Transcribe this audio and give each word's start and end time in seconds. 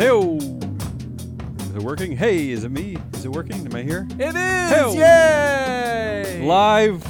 Hey, 0.00 0.06
is 0.06 1.76
it 1.76 1.82
working? 1.82 2.16
Hey, 2.16 2.48
is 2.48 2.64
it 2.64 2.70
me? 2.70 2.96
Is 3.12 3.26
it 3.26 3.28
working? 3.28 3.66
Am 3.66 3.74
I 3.74 3.82
here? 3.82 4.08
It 4.12 4.34
is! 4.34 4.34
Hey-o. 4.34 4.94
Yay! 4.94 6.42
Live. 6.42 7.04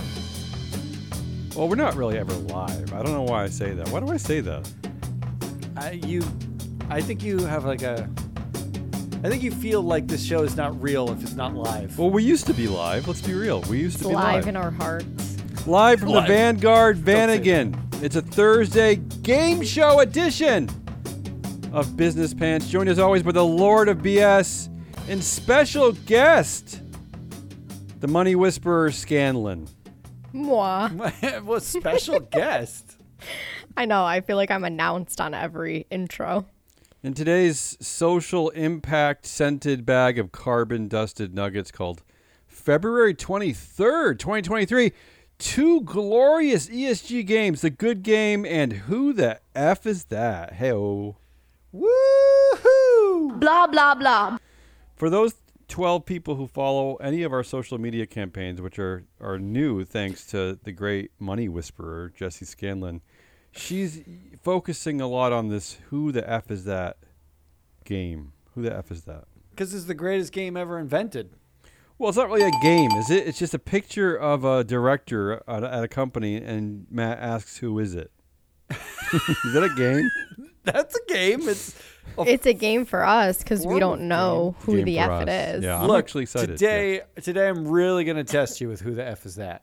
Well, 1.55 1.69
we're 1.69 1.77
not 1.77 1.95
really 1.95 2.19
ever 2.19 2.33
live. 2.33 2.93
I 2.93 3.01
don't 3.05 3.13
know 3.13 3.23
why 3.23 3.45
I 3.45 3.49
say 3.49 3.75
that. 3.75 3.89
Why 3.91 4.01
do 4.01 4.09
I 4.09 4.17
say 4.17 4.41
that? 4.41 4.69
I, 5.77 6.01
you, 6.05 6.21
I 6.89 7.01
think 7.01 7.23
you 7.23 7.39
have 7.39 7.65
like 7.65 7.83
a. 7.83 8.11
I 9.23 9.29
think 9.29 9.45
you 9.45 9.53
feel 9.53 9.83
like 9.83 10.09
this 10.09 10.25
show 10.25 10.43
is 10.43 10.57
not 10.57 10.83
real 10.83 11.13
if 11.13 11.23
it's 11.23 11.35
not 11.35 11.55
live. 11.55 11.97
Well, 11.97 12.11
we 12.11 12.25
used 12.25 12.49
to 12.49 12.55
be 12.55 12.67
live. 12.67 13.07
Let's 13.07 13.23
be 13.23 13.35
real. 13.35 13.61
We 13.71 13.79
used 13.79 13.99
to 13.99 14.09
be 14.09 14.15
live 14.15 14.35
live. 14.35 14.49
in 14.49 14.57
our 14.57 14.73
hearts. 14.73 15.37
Live 15.65 16.01
from 16.01 16.09
Live. 16.09 16.27
the 16.27 16.35
Vanguard 16.35 17.05
Don't 17.05 17.15
Vanagon. 17.15 18.03
It's 18.03 18.17
a 18.17 18.23
Thursday 18.23 18.97
game 18.97 19.63
show 19.63 20.01
edition 20.01 20.69
of 21.73 21.97
Business 21.97 22.35
Pants. 22.35 22.69
Joined 22.69 22.89
as 22.89 22.99
always 22.99 23.23
by 23.23 23.33
the 23.33 23.45
Lord 23.45 23.89
of 23.89 23.99
BS 23.99 24.69
and 25.09 25.23
special 25.23 25.93
guest, 25.93 26.81
the 28.01 28.09
Money 28.09 28.35
Whisperer 28.35 28.91
Scanlon. 28.91 29.69
Moi. 30.33 30.89
what 31.45 31.63
special 31.63 32.21
guest? 32.21 32.97
I 33.77 33.85
know. 33.85 34.05
I 34.05 34.21
feel 34.21 34.37
like 34.37 34.51
I'm 34.51 34.65
announced 34.65 35.21
on 35.21 35.35
every 35.35 35.87
intro. 35.91 36.47
In 37.03 37.15
today's 37.15 37.79
social 37.81 38.51
impact 38.51 39.25
scented 39.25 39.87
bag 39.87 40.19
of 40.19 40.33
carbon 40.33 40.87
dusted 40.89 41.35
nuggets 41.35 41.71
called 41.71 42.03
February 42.47 43.15
23rd, 43.15 44.19
2023, 44.19 44.93
two 45.39 45.81
glorious 45.81 46.69
ESG 46.69 47.27
games, 47.27 47.63
The 47.63 47.71
Good 47.71 48.03
Game 48.03 48.45
and 48.45 48.73
Who 48.75 49.15
the 49.15 49.41
F 49.55 49.87
is 49.87 50.05
That? 50.05 50.53
Hey, 50.55 50.73
Woohoo! 51.75 53.39
Blah, 53.39 53.67
blah, 53.69 53.95
blah. 53.95 54.39
For 54.97 55.09
those 55.09 55.35
12 55.69 56.05
people 56.05 56.35
who 56.35 56.47
follow 56.47 56.97
any 56.97 57.23
of 57.23 57.33
our 57.33 57.45
social 57.45 57.79
media 57.79 58.07
campaigns, 58.07 58.61
which 58.61 58.79
are, 58.79 59.05
are 59.21 59.39
new 59.39 59.85
thanks 59.85 60.27
to 60.27 60.59
the 60.65 60.73
great 60.73 61.13
money 61.19 61.49
whisperer, 61.49 62.13
Jesse 62.15 62.45
Scanlon, 62.45 63.01
she's 63.53 64.03
focusing 64.43 65.01
a 65.01 65.07
lot 65.07 65.33
on 65.33 65.49
this 65.49 65.79
Who 65.91 66.13
the 66.13 66.29
F 66.29 66.51
is 66.51 66.65
That 66.65 66.97
game. 67.85 68.33
Who 68.55 68.63
the 68.63 68.77
F 68.77 68.91
is 68.91 69.05
that? 69.05 69.25
Because 69.51 69.73
it's 69.73 69.85
the 69.85 69.95
greatest 69.95 70.33
game 70.33 70.57
ever 70.57 70.79
invented. 70.79 71.31
Well, 71.99 72.09
it's 72.09 72.19
not 72.19 72.29
really 72.31 72.49
a 72.49 72.63
game, 72.63 72.91
is 72.93 73.11
it? 73.11 73.29
It's 73.29 73.39
just 73.39 73.53
a 73.53 73.59
picture 73.59 74.17
of 74.17 74.43
a 74.43 74.65
director 74.65 75.43
at 75.47 75.63
a, 75.63 75.73
at 75.73 75.85
a 75.85 75.89
company, 75.89 76.37
and 76.37 76.87
Matt 76.91 77.19
asks, 77.19 77.59
"Who 77.59 77.79
is 77.79 77.95
it?" 77.95 78.11
is 78.71 79.53
that 79.53 79.63
a 79.63 79.75
game? 79.77 80.09
That's 80.65 80.95
a 80.97 81.13
game. 81.13 81.49
It's 81.49 81.75
a 82.19 82.23
It's 82.27 82.45
a 82.47 82.53
game 82.53 82.85
for 82.87 83.05
us 83.05 83.39
because 83.39 83.65
we 83.65 83.79
don't 83.79 84.01
of 84.01 84.07
know 84.07 84.57
who 84.61 84.77
Game 84.77 84.85
the 84.85 84.99
F 84.99 85.23
it 85.23 85.29
us. 85.29 85.57
is. 85.59 85.65
Yeah, 85.65 85.81
I'm 85.81 85.87
Look, 85.87 85.99
actually 86.05 86.23
excited. 86.25 86.59
Today, 86.59 87.03
today 87.23 87.49
I'm 87.49 87.69
really 87.69 88.05
gonna 88.05 88.25
test 88.25 88.61
you 88.61 88.69
with 88.69 88.81
who 88.81 88.95
the 88.95 89.07
f 89.07 89.25
is 89.27 89.37
that. 89.37 89.63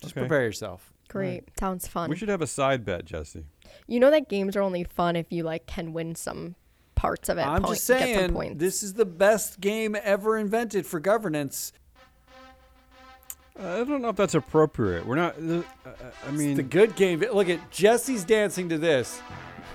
Just 0.00 0.14
Okay. 0.14 0.20
prepare 0.22 0.42
yourself. 0.42 0.92
Great. 1.08 1.44
Sounds 1.60 1.86
fun. 1.86 2.08
We 2.10 2.16
should 2.16 2.28
have 2.30 2.40
a 2.42 2.46
side 2.46 2.84
bet, 2.84 3.04
Jesse. 3.04 3.44
You 3.86 4.00
know 4.00 4.10
that 4.10 4.28
games 4.28 4.56
are 4.56 4.62
only 4.62 4.84
fun 4.84 5.16
if 5.16 5.30
you 5.30 5.42
like 5.42 5.66
can 5.66 5.92
win 5.92 6.14
some 6.14 6.54
parts 6.94 7.28
of 7.28 7.36
it. 7.38 7.42
I'm 7.42 7.62
point- 7.62 7.74
just 7.74 7.84
saying, 7.86 8.58
this 8.58 8.82
is 8.82 8.94
the 8.94 9.04
best 9.06 9.60
game 9.60 9.96
ever 10.02 10.36
invented 10.38 10.86
for 10.86 10.98
governance. 10.98 11.72
I 13.60 13.84
don't 13.84 14.02
know 14.02 14.10
if 14.10 14.16
that's 14.16 14.34
appropriate. 14.34 15.04
We're 15.04 15.16
not. 15.16 15.34
Uh, 15.38 15.62
uh, 15.84 15.90
I 16.26 16.30
mean, 16.30 16.50
It's 16.50 16.56
the 16.58 16.62
good 16.62 16.94
game. 16.94 17.20
Look 17.20 17.48
at 17.48 17.70
Jesse's 17.72 18.24
dancing 18.24 18.68
to 18.68 18.78
this. 18.78 19.20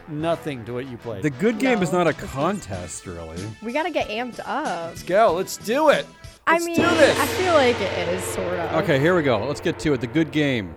Nothing 0.08 0.66
to 0.66 0.74
what 0.74 0.88
you 0.90 0.98
played. 0.98 1.24
the 1.24 1.30
good 1.30 1.60
game 1.60 1.82
is 1.82 1.92
not 1.92 2.08
a 2.08 2.14
this 2.14 2.24
is- 2.24 2.30
contest, 2.32 3.06
really. 3.06 3.38
we 3.62 3.72
gotta 3.72 3.92
get 3.92 4.10
amped 4.10 4.40
up. 4.46 4.90
Let's 4.90 5.04
go. 5.04 5.34
Let's 5.34 5.58
do 5.58 5.90
it. 5.90 6.06
I 6.46 6.54
Let's 6.54 6.66
mean, 6.66 6.76
do 6.76 6.82
this. 6.82 7.18
I 7.20 7.26
feel 7.26 7.54
like 7.54 7.80
it 7.80 8.10
is 8.10 8.24
sort 8.26 8.60
of. 8.60 8.84
Okay, 8.84 9.00
here 9.00 9.16
we 9.16 9.24
go. 9.24 9.46
Let's 9.46 9.62
get 9.62 9.80
to 9.80 9.94
it. 9.94 10.02
The 10.02 10.08
good 10.08 10.32
game. 10.32 10.76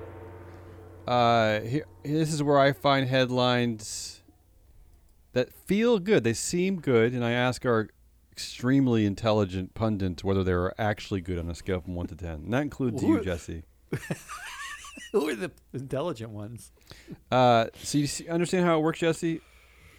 Uh, 1.09 1.61
here, 1.61 1.87
this 2.05 2.33
is 2.33 2.41
where 2.43 2.59
I 2.59 2.73
find 2.73 3.09
headlines 3.09 4.23
that 5.33 5.53
feel 5.53 5.99
good. 5.99 6.23
They 6.25 6.33
seem 6.35 6.81
good, 6.81 7.13
and 7.13 7.25
I 7.25 7.33
ask 7.33 7.67
our 7.67 7.89
extremely 8.31 9.07
intelligent 9.07 9.75
pundits 9.75 10.23
whether 10.23 10.45
they're 10.45 10.79
actually 10.81 11.21
good 11.21 11.39
on 11.39 11.49
a 11.51 11.55
scale 11.55 11.81
from 11.81 11.95
one 11.97 12.07
to 12.09 12.15
ten. 12.15 12.35
And 12.45 12.55
that 12.55 12.63
includes 12.63 13.03
you, 13.03 13.17
Who- 13.19 13.25
Jesse. 13.25 13.65
Who 15.13 15.29
are 15.29 15.35
the 15.35 15.51
intelligent 15.73 16.31
ones? 16.31 16.73
Uh, 17.31 17.67
so 17.83 17.99
you 17.99 18.07
see, 18.07 18.29
understand 18.29 18.65
how 18.65 18.79
it 18.79 18.83
works, 18.83 18.99
Jesse? 19.01 19.41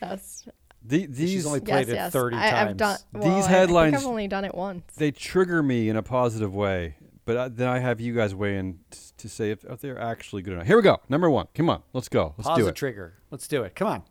Yes. 0.01 0.47
The, 0.83 1.05
these 1.05 1.29
She's 1.31 1.45
only 1.45 1.59
Yes, 1.59 1.69
played 1.69 1.89
it 1.89 1.95
yes. 1.95 2.13
30 2.13 2.37
I, 2.37 2.49
times. 2.49 2.69
I've 2.71 2.77
done. 2.77 2.97
These 3.13 3.23
well, 3.23 3.35
I- 3.35 3.39
I, 3.39 3.47
headlines- 3.47 3.93
think 3.93 4.03
I've 4.03 4.09
only 4.09 4.27
done 4.27 4.45
it 4.45 4.55
once. 4.55 4.83
they 4.95 5.11
trigger 5.11 5.61
me 5.61 5.89
in 5.89 5.95
a 5.97 6.03
positive 6.03 6.53
way. 6.55 6.95
But 7.25 7.35
uh, 7.35 7.49
then 7.51 7.67
I 7.67 7.79
have 7.79 7.99
you 7.99 8.13
guys 8.15 8.33
weigh 8.33 8.57
in 8.57 8.79
t- 8.89 8.99
to 9.17 9.27
say 9.27 9.51
if, 9.51 9.65
if 9.65 9.81
they're 9.81 9.99
actually 9.99 10.43
good 10.43 10.53
or 10.53 10.57
not. 10.57 10.65
Here 10.65 10.77
we 10.77 10.81
go. 10.83 10.99
Number 11.09 11.29
one. 11.29 11.47
Come 11.55 11.69
on, 11.69 11.83
let's 11.91 12.07
go. 12.07 12.33
Let's 12.37 12.47
Pause 12.47 12.57
do 12.59 12.67
it. 12.69 12.75
trigger. 12.75 13.15
Let's 13.31 13.49
do 13.49 13.63
it. 13.63 13.75
Come 13.75 13.87
on. 13.89 14.03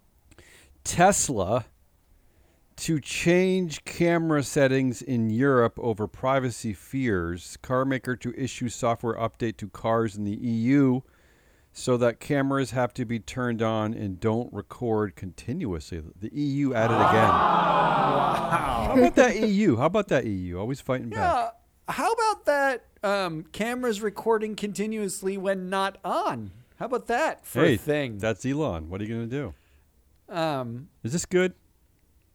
Tesla 0.84 1.64
to 2.76 3.00
change 3.00 3.84
camera 3.84 4.42
settings 4.42 5.00
in 5.02 5.30
Europe 5.30 5.78
over 5.80 6.06
privacy 6.06 6.72
fears. 6.72 7.56
carmaker 7.62 8.18
to 8.20 8.34
issue 8.36 8.68
software 8.68 9.14
update 9.14 9.56
to 9.56 9.68
cars 9.68 10.16
in 10.16 10.24
the 10.24 10.36
EU 10.36 11.00
so 11.72 11.96
that 11.96 12.20
cameras 12.20 12.70
have 12.70 12.94
to 12.94 13.04
be 13.04 13.18
turned 13.18 13.60
on 13.60 13.92
and 13.94 14.20
don't 14.20 14.52
record 14.52 15.14
continuously. 15.16 16.02
The 16.20 16.30
EU 16.32 16.72
at 16.74 16.90
it 16.90 16.94
again. 16.94 17.30
How 17.30 18.94
about 18.96 19.14
that 19.16 19.36
EU? 19.36 19.76
How 19.76 19.86
about 19.86 20.08
that 20.08 20.24
EU? 20.26 20.58
Always 20.58 20.80
fighting 20.80 21.10
back. 21.10 21.18
Yeah. 21.18 21.50
How 21.88 22.12
about 22.12 22.44
that? 22.46 22.84
Um, 23.02 23.44
cameras 23.52 24.00
recording 24.00 24.56
continuously 24.56 25.36
when 25.38 25.68
not 25.70 25.98
on. 26.04 26.50
How 26.76 26.86
about 26.86 27.06
that 27.06 27.46
for 27.46 27.64
hey, 27.64 27.74
a 27.74 27.78
thing? 27.78 28.18
that's 28.18 28.44
Elon. 28.44 28.88
What 28.90 29.00
are 29.00 29.04
you 29.04 29.14
going 29.14 29.30
to 29.30 29.36
do? 30.28 30.34
um, 30.34 30.88
Is 31.02 31.12
this 31.12 31.24
good? 31.24 31.54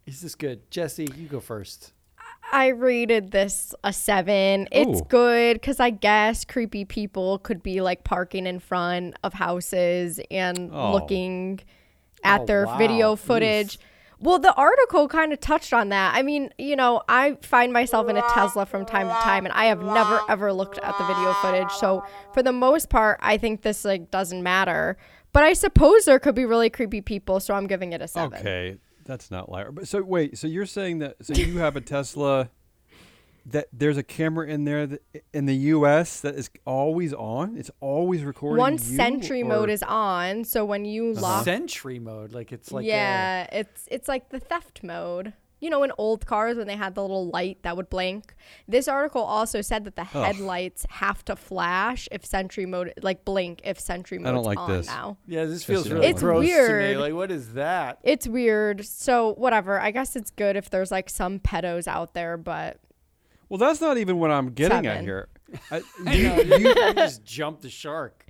Is 0.06 0.22
this 0.22 0.35
good? 0.35 0.69
Jesse, 0.72 1.07
you 1.16 1.28
go 1.28 1.39
first. 1.39 1.94
I 2.53 2.67
rated 2.67 3.31
this 3.31 3.73
a 3.84 3.94
seven. 3.94 4.67
It's 4.72 5.00
Ooh. 5.01 5.06
good 5.07 5.53
because 5.56 5.79
I 5.79 5.89
guess 5.89 6.44
creepy 6.44 6.84
people 6.85 7.39
could 7.39 7.63
be 7.63 7.81
like 7.81 8.03
parking 8.03 8.45
in 8.45 8.59
front 8.59 9.16
of 9.23 9.34
houses 9.34 10.19
and 10.29 10.69
Oh. 10.73 10.91
looking 10.91 11.62
at 12.23 12.41
Oh, 12.41 12.45
their 12.45 12.66
wow. 12.66 12.78
video 12.78 13.13
Oof. 13.13 13.19
footage. 13.22 13.79
Well, 14.19 14.38
the 14.38 14.53
article 14.53 15.07
kind 15.07 15.34
of 15.34 15.39
touched 15.39 15.73
on 15.73 15.89
that. 15.89 16.13
I 16.13 16.22
mean, 16.22 16.53
you 16.59 16.75
know, 16.75 17.01
I 17.09 17.38
find 17.41 17.73
myself 17.73 18.07
in 18.09 18.18
a 18.18 18.22
Tesla 18.33 18.66
from 18.68 18.85
time 18.85 19.07
to 19.07 19.13
time, 19.16 19.45
and 19.45 19.53
I 19.53 19.66
have 19.66 19.81
never 19.81 20.22
ever 20.29 20.53
looked 20.53 20.78
at 20.78 20.95
the 20.97 21.03
video 21.06 21.33
footage. 21.35 21.72
So, 21.72 22.03
for 22.33 22.44
the 22.44 22.51
most 22.51 22.89
part, 22.89 23.18
I 23.23 23.38
think 23.38 23.62
this 23.63 23.83
like 23.85 24.12
doesn't 24.12 24.44
matter. 24.44 24.97
But 25.33 25.44
I 25.44 25.53
suppose 25.53 26.06
there 26.06 26.19
could 26.19 26.35
be 26.35 26.45
really 26.45 26.69
creepy 26.69 27.01
people, 27.01 27.39
so 27.39 27.56
I'm 27.56 27.66
giving 27.66 27.94
it 27.94 28.01
a 28.01 28.07
seven. 28.07 28.38
Okay, 28.39 28.78
that's 29.06 29.31
not 29.31 29.50
liar. 29.50 29.72
But 29.72 29.88
so 29.88 30.01
wait, 30.01 30.38
so 30.38 30.47
you're 30.47 30.66
saying 30.66 31.00
that 31.00 31.17
so 31.22 31.34
you 31.34 31.59
have 31.59 31.75
a 31.75 31.81
Tesla 31.81 32.50
that 33.47 33.67
there's 33.73 33.97
a 33.97 34.03
camera 34.03 34.47
in 34.47 34.66
there 34.66 34.85
that, 34.85 35.01
in 35.34 35.45
the 35.45 35.56
U.S. 35.56 36.22
that 36.22 36.35
is 36.35 36.50
always 36.66 37.13
on. 37.13 37.57
It's 37.57 37.72
always 37.79 38.23
recording. 38.23 38.59
One 38.59 38.73
you, 38.73 38.79
sentry 38.79 39.41
or- 39.41 39.47
mode 39.47 39.69
is 39.69 39.84
on, 39.84 40.44
so 40.44 40.63
when 40.63 40.85
you 40.85 41.12
uh-huh. 41.12 41.22
lock 41.22 41.45
Sentry 41.45 42.00
mode, 42.00 42.34
like 42.34 42.51
it's 42.51 42.72
like 42.72 42.85
a- 42.85 42.88
yeah, 42.88 43.47
it's 43.51 43.88
it's 43.89 44.07
like 44.07 44.29
the 44.29 44.39
theft 44.39 44.84
mode. 44.84 45.33
You 45.62 45.70
know, 45.70 45.84
in 45.84 45.92
old 45.98 46.26
cars 46.26 46.58
when 46.58 46.68
they 46.68 46.76
had 46.76 46.96
the 46.96 47.02
little 47.02 47.30
light 47.30 47.60
that 47.62 47.78
would 47.78 47.90
blink. 47.90 48.34
This 48.68 48.88
article 48.88 49.22
also 49.22 49.62
said 49.62 49.86
that 49.86 49.96
the 49.96 50.02
Ugh. 50.02 50.08
headlights 50.26 50.86
have 50.90 51.24
to 51.26 51.36
flash 51.36 52.10
if 52.12 52.26
Sentry 52.26 52.66
mode, 52.66 52.94
like 53.02 53.24
blink 53.24 53.62
if 53.64 53.80
Sentry 53.80 54.18
mode. 54.18 54.30
I 54.30 54.32
don't 54.34 54.44
like 54.44 54.58
on 54.58 54.70
this. 54.72 54.88
now. 54.88 55.18
yeah. 55.28 55.46
This 55.46 55.63
feels 55.63 55.84
Jesse, 55.84 55.94
really 55.94 56.08
It's 56.08 56.22
gross 56.22 56.46
to 56.46 56.52
me. 56.52 56.54
weird. 56.58 56.98
Like, 56.98 57.13
what 57.13 57.31
is 57.31 57.54
that? 57.54 58.00
It's 58.04 58.28
weird. 58.28 58.84
So 58.86 59.36
whatever. 59.36 59.80
I 59.80 59.92
guess 59.92 60.16
it's 60.16 60.31
good 60.31 60.56
if 60.56 60.69
there's 60.72 60.90
like 60.92 61.10
some 61.10 61.40
pedos 61.40 61.88
out 61.88 62.14
there, 62.16 62.38
but 62.38 62.80
Well, 63.48 63.60
that's 63.60 63.80
not 63.81 63.98
even 63.98 64.18
what 64.18 64.31
I'm 64.31 64.54
getting 64.54 64.88
at 64.88 65.02
here. 65.04 65.30
I, 65.72 65.81
I 66.07 66.14
you, 66.14 66.24
know, 66.28 66.40
you, 66.42 66.57
you 66.69 66.74
just 66.96 67.24
jumped 67.24 67.62
the 67.62 67.69
shark. 67.69 68.25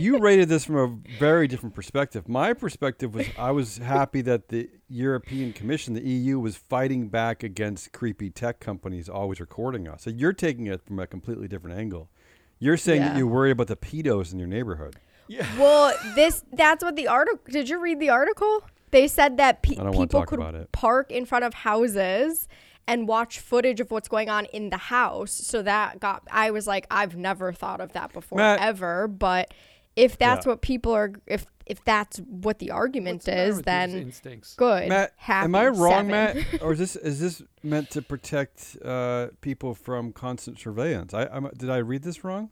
You 0.00 0.18
rated 0.18 0.48
this 0.48 0.64
from 0.64 0.76
a 0.76 1.18
very 1.18 1.48
different 1.48 1.74
perspective. 1.74 2.28
My 2.28 2.52
perspective 2.52 3.14
was 3.14 3.26
I 3.38 3.50
was 3.50 3.78
happy 3.78 4.20
that 4.22 4.48
the 4.48 4.70
European 4.88 5.52
Commission, 5.52 5.94
the 5.94 6.02
EU, 6.02 6.38
was 6.38 6.56
fighting 6.56 7.08
back 7.08 7.42
against 7.42 7.92
creepy 7.92 8.30
tech 8.30 8.60
companies 8.60 9.08
always 9.08 9.40
recording 9.40 9.88
us. 9.88 10.02
So 10.02 10.10
you're 10.10 10.32
taking 10.32 10.66
it 10.66 10.84
from 10.84 10.98
a 10.98 11.06
completely 11.06 11.48
different 11.48 11.78
angle. 11.78 12.10
You're 12.58 12.76
saying 12.76 13.02
that 13.02 13.16
you 13.16 13.26
worry 13.26 13.50
about 13.50 13.66
the 13.66 13.76
pedos 13.76 14.32
in 14.32 14.38
your 14.38 14.48
neighborhood. 14.48 14.96
Yeah. 15.26 15.46
well, 15.58 15.96
this 16.14 16.44
that's 16.52 16.84
what 16.84 16.96
the 16.96 17.08
article. 17.08 17.40
Did 17.50 17.68
you 17.68 17.80
read 17.80 17.98
the 17.98 18.10
article? 18.10 18.62
They 18.90 19.08
said 19.08 19.38
that 19.38 19.62
pe- 19.62 19.72
I 19.72 19.82
don't 19.82 19.92
wanna 19.92 20.06
people 20.06 20.24
could 20.24 20.72
park 20.72 21.10
in 21.10 21.24
front 21.24 21.44
of 21.44 21.54
houses 21.54 22.46
and 22.86 23.08
watch 23.08 23.38
footage 23.40 23.80
of 23.80 23.90
what's 23.90 24.08
going 24.08 24.28
on 24.28 24.44
in 24.46 24.70
the 24.70 24.76
house. 24.76 25.32
So 25.32 25.62
that 25.62 26.00
got 26.00 26.22
I 26.30 26.50
was 26.50 26.66
like, 26.66 26.86
I've 26.90 27.16
never 27.16 27.52
thought 27.52 27.80
of 27.80 27.92
that 27.94 28.12
before 28.12 28.38
Matt- 28.38 28.60
ever, 28.60 29.08
but 29.08 29.52
if 29.96 30.18
that's 30.18 30.46
Yeah. 30.46 30.52
what 30.52 30.62
people 30.62 30.92
are, 30.92 31.12
if 31.26 31.46
if 31.66 31.82
that's 31.84 32.18
what 32.18 32.58
the 32.58 32.70
argument 32.70 33.16
What's 33.16 33.24
the 33.26 33.42
is, 33.42 33.56
with 33.56 33.64
then 33.64 33.90
instincts. 33.94 34.54
good. 34.54 34.88
Matt, 34.88 35.12
happy, 35.16 35.44
am 35.44 35.54
I 35.54 35.68
wrong, 35.68 36.08
seven. 36.10 36.10
Matt, 36.10 36.36
or 36.62 36.72
is 36.74 36.78
this 36.78 36.96
is 36.96 37.20
this 37.20 37.42
meant 37.62 37.90
to 37.90 38.02
protect 38.02 38.76
uh, 38.84 39.28
people 39.40 39.74
from 39.74 40.12
constant 40.12 40.58
surveillance? 40.58 41.14
I 41.14 41.26
I'm, 41.26 41.48
did 41.56 41.70
I 41.70 41.78
read 41.78 42.02
this 42.02 42.22
wrong? 42.24 42.50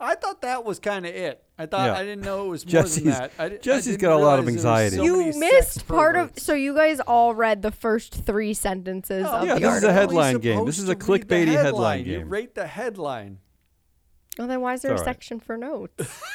I 0.00 0.16
thought 0.16 0.42
that 0.42 0.64
was 0.64 0.78
kind 0.80 1.06
of 1.06 1.14
it. 1.14 1.42
I 1.56 1.66
thought 1.66 1.86
Yeah. 1.86 1.94
I 1.94 2.04
didn't 2.04 2.24
know 2.24 2.46
it 2.46 2.48
was 2.48 2.66
more 2.72 2.82
Jesse's- 2.82 3.02
than 3.04 3.12
that. 3.12 3.32
I, 3.38 3.48
di- 3.48 3.72
I 3.72 3.96
got 3.96 4.12
a 4.12 4.16
lot 4.18 4.38
of 4.38 4.46
realize 4.46 4.62
there 4.62 4.72
was 4.72 4.92
anxiety. 4.92 4.96
so 4.96 5.02
you 5.04 5.38
missed 5.38 5.88
part 5.88 6.16
of. 6.16 6.32
So 6.38 6.52
you 6.54 6.74
guys 6.74 7.00
all 7.00 7.34
read 7.34 7.62
the 7.62 7.70
first 7.70 8.12
three 8.14 8.54
sentences 8.54 9.24
Oh, 9.28 9.36
of 9.38 9.46
Yeah, 9.46 9.54
the 9.54 9.60
this 9.60 9.76
is 9.78 9.84
a 9.84 9.92
headline 9.92 10.32
You're 10.32 10.40
game. 10.40 10.64
This 10.66 10.78
is 10.78 10.84
a 10.84 10.88
the 10.88 10.96
clickbaity 10.96 11.52
headline 11.52 12.04
You 12.04 12.18
game. 12.18 12.28
rate 12.28 12.54
the 12.54 12.66
headline. 12.66 13.38
Well, 14.38 14.48
then 14.48 14.60
why 14.60 14.74
is 14.74 14.82
there 14.82 14.92
It's 14.92 15.00
a 15.00 15.04
all 15.04 15.06
right. 15.06 15.14
section 15.14 15.38
for 15.40 15.56
notes? 15.56 15.94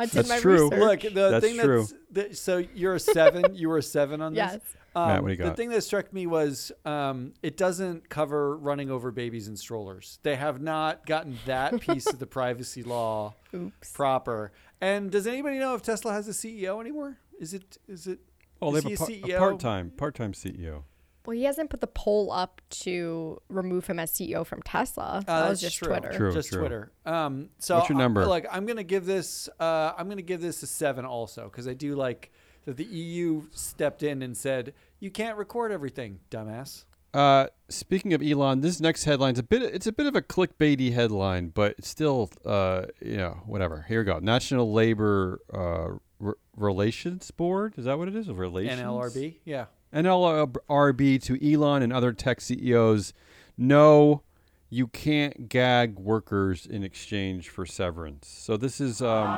I 0.00 0.06
did 0.06 0.12
That's 0.14 0.28
my 0.28 0.38
true. 0.40 0.70
research. 0.70 0.78
Look, 1.04 1.14
the 1.14 1.30
That's 1.30 1.46
thing 1.46 1.58
true. 1.58 1.80
that's 1.80 1.94
that, 2.30 2.36
so 2.36 2.64
you're 2.74 2.94
a 2.94 3.00
seven. 3.00 3.54
you 3.54 3.68
were 3.68 3.78
a 3.78 3.82
seven 3.82 4.20
on 4.20 4.32
this. 4.34 4.38
Yes. 4.38 4.60
Um, 4.96 5.06
Matt, 5.08 5.22
what 5.22 5.28
do 5.36 5.44
you 5.44 5.48
The 5.50 5.54
thing 5.56 5.68
that 5.70 5.82
struck 5.82 6.12
me 6.12 6.26
was 6.26 6.72
um, 6.84 7.32
it 7.42 7.56
doesn't 7.56 8.08
cover 8.08 8.56
running 8.56 8.90
over 8.90 9.12
babies 9.12 9.46
in 9.46 9.56
strollers. 9.56 10.18
They 10.24 10.34
have 10.34 10.60
not 10.60 11.06
gotten 11.06 11.38
that 11.46 11.80
piece 11.80 12.06
of 12.08 12.18
the 12.18 12.26
privacy 12.38 12.82
law 12.82 13.34
Oops. 13.54 13.92
proper. 13.92 14.50
And 14.80 15.10
does 15.12 15.26
anybody 15.28 15.58
know 15.58 15.74
if 15.76 15.82
Tesla 15.82 16.12
has 16.12 16.26
a 16.26 16.32
CEO 16.32 16.80
anymore? 16.80 17.18
Is 17.38 17.54
it 17.54 17.78
is 17.86 18.06
it? 18.08 18.18
Oh, 18.60 18.72
they 18.72 18.78
have 18.78 18.86
a, 18.86 18.88
he 18.88 18.94
a 18.94 18.98
par- 18.98 19.06
CEO? 19.08 19.36
a 19.36 19.38
part-time 19.38 19.90
part-time 19.96 20.32
CEO. 20.32 20.82
Well, 21.26 21.36
he 21.36 21.44
hasn't 21.44 21.68
put 21.70 21.80
the 21.80 21.86
poll 21.86 22.32
up 22.32 22.60
to 22.70 23.40
remove 23.48 23.86
him 23.86 23.98
as 23.98 24.10
CEO 24.10 24.44
from 24.46 24.62
Tesla. 24.62 25.22
Uh, 25.28 25.42
that 25.42 25.50
was 25.50 25.60
just 25.60 25.76
true. 25.76 25.88
Twitter. 25.88 26.12
True, 26.12 26.32
just 26.32 26.48
true. 26.50 26.60
Twitter. 26.60 26.92
Um, 27.04 27.50
so 27.58 27.76
What's 27.76 27.90
your 27.90 27.98
I- 27.98 28.02
number? 28.02 28.26
like, 28.26 28.46
I'm 28.50 28.64
gonna 28.66 28.82
give 28.84 29.04
this. 29.06 29.48
Uh, 29.60 29.92
I'm 29.98 30.08
gonna 30.08 30.22
give 30.22 30.40
this 30.40 30.62
a 30.62 30.66
seven 30.66 31.04
also 31.04 31.44
because 31.44 31.68
I 31.68 31.74
do 31.74 31.94
like 31.94 32.30
that 32.64 32.76
the 32.76 32.84
EU 32.84 33.42
stepped 33.52 34.02
in 34.02 34.22
and 34.22 34.36
said 34.36 34.72
you 34.98 35.10
can't 35.10 35.36
record 35.36 35.72
everything, 35.72 36.20
dumbass. 36.30 36.84
Uh, 37.12 37.48
speaking 37.68 38.14
of 38.14 38.22
Elon, 38.22 38.60
this 38.60 38.80
next 38.80 39.04
headline's 39.04 39.38
a 39.38 39.42
bit. 39.42 39.62
It's 39.62 39.86
a 39.86 39.92
bit 39.92 40.06
of 40.06 40.14
a 40.14 40.22
clickbaity 40.22 40.92
headline, 40.92 41.48
but 41.48 41.74
it's 41.78 41.88
still, 41.88 42.30
uh, 42.46 42.86
you 43.00 43.16
know, 43.16 43.42
whatever. 43.46 43.84
Here 43.88 44.00
we 44.00 44.04
go. 44.04 44.20
National 44.20 44.72
Labor 44.72 45.40
uh, 45.52 45.98
Re- 46.20 46.34
Relations 46.56 47.30
Board. 47.32 47.74
Is 47.76 47.86
that 47.86 47.98
what 47.98 48.06
it 48.08 48.14
is? 48.14 48.28
Relations. 48.28 48.80
NLRB, 48.80 49.38
yeah. 49.44 49.66
NLRB 49.94 51.22
to 51.22 51.52
Elon 51.52 51.82
and 51.82 51.92
other 51.92 52.12
tech 52.12 52.40
CEOs. 52.40 53.12
No, 53.56 54.22
you 54.68 54.86
can't 54.86 55.48
gag 55.48 55.98
workers 55.98 56.64
in 56.64 56.82
exchange 56.84 57.48
for 57.48 57.66
severance. 57.66 58.28
So 58.28 58.56
this 58.56 58.80
is 58.80 59.02
um, 59.02 59.36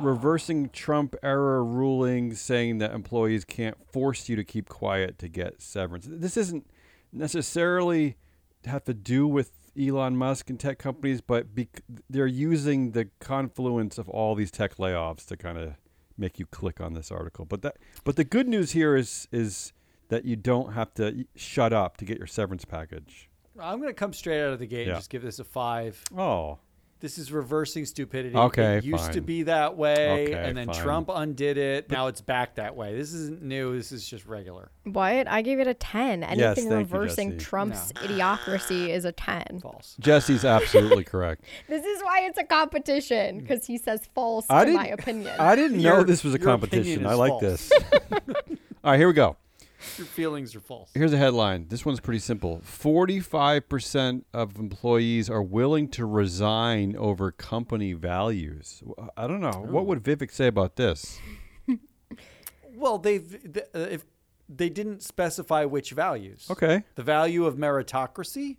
reversing 0.00 0.70
Trump 0.70 1.16
era 1.22 1.62
rulings, 1.62 2.40
saying 2.40 2.78
that 2.78 2.92
employees 2.92 3.44
can't 3.44 3.76
force 3.90 4.28
you 4.28 4.36
to 4.36 4.44
keep 4.44 4.68
quiet 4.68 5.18
to 5.18 5.28
get 5.28 5.60
severance. 5.60 6.06
This 6.08 6.36
isn't 6.36 6.66
necessarily 7.12 8.16
have 8.64 8.84
to 8.84 8.94
do 8.94 9.26
with 9.26 9.50
Elon 9.78 10.16
Musk 10.16 10.50
and 10.50 10.60
tech 10.60 10.78
companies, 10.78 11.20
but 11.20 11.54
bec- 11.54 11.82
they're 12.08 12.26
using 12.26 12.92
the 12.92 13.08
confluence 13.20 13.98
of 13.98 14.08
all 14.08 14.34
these 14.34 14.50
tech 14.50 14.76
layoffs 14.76 15.26
to 15.26 15.36
kind 15.36 15.58
of 15.58 15.74
make 16.16 16.38
you 16.38 16.46
click 16.46 16.80
on 16.80 16.94
this 16.94 17.10
article. 17.10 17.44
But 17.44 17.62
that, 17.62 17.76
but 18.04 18.16
the 18.16 18.24
good 18.24 18.48
news 18.48 18.72
here 18.72 18.96
is 18.96 19.28
is 19.32 19.72
that 20.08 20.24
you 20.24 20.36
don't 20.36 20.72
have 20.74 20.92
to 20.94 21.24
shut 21.36 21.72
up 21.72 21.96
to 21.98 22.04
get 22.04 22.18
your 22.18 22.26
severance 22.26 22.64
package. 22.64 23.28
I'm 23.58 23.80
gonna 23.80 23.92
come 23.94 24.12
straight 24.12 24.42
out 24.42 24.52
of 24.52 24.58
the 24.58 24.66
gate 24.66 24.86
Yeah. 24.86 24.94
and 24.94 24.98
just 24.98 25.10
give 25.10 25.22
this 25.22 25.38
a 25.38 25.44
five. 25.44 26.02
Oh, 26.16 26.58
This 27.02 27.18
is 27.18 27.32
reversing 27.32 27.84
stupidity. 27.84 28.36
Okay, 28.36 28.76
it 28.78 28.84
used 28.84 29.12
to 29.14 29.20
be 29.20 29.42
that 29.42 29.76
way, 29.76 30.28
Okay, 30.28 30.32
and 30.34 30.56
then 30.56 30.68
fine. 30.68 30.76
Trump 30.82 31.10
undid 31.12 31.58
it. 31.58 31.90
now 31.90 32.06
it's 32.06 32.20
back 32.20 32.54
that 32.54 32.76
way. 32.76 32.96
This 32.96 33.12
isn't 33.12 33.42
new. 33.42 33.76
This 33.76 33.90
is 33.90 34.08
just 34.08 34.24
regular. 34.24 34.70
What? 34.84 35.26
I 35.26 35.42
gave 35.42 35.58
it 35.58 35.66
a 35.66 35.74
10. 35.74 36.22
Anything 36.22 36.38
Yes, 36.38 36.56
thank 36.58 36.70
you, 36.70 36.76
reversing 36.76 37.30
Jesse. 37.32 37.44
Trump's 37.44 37.92
idiocracy 37.94 38.88
is 38.90 39.04
a 39.04 39.10
10. 39.10 39.58
False. 39.60 39.96
Jesse's 39.98 40.44
absolutely 40.44 41.02
correct. 41.02 41.42
This 41.68 41.84
is 41.84 42.02
why 42.04 42.20
it's 42.22 42.38
a 42.38 42.44
competition 42.44 43.40
because 43.40 43.66
he 43.66 43.78
says 43.78 44.08
false 44.14 44.46
I 44.48 44.64
in 44.64 44.74
my 44.74 44.84
didn't- 44.86 45.00
opinion. 45.00 45.34
I 45.40 45.56
didn't 45.56 45.82
know 45.82 45.94
Your- 45.96 46.04
this 46.04 46.22
was 46.22 46.34
a 46.34 46.38
competition. 46.38 47.04
I 47.04 47.14
like 47.14 47.30
false. 47.30 47.40
this. 47.42 47.72
All 48.84 48.90
right, 48.92 48.96
here 48.98 49.08
we 49.08 49.14
go. 49.14 49.36
Your 49.98 50.06
feelings 50.06 50.54
are 50.54 50.60
false. 50.60 50.90
Here's 50.94 51.12
a 51.12 51.18
headline. 51.18 51.66
This 51.68 51.84
one's 51.84 52.00
pretty 52.00 52.18
simple. 52.20 52.62
45% 52.64 54.24
of 54.32 54.56
employees 54.58 55.28
are 55.28 55.42
willing 55.42 55.88
to 55.90 56.06
resign 56.06 56.96
over 56.96 57.30
company 57.30 57.92
values. 57.92 58.82
I 59.16 59.26
don't 59.26 59.40
know. 59.40 59.66
What 59.68 59.86
would 59.86 60.02
Vivek 60.02 60.30
say 60.30 60.46
about 60.46 60.76
this? 60.76 61.18
Well, 62.74 62.98
they've 62.98 63.52
th- 63.52 63.66
uh, 63.74 63.78
if 63.78 64.04
they 64.48 64.68
didn't 64.68 65.02
specify 65.02 65.64
which 65.64 65.92
values. 65.92 66.48
Okay. 66.50 66.84
The 66.94 67.02
value 67.02 67.46
of 67.46 67.56
meritocracy 67.56 68.56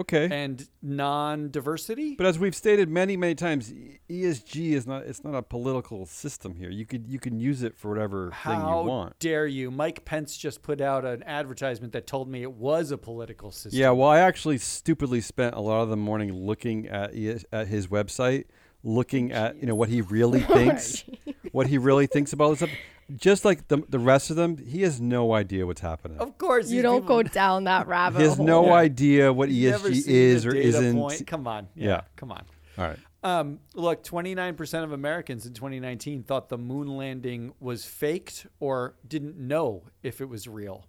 Okay. 0.00 0.28
and 0.32 0.66
non-diversity. 0.82 2.14
But 2.16 2.26
as 2.26 2.38
we've 2.38 2.54
stated 2.54 2.88
many, 2.88 3.16
many 3.16 3.34
times, 3.34 3.72
ESG 4.08 4.72
is 4.72 4.86
not 4.86 5.02
it's 5.04 5.22
not 5.22 5.34
a 5.34 5.42
political 5.42 6.06
system 6.06 6.56
here. 6.56 6.70
You 6.70 6.86
could 6.86 7.06
you 7.06 7.18
can 7.18 7.38
use 7.38 7.62
it 7.62 7.76
for 7.76 7.90
whatever 7.90 8.30
thing 8.42 8.54
you 8.54 8.60
How 8.60 8.82
want. 8.82 9.18
dare 9.18 9.46
you? 9.46 9.70
Mike 9.70 10.04
Pence 10.04 10.36
just 10.38 10.62
put 10.62 10.80
out 10.80 11.04
an 11.04 11.22
advertisement 11.24 11.92
that 11.92 12.06
told 12.06 12.28
me 12.28 12.42
it 12.42 12.52
was 12.52 12.90
a 12.90 12.98
political 12.98 13.50
system. 13.50 13.78
Yeah, 13.78 13.90
well, 13.90 14.08
I 14.08 14.20
actually 14.20 14.58
stupidly 14.58 15.20
spent 15.20 15.54
a 15.54 15.60
lot 15.60 15.82
of 15.82 15.90
the 15.90 15.96
morning 15.96 16.32
looking 16.32 16.88
at 16.88 17.14
ES, 17.14 17.44
at 17.52 17.68
his 17.68 17.88
website, 17.88 18.44
looking 18.82 19.32
at 19.32 19.60
you 19.60 19.66
know 19.66 19.74
what 19.74 19.90
he 19.90 20.00
really 20.00 20.44
oh, 20.48 20.54
thinks, 20.54 21.04
what 21.52 21.66
he 21.66 21.76
really 21.76 22.06
thinks 22.06 22.32
about 22.32 22.50
this 22.50 22.58
stuff. 22.60 22.70
Just 23.16 23.44
like 23.44 23.68
the 23.68 23.82
the 23.88 23.98
rest 23.98 24.30
of 24.30 24.36
them, 24.36 24.56
he 24.58 24.82
has 24.82 25.00
no 25.00 25.32
idea 25.34 25.66
what's 25.66 25.80
happening. 25.80 26.18
Of 26.18 26.38
course. 26.38 26.70
you 26.70 26.82
don't 26.82 27.02
people- 27.02 27.16
go 27.16 27.22
down 27.22 27.64
that 27.64 27.86
rabbit 27.88 28.18
He 28.20 28.24
has 28.24 28.36
hole. 28.36 28.46
no 28.46 28.66
Yeah. 28.66 28.72
idea 28.74 29.32
what 29.32 29.48
You've 29.50 29.72
never 29.72 29.88
ESG 29.90 30.08
is 30.08 30.46
or 30.46 30.54
isn't. 30.54 30.96
Point. 30.96 31.26
Come 31.26 31.46
on. 31.46 31.68
Yeah, 31.74 31.86
Yeah. 31.88 32.00
Come 32.16 32.32
on. 32.32 32.44
All 32.78 32.86
right. 32.86 32.98
Um, 33.22 33.60
look, 33.74 34.02
29% 34.02 34.82
of 34.84 34.92
Americans 34.92 35.44
in 35.44 35.52
2019 35.52 36.22
thought 36.22 36.48
the 36.48 36.56
moon 36.56 36.96
landing 36.96 37.52
was 37.60 37.84
faked 37.84 38.46
or 38.60 38.94
didn't 39.06 39.36
know 39.36 39.82
if 40.02 40.20
it 40.22 40.28
was 40.28 40.48
real. 40.48 40.86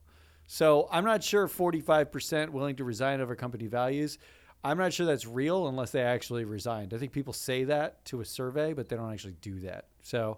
So 0.47 0.87
I'm 0.91 1.03
not 1.03 1.23
sure 1.23 1.47
45% 1.49 2.51
willing 2.51 2.75
to 2.77 2.83
resign 2.83 3.19
over 3.21 3.35
company 3.35 3.67
values. 3.67 4.17
I'm 4.63 4.77
not 4.77 4.93
sure 4.93 5.05
that's 5.05 5.25
real 5.27 5.67
unless 5.67 5.91
they 5.91 6.03
actually 6.03 6.45
resigned. 6.45 6.93
I 6.93 6.97
think 6.99 7.11
people 7.11 7.33
say 7.33 7.63
that 7.65 8.05
to 8.05 8.21
a 8.21 8.25
survey, 8.25 8.73
but 8.73 8.87
they 8.89 8.95
don't 8.95 9.11
actually 9.11 9.35
do 9.41 9.59
that. 9.61 9.85
So 10.01 10.37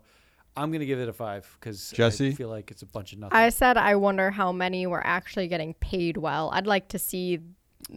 I'm 0.56 0.70
going 0.70 0.82
to 0.82 0.86
give 0.86 1.00
it 1.00 1.10
a 1.10 1.14
five 1.14 1.58
because 1.60 1.92
Jesse? 1.92 2.30
I 2.30 2.34
feel 2.34 2.50
like 2.50 2.70
it's 2.72 2.82
a 2.82 2.86
bunch 2.86 3.14
of 3.14 3.20
nothing. 3.20 3.38
I 3.38 3.50
said 3.50 3.78
I 3.78 3.96
wonder 3.96 4.32
how 4.32 4.52
many 4.52 4.86
were 4.88 5.06
actually 5.06 5.48
getting 5.48 5.74
paid 5.76 6.18
well. 6.18 6.50
I'd 6.54 6.68
like 6.68 6.90
to 6.90 7.00
see 7.00 7.40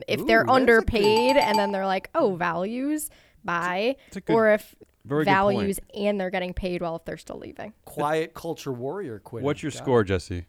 if 0.09 0.21
Ooh, 0.21 0.25
they're 0.27 0.39
that's 0.41 0.47
good- 0.49 0.55
underpaid 0.55 1.37
and 1.37 1.59
then 1.59 1.73
they're 1.73 1.87
like, 1.87 2.11
oh, 2.15 2.35
values, 2.37 3.11
buy, 3.45 3.97
It's 4.09 4.17
a 4.17 4.21
good- 4.21 4.33
or 4.35 4.51
if 4.53 4.75
very 5.05 5.25
values 5.25 5.79
and 5.95 6.19
they're 6.21 6.31
getting 6.31 6.53
paid 6.53 6.83
well 6.83 6.97
if 6.97 7.05
they're 7.05 7.17
still 7.17 7.39
leaving. 7.39 7.73
Quiet 7.85 8.35
culture 8.35 8.73
warrior 8.73 9.21
quit. 9.21 9.45
What's 9.45 9.63
your 9.63 9.71
score, 9.71 10.03
Jesse? 10.03 10.47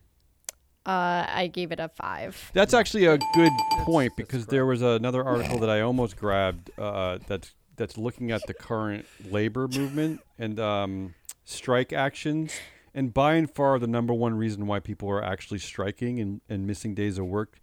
Uh, 0.85 1.25
I 1.27 1.47
gave 1.53 1.73
it 1.73 1.79
a 1.81 1.89
five. 1.89 2.49
That's 2.53 2.73
actually 2.73 3.05
a 3.05 3.17
good 3.35 3.51
point 3.83 4.13
that's 4.15 4.27
because 4.27 4.45
there 4.47 4.65
was 4.65 4.81
another 4.81 5.23
article 5.23 5.59
that 5.59 5.69
I 5.69 5.81
almost 5.81 6.15
grabbed 6.15 6.71
uh, 6.77 7.19
that's 7.27 7.53
that's 7.75 7.97
looking 7.97 8.31
at 8.31 8.41
the 8.47 8.53
current 8.53 9.05
labor 9.29 9.67
movement 9.67 10.21
and 10.39 10.59
um, 10.59 11.13
strike 11.47 11.93
actions. 11.93 12.53
And 12.93 13.13
by 13.13 13.35
and 13.35 13.49
far, 13.49 13.79
the 13.79 13.87
number 13.87 14.13
one 14.13 14.35
reason 14.35 14.67
why 14.67 14.79
people 14.79 15.09
are 15.09 15.23
actually 15.23 15.59
striking 15.59 16.19
and, 16.19 16.41
and 16.49 16.67
missing 16.67 16.93
days 16.93 17.17
of 17.17 17.25
work 17.25 17.59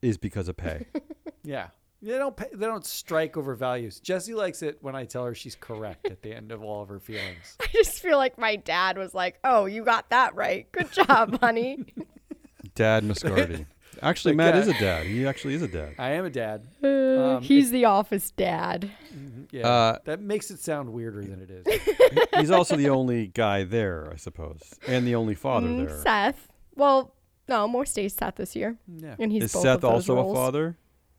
is 0.00 0.18
because 0.18 0.48
of 0.48 0.56
pay. 0.56 0.86
Yeah. 1.44 1.68
They 2.00 2.18
don't 2.18 2.36
pay, 2.36 2.46
they 2.52 2.66
don't 2.66 2.86
strike 2.86 3.36
over 3.36 3.56
values. 3.56 3.98
Jesse 3.98 4.32
likes 4.32 4.62
it 4.62 4.78
when 4.80 4.94
I 4.94 5.04
tell 5.06 5.24
her 5.24 5.34
she's 5.34 5.56
correct 5.56 6.06
at 6.06 6.22
the 6.22 6.32
end 6.32 6.52
of 6.52 6.62
all 6.62 6.82
of 6.82 6.88
her 6.88 7.00
feelings. 7.00 7.56
I 7.60 7.66
just 7.72 8.00
feel 8.00 8.16
like 8.16 8.38
my 8.38 8.54
dad 8.54 8.96
was 8.96 9.12
like, 9.12 9.40
oh, 9.42 9.66
you 9.66 9.84
got 9.84 10.10
that 10.10 10.36
right. 10.36 10.70
Good 10.70 10.92
job, 10.92 11.40
honey. 11.40 11.84
Dad 12.76 13.02
Moscardi. 13.02 13.66
Actually, 14.00 14.32
The 14.32 14.36
Matt 14.36 14.54
guy- 14.54 14.60
is 14.60 14.68
a 14.68 14.72
dad. 14.74 15.06
He 15.06 15.26
actually 15.26 15.54
is 15.54 15.62
a 15.62 15.68
dad. 15.68 15.94
I 15.98 16.10
am 16.12 16.24
a 16.24 16.30
dad. 16.30 16.66
Uh, 16.82 17.36
Um, 17.36 17.42
he's 17.42 17.70
the 17.70 17.84
office 17.84 18.30
dad. 18.30 18.90
Yeah. 19.50 19.68
Uh, 19.68 19.98
that 20.04 20.20
makes 20.20 20.50
it 20.50 20.60
sound 20.60 20.92
weirder 20.92 21.22
than 21.24 21.40
it 21.40 21.50
is. 21.50 22.26
He's 22.38 22.50
also 22.50 22.74
the 22.76 22.88
only 22.88 23.26
guy 23.26 23.64
there, 23.64 24.08
I 24.10 24.16
suppose, 24.16 24.60
and 24.88 25.06
the 25.06 25.14
only 25.14 25.34
father 25.34 25.66
Mm, 25.66 25.86
there. 25.86 25.98
Seth. 26.00 26.48
Well, 26.74 27.14
no, 27.48 27.68
more 27.68 27.84
days 27.84 28.14
Seth 28.14 28.36
this 28.36 28.56
year. 28.56 28.78
Yeah. 28.88 29.16
And 29.18 29.30
he's 29.30 29.44
Is 29.44 29.52
both 29.52 29.62
Seth 29.62 29.74
of 29.76 29.80
those 29.82 29.90
also 30.08 30.14
roles. 30.14 30.32
a 30.32 30.34
father? 30.40 30.78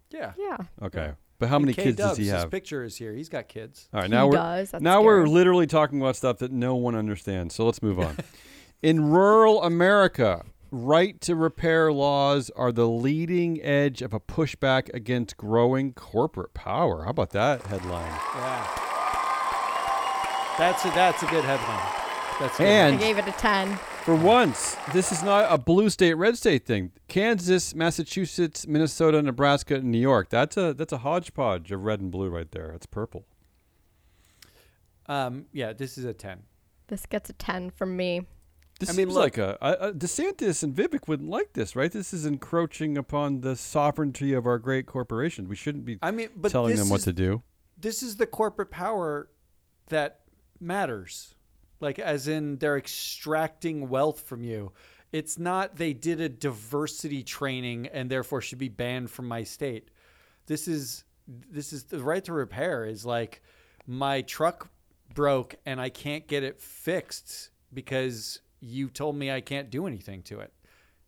Yeah. 0.09 0.33
Yeah. 0.37 0.57
Okay. 0.81 1.11
But 1.37 1.49
how 1.49 1.59
many 1.59 1.73
K 1.73 1.83
kids 1.83 1.97
does 1.97 2.07
Dubs, 2.07 2.17
he 2.17 2.23
His 2.25 2.33
have? 2.33 2.49
picture 2.51 2.83
is 2.83 2.95
here. 2.97 3.13
He's 3.13 3.29
got 3.29 3.47
kids. 3.47 3.87
All 3.93 3.99
right, 4.01 4.09
He 4.09 4.11
now 4.15 4.25
we're 4.27 4.31
does. 4.33 4.71
That's 4.71 4.81
now 4.81 5.03
we're 5.03 5.27
literally 5.27 5.67
talking 5.67 6.01
about 6.01 6.15
stuff 6.15 6.39
that 6.39 6.51
no 6.51 6.75
one 6.75 6.95
understands. 6.95 7.53
So 7.53 7.65
let's 7.65 7.83
move 7.83 7.99
on. 7.99 8.17
In 8.81 9.11
rural 9.11 9.61
America, 9.63 10.43
right 10.73 11.21
to 11.21 11.35
repair 11.35 11.93
laws 11.93 12.49
are 12.55 12.71
the 12.71 12.87
leading 12.87 13.61
edge 13.61 14.01
of 14.01 14.11
a 14.11 14.19
pushback 14.19 14.91
against 14.93 15.37
growing 15.37 15.93
corporate 15.93 16.53
power. 16.55 17.03
How 17.03 17.11
about 17.11 17.29
that 17.29 17.61
headline? 17.67 18.11
Yeah. 18.35 18.79
That's 20.57 20.83
a, 20.83 20.89
that's 20.89 21.21
a 21.21 21.27
good 21.27 21.45
headline. 21.45 21.93
That's 22.39 22.57
good. 22.57 22.67
I 22.67 22.97
gave 22.97 23.19
it 23.19 23.27
a 23.27 23.31
10. 23.33 23.75
for 24.03 24.15
once, 24.15 24.75
this 24.91 25.11
is 25.11 25.21
not 25.21 25.45
a 25.47 25.57
blue 25.59 25.89
state, 25.91 26.15
red 26.15 26.37
state 26.37 26.65
thing. 26.65 26.91
Kansas, 27.07 27.75
Massachusetts, 27.75 28.65
Minnesota, 28.67 29.21
Nebraska, 29.21 29.75
and 29.75 29.91
New 29.91 29.99
York. 29.99 30.29
That's 30.29 30.57
a 30.57 30.73
that's 30.73 30.91
a 30.91 30.99
hodgepodge 30.99 31.71
of 31.71 31.83
red 31.83 32.01
and 32.01 32.11
blue 32.11 32.29
right 32.29 32.51
there. 32.51 32.71
It's 32.71 32.87
purple. 32.87 33.25
um, 35.05 35.45
yeah, 35.53 35.73
this 35.73 35.97
is 35.99 36.05
a 36.05 36.13
ten. 36.13 36.43
This 36.87 37.05
gets 37.05 37.29
a 37.29 37.33
10 37.33 37.69
from 37.71 37.95
me. 37.95 38.27
This 38.79 38.89
I 38.89 38.91
mean, 38.93 39.07
seems 39.07 39.13
look- 39.13 39.23
like 39.23 39.37
a, 39.37 39.57
a, 39.61 39.89
a 39.89 39.93
DeSantis 39.93 40.63
and 40.63 40.75
Vivek 40.75 41.07
wouldn't 41.07 41.29
like 41.29 41.53
this, 41.53 41.75
right? 41.75 41.91
This 41.91 42.13
is 42.13 42.25
encroaching 42.25 42.97
upon 42.97 43.41
the 43.41 43.55
sovereignty 43.55 44.33
of 44.33 44.45
our 44.45 44.57
great 44.57 44.85
corporation. 44.85 45.47
We 45.47 45.55
shouldn't 45.55 45.85
be 45.85 45.99
I 46.01 46.11
mean, 46.11 46.29
but 46.35 46.51
telling 46.51 46.75
them 46.75 46.89
what 46.89 46.99
is, 46.99 47.05
to 47.05 47.13
do. 47.13 47.43
This 47.77 48.01
is 48.01 48.17
the 48.17 48.25
corporate 48.25 48.71
power 48.71 49.29
that 49.89 50.21
matters. 50.59 51.35
Like, 51.79 51.99
as 51.99 52.27
in, 52.27 52.57
they're 52.57 52.77
extracting 52.77 53.89
wealth 53.89 54.21
from 54.21 54.43
you. 54.43 54.71
It's 55.11 55.37
not 55.37 55.75
they 55.75 55.93
did 55.93 56.19
a 56.19 56.27
diversity 56.27 57.23
training 57.23 57.87
and 57.87 58.09
therefore 58.09 58.41
should 58.41 58.57
be 58.57 58.69
banned 58.69 59.11
from 59.11 59.27
my 59.27 59.43
state. 59.43 59.89
This 60.47 60.67
is 60.67 61.03
this 61.27 61.71
is 61.71 61.83
the 61.83 61.99
right 61.99 62.23
to 62.25 62.33
repair. 62.33 62.83
Is 62.83 63.05
like 63.05 63.43
my 63.85 64.21
truck 64.21 64.69
broke 65.13 65.55
and 65.67 65.79
I 65.79 65.89
can't 65.89 66.27
get 66.27 66.43
it 66.43 66.59
fixed 66.59 67.51
because 67.71 68.41
you 68.63 68.89
told 68.89 69.15
me 69.15 69.31
I 69.31 69.41
can't 69.41 69.69
do 69.69 69.85
anything 69.85 70.21
to 70.23 70.39
it. 70.39 70.53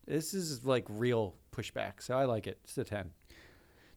This 0.05 0.33
is 0.33 0.65
like 0.65 0.85
real 0.89 1.35
pushback. 1.51 1.93
So 1.99 2.17
I 2.17 2.25
like 2.25 2.47
it. 2.47 2.59
It's 2.63 2.77
a 2.77 2.83
ten. 2.83 3.11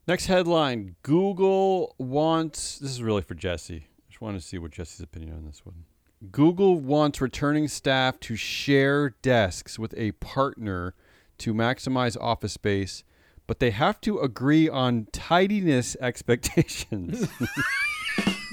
Next 0.06 0.26
headline: 0.26 0.96
Google 1.02 1.94
wants. 1.98 2.78
This 2.78 2.92
is 2.92 3.02
really 3.02 3.22
for 3.22 3.34
Jesse. 3.34 3.86
I 3.86 4.08
just 4.08 4.20
want 4.20 4.40
to 4.40 4.46
see 4.46 4.58
what 4.58 4.70
Jesse's 4.70 5.00
opinion 5.00 5.36
on 5.36 5.44
this 5.44 5.66
one. 5.66 5.84
Google 6.32 6.80
wants 6.80 7.20
returning 7.20 7.68
staff 7.68 8.18
to 8.20 8.34
share 8.34 9.10
desks 9.22 9.78
with 9.78 9.94
a 9.96 10.12
partner 10.12 10.94
to 11.38 11.54
maximize 11.54 12.16
office 12.20 12.54
space, 12.54 13.04
but 13.46 13.60
they 13.60 13.70
have 13.70 14.00
to 14.00 14.18
agree 14.18 14.68
on 14.68 15.06
tidiness 15.12 15.96
expectations. 16.00 17.28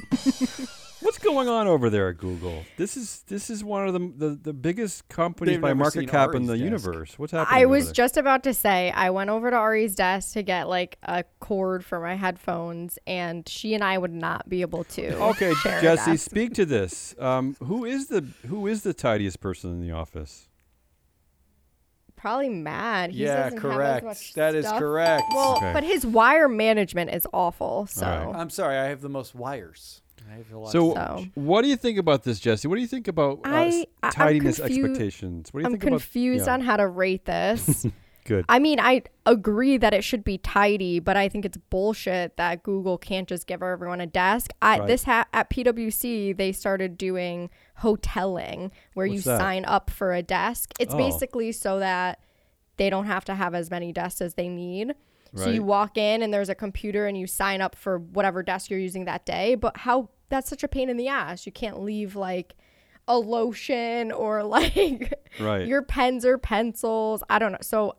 What's 1.26 1.36
going 1.36 1.48
on 1.50 1.68
over 1.68 1.90
there 1.90 2.10
at 2.10 2.18
Google? 2.18 2.64
This 2.78 2.96
is 2.98 3.24
this 3.28 3.50
is 3.50 3.64
one 3.64 3.88
of 3.88 3.94
the 3.94 4.00
the, 4.30 4.36
the 4.36 4.54
biggest 4.54 5.08
companies 5.10 5.56
They've 5.56 5.62
by 5.62 5.74
market 5.74 6.00
seen 6.02 6.08
cap 6.10 6.36
in 6.36 6.46
the 6.46 6.54
desk. 6.54 6.64
universe. 6.64 7.18
What's 7.20 7.32
happening? 7.32 7.60
I 7.62 7.64
over 7.66 7.72
was 7.74 7.86
there? 7.86 7.94
just 7.94 8.18
about 8.18 8.44
to 8.44 8.54
say, 8.54 8.92
I 8.92 9.10
went 9.10 9.30
over 9.30 9.50
to 9.50 9.56
Ari's 9.56 9.96
desk 9.96 10.34
to 10.34 10.44
get 10.44 10.70
like 10.70 10.98
a 11.04 11.24
cord 11.40 11.84
for 11.84 12.00
my 12.00 12.16
headphones, 12.16 13.00
and 13.08 13.48
she 13.50 13.74
and 13.74 13.84
I 13.84 13.98
would 13.98 14.14
not 14.14 14.48
be 14.50 14.62
able 14.62 14.84
to. 14.86 15.16
Okay, 15.36 15.54
Jesse, 15.64 16.18
speak 16.18 16.54
to 16.54 16.66
this. 16.66 17.16
Um, 17.20 17.56
who 17.64 17.84
is 17.86 18.08
the 18.08 18.22
who 18.48 18.68
is 18.68 18.84
the 18.84 18.94
tidiest 18.94 19.40
person 19.40 19.72
in 19.72 19.82
the 19.82 19.92
office? 19.92 20.48
Probably 22.16 22.50
Matt. 22.50 23.12
He 23.12 23.24
yeah, 23.24 23.50
doesn't 23.50 23.62
have 23.62 23.72
as 23.72 23.76
correct. 23.78 24.06
much 24.06 24.34
That 24.34 24.56
is 24.56 24.66
stuff. 24.66 24.80
correct. 24.80 25.24
Well, 25.34 25.58
Okay. 25.58 25.74
but 25.74 25.84
his 25.84 26.06
wire 26.06 26.48
management 26.48 27.12
is 27.14 27.28
awful. 27.34 27.88
So 27.88 28.06
All 28.06 28.26
right. 28.32 28.36
I'm 28.40 28.50
sorry, 28.50 28.78
I 28.78 28.86
have 28.86 29.02
the 29.02 29.10
most 29.10 29.36
wires. 29.36 30.02
I 30.30 30.36
have 30.38 30.52
a 30.52 30.58
lot 30.58 30.72
So, 30.72 30.96
of 30.96 31.20
So- 31.22 31.26
what 31.36 31.62
do 31.62 31.68
you 31.70 31.76
think 31.76 31.98
about 31.98 32.24
this, 32.24 32.40
Jesse? 32.40 32.68
What 32.68 32.76
do 32.76 32.82
you 32.82 32.88
think 32.88 33.08
about 33.08 33.40
uh, 33.46 33.50
I- 33.50 33.66
s- 33.68 33.86
I- 34.04 34.08
I'm 34.08 34.12
tidiness 34.12 34.60
confu- 34.60 34.74
expectations? 34.86 35.54
What 35.54 35.60
do 35.60 35.62
you 35.64 35.66
I'm 35.68 35.72
think 35.74 35.84
about? 35.84 36.00
confused 36.02 36.48
yeah. 36.48 36.54
on 36.54 36.62
how 36.62 36.78
to 36.78 36.88
rate 36.88 37.26
this. 37.26 37.86
Good. 38.26 38.44
I 38.50 38.58
mean, 38.58 38.80
I 38.80 39.04
agree 39.28 39.78
that 39.78 39.94
it 39.94 40.04
should 40.04 40.24
be 40.24 40.40
tidy, 40.40 41.00
but 41.00 41.16
I 41.16 41.30
think 41.30 41.46
it's 41.46 41.58
bullshit 41.70 42.38
that 42.38 42.64
Google 42.64 42.98
can't 42.98 43.28
just 43.28 43.46
give 43.46 43.62
everyone 43.62 44.02
a 44.02 44.08
desk. 44.08 44.50
I 44.64 44.80
Right. 44.80 44.88
this 44.88 45.04
ha- 45.04 45.28
at 45.32 45.52
PwC 45.52 46.34
they 46.36 46.52
started 46.52 46.98
doing 46.98 47.52
hoteling 47.84 48.72
where 48.96 49.06
you 49.06 49.20
that? 49.22 49.38
sign 49.40 49.64
up 49.66 49.92
for 49.92 50.12
a 50.14 50.24
desk. 50.24 50.72
It's 50.80 50.94
Oh. 50.94 50.98
basically 50.98 51.52
so 51.52 51.78
that 51.80 52.20
they 52.78 52.90
don't 52.90 53.06
have 53.06 53.26
to 53.26 53.36
have 53.36 53.54
as 53.54 53.70
many 53.70 53.94
desks 53.94 54.22
as 54.22 54.34
they 54.34 54.50
need. 54.50 54.96
So 55.36 55.50
you 55.50 55.64
walk 55.64 55.98
in 55.98 56.22
and 56.22 56.34
there's 56.34 56.48
a 56.48 56.56
computer 56.56 57.08
and 57.08 57.18
you 57.18 57.28
sign 57.28 57.60
up 57.60 57.76
for 57.76 58.00
whatever 58.00 58.42
desk 58.42 58.70
you're 58.70 58.80
using 58.80 59.04
that 59.04 59.26
day. 59.26 59.56
But 59.56 59.76
how 59.76 60.08
that's 60.30 60.50
such 60.50 60.64
a 60.64 60.68
pain 60.68 60.90
in 60.90 60.98
the 60.98 61.08
ass. 61.08 61.46
You 61.46 61.52
can't 61.52 61.80
leave 61.82 62.16
like 62.16 62.56
a 63.08 63.18
lotion 63.18 64.12
or 64.12 64.44
like 64.58 65.14
Right. 65.40 65.68
your 65.68 65.82
pens 65.82 66.26
or 66.26 66.38
pencils. 66.38 67.24
I 67.30 67.40
don't 67.40 67.52
know. 67.52 67.60
So 67.62 67.96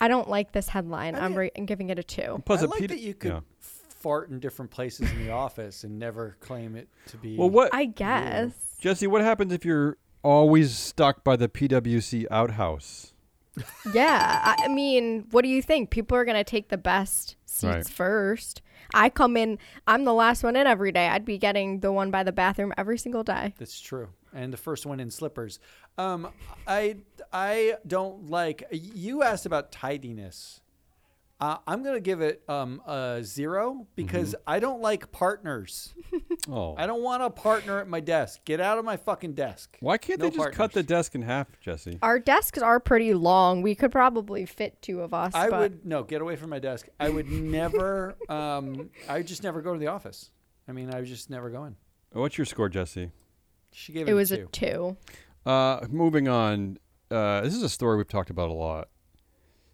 I 0.00 0.08
don't 0.08 0.28
like 0.28 0.52
this 0.52 0.68
headline. 0.68 1.14
I 1.14 1.24
I'm, 1.24 1.32
mean- 1.32 1.38
ra- 1.40 1.48
I'm 1.56 1.66
giving 1.66 1.90
it 1.90 1.98
a 1.98 2.02
two. 2.02 2.42
Plus, 2.46 2.62
I 2.62 2.64
a 2.64 2.68
like 2.68 2.80
P- 2.80 2.86
that 2.86 3.00
you 3.00 3.14
could 3.14 3.32
yeah. 3.32 3.40
fart 3.60 4.30
in 4.30 4.38
different 4.40 4.70
places 4.70 5.10
in 5.10 5.24
the 5.26 5.30
office 5.32 5.84
and 5.84 5.98
never 5.98 6.36
claim 6.40 6.76
it 6.76 6.88
to 7.08 7.16
be. 7.16 7.36
Well, 7.36 7.50
what 7.50 7.74
I 7.74 7.86
guess. 7.86 8.52
Jesse? 8.80 9.06
What 9.06 9.22
happens 9.22 9.52
if 9.52 9.64
you're 9.64 9.98
always 10.22 10.76
stuck 10.76 11.24
by 11.24 11.36
the 11.36 11.48
PwC 11.48 12.24
outhouse? 12.30 13.12
Yeah. 13.92 14.40
I, 14.58 14.64
I 14.64 14.68
mean, 14.68 15.26
what 15.30 15.42
do 15.42 15.48
you 15.48 15.62
think? 15.62 15.90
People 15.90 16.16
are 16.16 16.24
going 16.24 16.36
to 16.36 16.44
take 16.44 16.68
the 16.68 16.78
best 16.78 17.36
seats 17.46 17.64
Right. 17.64 17.88
first. 17.88 18.62
I 18.94 19.10
come 19.10 19.36
in, 19.36 19.58
I'm 19.86 20.04
the 20.04 20.14
last 20.14 20.42
one 20.42 20.56
in 20.56 20.66
every 20.66 20.92
day. 20.92 21.08
I'd 21.08 21.24
be 21.26 21.36
getting 21.38 21.80
the 21.80 21.92
one 21.92 22.10
by 22.10 22.22
the 22.22 22.32
bathroom 22.32 22.72
every 22.78 22.96
single 22.98 23.22
day. 23.22 23.54
That's 23.58 23.80
true. 23.80 24.08
And 24.34 24.52
the 24.52 24.56
first 24.56 24.86
one 24.86 25.00
in 25.00 25.10
slippers. 25.10 25.58
Um, 25.98 26.28
I 26.66 26.96
I 27.32 27.74
don't 27.86 28.30
like. 28.30 28.64
You 28.70 29.22
asked 29.22 29.46
about 29.46 29.72
tidiness. 29.72 30.60
Uh, 31.40 31.58
I'm 31.68 31.84
gonna 31.84 32.00
give 32.00 32.20
it 32.20 32.42
um, 32.48 32.82
a 32.86 33.20
zero 33.22 33.86
because 33.94 34.30
Mm-hmm. 34.30 34.42
I 34.50 34.58
don't 34.58 34.80
like 34.82 35.12
partners. 35.12 35.94
Oh, 36.50 36.74
I 36.78 36.86
don't 36.86 37.02
want 37.02 37.22
a 37.22 37.28
partner 37.28 37.78
at 37.78 37.88
my 37.88 38.00
desk. 38.00 38.42
Get 38.46 38.58
out 38.58 38.78
of 38.78 38.84
my 38.84 38.96
fucking 38.96 39.34
desk. 39.34 39.76
why 39.80 39.98
can't 39.98 40.18
no 40.18 40.30
they 40.30 40.36
just 40.36 40.52
cut 40.52 40.72
the 40.72 40.82
desk 40.82 41.14
in 41.14 41.20
half, 41.20 41.46
Jesse? 41.60 41.98
Our 42.00 42.18
desks 42.18 42.58
are 42.60 42.80
pretty 42.80 43.12
long. 43.12 43.60
We 43.60 43.74
could 43.74 43.92
probably 43.92 44.46
fit 44.46 44.80
two 44.80 45.02
of 45.02 45.12
us. 45.12 45.34
I 45.34 45.50
but 45.50 45.60
would 45.60 45.84
no 45.84 46.04
get 46.04 46.22
away 46.22 46.36
from 46.36 46.48
my 46.48 46.58
desk. 46.58 46.88
I 46.98 47.10
would 47.10 47.28
never. 47.28 48.16
um, 48.30 48.88
I 49.08 49.18
would 49.18 49.26
just 49.26 49.42
never 49.42 49.60
go 49.60 49.74
to 49.74 49.78
the 49.78 49.88
office. 49.88 50.30
I 50.66 50.72
mean, 50.72 50.88
I 50.94 51.00
would 51.00 51.06
just 51.08 51.28
never 51.28 51.50
go 51.50 51.64
in. 51.64 51.76
What's 52.12 52.38
your 52.38 52.46
score, 52.46 52.70
Jesse? 52.70 53.10
She 53.72 53.92
gave 53.92 54.08
it, 54.08 54.12
It 54.12 54.14
was 54.14 54.32
a 54.32 54.36
a 54.36 54.38
two. 54.46 54.96
two. 55.44 55.50
Uh, 55.50 55.84
moving 55.90 56.28
on. 56.28 56.78
Uh, 57.10 57.42
this 57.42 57.52
is 57.54 57.62
a 57.62 57.68
story 57.68 57.98
we've 57.98 58.08
talked 58.08 58.30
about 58.30 58.48
a 58.48 58.54
lot. 58.54 58.88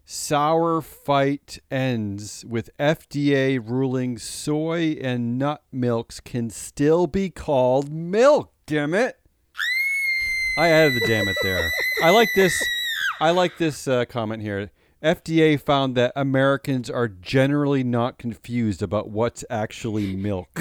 Sour 0.07 0.83
fight 0.83 1.57
ends 1.71 2.45
with 2.47 2.69
FDA 2.77 3.59
ruling 3.59 4.19
soy 4.19 4.99
and 5.01 5.39
nut 5.39 5.63
milks 5.71 6.19
can 6.19 6.51
still 6.51 7.07
be 7.07 7.31
called 7.31 7.91
milk. 7.91 8.53
Damn 8.67 8.93
it! 8.93 9.19
I 10.59 10.67
added 10.67 11.01
the 11.01 11.07
damn 11.07 11.27
it 11.27 11.35
there. 11.41 11.71
I 12.03 12.11
like 12.11 12.29
this. 12.35 12.55
I 13.19 13.31
like 13.31 13.57
this 13.57 13.87
uh, 13.87 14.05
comment 14.05 14.43
here. 14.43 14.69
FDA 15.01 15.59
found 15.59 15.95
that 15.95 16.13
Americans 16.15 16.87
are 16.87 17.07
generally 17.07 17.83
not 17.83 18.19
confused 18.19 18.83
about 18.83 19.09
what's 19.09 19.43
actually 19.49 20.15
milk. 20.15 20.49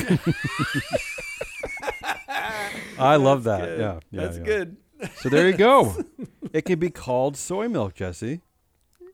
I 2.98 3.16
love 3.16 3.44
that. 3.44 3.60
Good. 3.60 3.78
Yeah, 3.78 3.98
yeah, 4.10 4.20
that's 4.22 4.38
yeah. 4.38 4.44
good. 4.44 4.78
So 5.16 5.28
there 5.28 5.50
you 5.50 5.56
go. 5.56 6.02
it 6.54 6.64
can 6.64 6.78
be 6.78 6.88
called 6.88 7.36
soy 7.36 7.68
milk, 7.68 7.94
Jesse. 7.94 8.40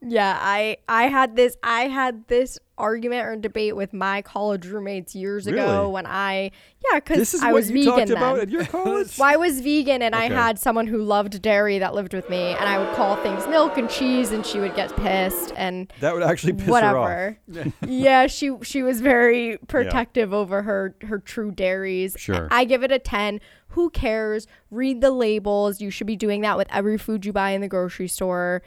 Yeah, 0.03 0.39
I 0.41 0.79
I 0.89 1.05
had 1.05 1.37
this 1.37 1.57
I 1.63 1.83
had 1.83 2.27
this 2.29 2.59
argument 2.79 3.27
or 3.27 3.37
debate 3.37 3.77
with 3.77 3.93
my 3.93 4.23
college 4.23 4.67
roommates 4.67 5.15
years 5.15 5.47
ago 5.47 5.91
when 5.91 6.07
I 6.07 6.51
yeah 6.91 6.99
because 7.01 7.35
I 7.43 7.53
was 7.53 7.71
vegan 7.71 7.85
talked 7.85 8.11
about 8.11 8.37
then. 8.39 8.49
your 8.49 8.65
college. 8.65 8.91
Well, 9.19 9.29
I 9.29 9.37
was 9.37 9.61
vegan 9.61 10.01
and 10.01 10.15
I 10.15 10.31
had 10.31 10.59
someone 10.59 10.87
who 10.87 11.03
loved 11.03 11.43
dairy 11.43 11.79
that 11.79 11.95
lived 11.95 12.15
with 12.15 12.31
me, 12.31 12.55
and 12.55 12.65
I 12.65 12.79
would 12.79 12.95
call 12.97 13.17
things 13.17 13.47
milk 13.47 13.77
and 13.77 13.91
cheese, 13.91 14.33
and 14.33 14.45
she 14.45 14.59
would 14.59 14.75
get 14.75 14.97
pissed 14.97 15.53
and 15.57 15.93
that 16.01 16.15
would 16.15 16.23
actually 16.23 16.55
piss 16.55 16.65
her 16.65 16.71
whatever. 16.71 17.39
yeah, 17.87 18.27
she 18.27 18.53
she 18.63 18.83
was 18.83 19.03
very 19.03 19.59
protective 19.69 20.33
over 20.33 20.63
her 20.63 20.95
her 21.03 21.19
true 21.19 21.51
dairies. 21.51 22.17
Sure. 22.19 22.49
I 22.51 22.65
give 22.65 22.83
it 22.83 22.91
a 22.91 22.99
ten. 22.99 23.41
Who 23.75 23.91
cares? 23.91 24.47
Read 24.71 25.01
the 25.03 25.11
labels. 25.11 25.81
You 25.81 25.91
should 25.91 26.07
be 26.07 26.17
doing 26.17 26.41
that 26.41 26.57
with 26.57 26.69
every 26.71 26.97
food 26.97 27.27
you 27.27 27.33
buy 27.33 27.51
in 27.51 27.61
the 27.61 27.69
grocery 27.69 28.09
store. 28.09 28.63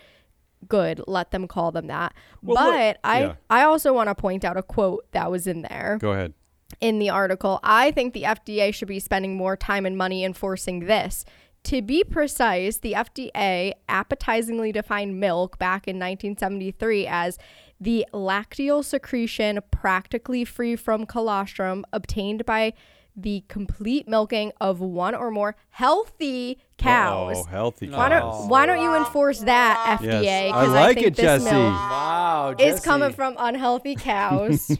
Good. 0.68 1.02
Let 1.08 1.32
them 1.32 1.48
call 1.48 1.72
them 1.72 1.88
that. 1.88 2.14
Well, 2.42 2.56
but 2.56 2.88
look- 2.88 2.98
I 3.04 3.20
yeah. 3.22 3.36
I 3.50 3.64
also 3.64 3.94
want 3.94 4.10
to 4.10 4.16
point 4.16 4.44
out 4.46 4.58
a 4.58 4.64
quote 4.64 5.06
that 5.12 5.30
was 5.32 5.48
in 5.48 5.62
there. 5.64 5.98
Go 6.02 6.12
ahead. 6.12 6.34
in 6.82 7.00
the 7.00 7.10
article. 7.10 7.60
I 7.64 7.92
think 7.92 8.14
the 8.14 8.24
FDA 8.24 8.74
should 8.74 8.88
be 8.88 9.00
spending 9.00 9.38
more 9.38 9.56
time 9.56 9.86
and 9.86 9.98
money 9.98 10.24
enforcing 10.24 10.82
this. 10.88 11.24
To 11.66 11.82
be 11.82 12.04
precise, 12.04 12.80
the 12.80 12.94
FDA 12.94 13.74
appetizingly 13.88 14.74
defined 14.74 15.20
milk 15.20 15.58
back 15.58 15.88
in 15.88 15.98
1973 15.98 17.08
as 17.08 17.38
the 17.80 18.06
lacteal 18.14 18.84
secretion 18.84 19.60
practically 19.72 20.44
free 20.46 20.76
from 20.76 21.06
colostrum 21.06 21.86
obtained 21.94 22.46
by 22.46 22.74
the 23.16 23.44
complete 23.48 24.08
milking 24.08 24.52
of 24.60 24.80
one 24.80 25.14
or 25.16 25.30
more 25.32 25.56
healthy 25.70 26.60
cows. 26.78 27.38
Oh, 27.38 27.44
healthy 27.44 27.90
Why 27.90 28.10
don't 28.10 28.50
Why 28.50 28.66
don't 28.66 28.82
you 28.82 28.96
enforce 28.96 29.40
that 29.40 30.00
FDA? 30.02 30.24
Yes, 30.24 30.54
I 30.54 30.66
like 30.66 30.96
think 30.96 31.08
it, 31.08 31.16
this 31.16 31.24
Jesse. 31.24 31.46
milk 31.46 31.74
Wow, 31.74 32.56
is 32.58 32.76
Jesse. 32.76 32.84
coming 32.86 33.14
from 33.14 33.36
unhealthy 33.38 33.96
cows. 34.00 34.78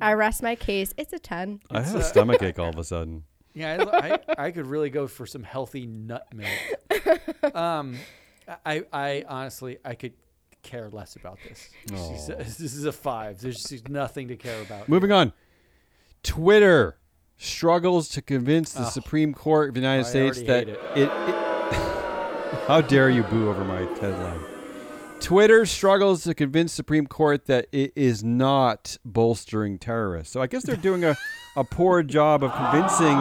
I 0.00 0.12
rest 0.12 0.42
my 0.42 0.54
case. 0.54 0.94
It's 0.96 1.12
a 1.12 1.18
ten. 1.18 1.60
I 1.70 1.82
have 1.82 1.94
a 1.94 2.02
stomach 2.04 2.42
ache 2.42 2.58
all 2.60 2.68
of 2.70 2.78
a 2.78 2.84
sudden. 2.84 3.24
Yeah, 3.54 3.84
I, 3.92 4.12
I, 4.12 4.46
I 4.46 4.50
could 4.50 4.66
really 4.66 4.90
go 4.90 5.06
for 5.06 5.26
some 5.26 5.44
healthy 5.44 5.86
nut 5.86 6.26
milk. 6.34 6.50
Um, 7.54 7.96
I, 8.66 8.84
I 8.92 9.24
honestly, 9.28 9.78
I 9.84 9.94
could 9.94 10.14
care 10.62 10.88
less 10.90 11.14
about 11.14 11.38
this. 11.46 11.70
This 11.86 12.00
is, 12.00 12.28
a, 12.30 12.34
this 12.36 12.60
is 12.60 12.84
a 12.84 12.90
five. 12.92 13.40
There's 13.40 13.62
just 13.62 13.88
nothing 13.88 14.28
to 14.28 14.36
care 14.36 14.60
about. 14.62 14.88
Moving 14.88 15.12
on. 15.12 15.32
Twitter 16.22 16.96
struggles 17.38 18.08
to 18.10 18.22
convince 18.22 18.72
the 18.72 18.86
Oh. 18.86 18.90
Supreme 18.90 19.34
Court 19.34 19.68
of 19.68 19.74
the 19.74 19.80
United 19.80 20.06
I 20.06 20.10
States 20.10 20.42
that 20.42 20.66
hate 20.68 20.76
it, 20.96 21.10
it- 21.10 21.10
How 22.66 22.80
dare 22.80 23.10
you 23.10 23.22
boo 23.24 23.48
over 23.48 23.64
my 23.64 23.80
headline? 24.00 24.40
Twitter 25.20 25.64
struggles 25.64 26.22
to 26.24 26.34
convince 26.34 26.72
Supreme 26.72 27.06
Court 27.06 27.46
that 27.46 27.66
it 27.72 27.92
is 27.96 28.22
not 28.22 28.98
bolstering 29.04 29.78
terrorists. 29.78 30.32
So 30.32 30.42
I 30.42 30.46
guess 30.46 30.64
they're 30.64 30.76
doing 30.76 31.02
a, 31.04 31.16
a 31.56 31.64
poor 31.64 32.02
job 32.02 32.44
of 32.44 32.52
convincing 32.54 33.16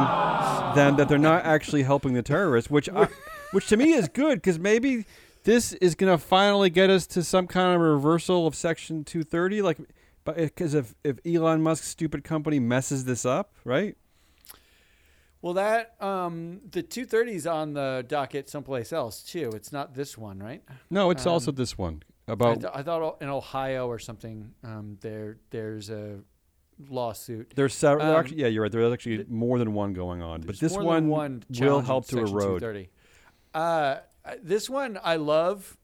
them 0.76 0.98
that 0.98 1.08
they're 1.08 1.18
not 1.18 1.46
actually 1.46 1.84
helping 1.84 2.14
the 2.14 2.22
terrorists, 2.22 2.70
which 2.70 2.90
I, 2.90 3.08
which 3.52 3.68
to 3.68 3.78
me 3.78 3.94
is 3.94 4.10
good 4.10 4.36
because 4.40 4.60
maybe 4.60 5.06
this 5.46 5.72
is 5.74 5.96
going 5.96 6.12
to 6.12 6.18
finally 6.24 6.70
get 6.70 6.90
us 6.90 7.08
to 7.08 7.24
some 7.24 7.48
kind 7.48 7.74
of 7.76 7.82
reversal 7.82 8.48
of 8.48 8.56
Section 8.56 9.04
230. 9.06 9.62
Like, 9.62 9.78
but 10.26 10.36
because 10.36 10.74
if 10.74 10.96
if 11.06 11.20
Elon 11.26 11.62
Musk's 11.62 11.88
stupid 11.88 12.24
company 12.26 12.60
messes 12.60 13.06
this 13.06 13.26
up, 13.26 13.54
right? 13.64 13.96
Well, 15.44 15.56
that 15.56 16.02
um, 16.02 16.62
the 16.72 16.82
230 16.82 17.34
is 17.34 17.46
on 17.46 17.74
the 17.74 18.06
docket 18.08 18.50
someplace 18.50 18.94
else 18.94 19.22
too. 19.22 19.52
It's 19.54 19.74
not 19.74 19.94
this 19.94 20.18
one, 20.18 20.40
right? 20.40 20.64
No, 20.90 21.10
it's 21.10 21.26
also 21.26 21.52
Um, 21.52 21.56
this 21.56 21.78
one 21.78 22.02
I, 22.30 22.32
about. 22.32 22.62
th- 22.62 22.72
I 22.74 22.82
thought 22.82 23.22
in 23.22 23.28
Ohio 23.28 23.88
or 23.88 24.00
something, 24.00 24.54
um, 24.64 24.98
there 25.02 25.40
there's 25.50 25.90
a 25.90 26.20
lawsuit. 26.90 27.52
There's 27.58 27.74
several. 27.74 28.08
Um, 28.08 28.16
actually, 28.16 28.38
yeah, 28.38 28.48
you're 28.48 28.64
right. 28.64 28.72
There's 28.72 28.94
actually 28.94 29.18
th- 29.18 29.28
more 29.28 29.60
than 29.60 29.74
one 29.74 29.92
going 29.92 30.22
on, 30.22 30.42
but 30.42 30.58
this 30.62 30.78
one, 30.78 31.10
one 31.10 31.44
will 31.50 31.82
help 31.82 32.08
to 32.08 32.20
erode. 32.20 32.62
230. 32.62 32.90
Uh, 33.54 33.98
this 34.42 34.70
one 34.70 34.98
I 35.04 35.18
love, 35.18 35.78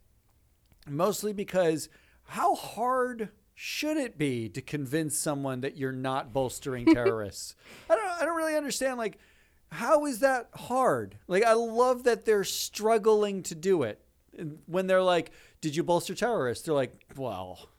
mostly 0.88 1.34
because 1.34 1.90
how 2.24 2.56
hard 2.56 3.28
should 3.56 3.98
it 3.98 4.18
be 4.18 4.48
to 4.48 4.62
convince 4.62 5.18
someone 5.18 5.60
that 5.60 5.76
you're 5.76 5.92
not 5.92 6.32
bolstering 6.32 6.86
terrorists? 6.94 7.56
I 7.90 7.96
don't. 7.98 8.10
I 8.22 8.24
don't 8.24 8.38
really 8.38 8.56
understand. 8.56 8.98
Like, 8.98 9.20
how 9.72 10.06
is 10.06 10.20
that 10.20 10.50
hard? 10.56 11.18
Like, 11.28 11.44
I 11.44 11.54
love 11.54 12.04
that 12.04 12.26
they're 12.26 12.44
struggling 12.44 13.44
to 13.44 13.56
do 13.56 13.84
it. 13.84 14.02
When 14.68 14.88
they're 14.88 15.02
like, 15.04 15.32
"Did 15.62 15.76
you 15.76 15.84
bolster 15.84 16.16
terrorists?" 16.16 16.66
They're 16.66 16.74
like, 16.74 16.94
"Well." 17.16 17.70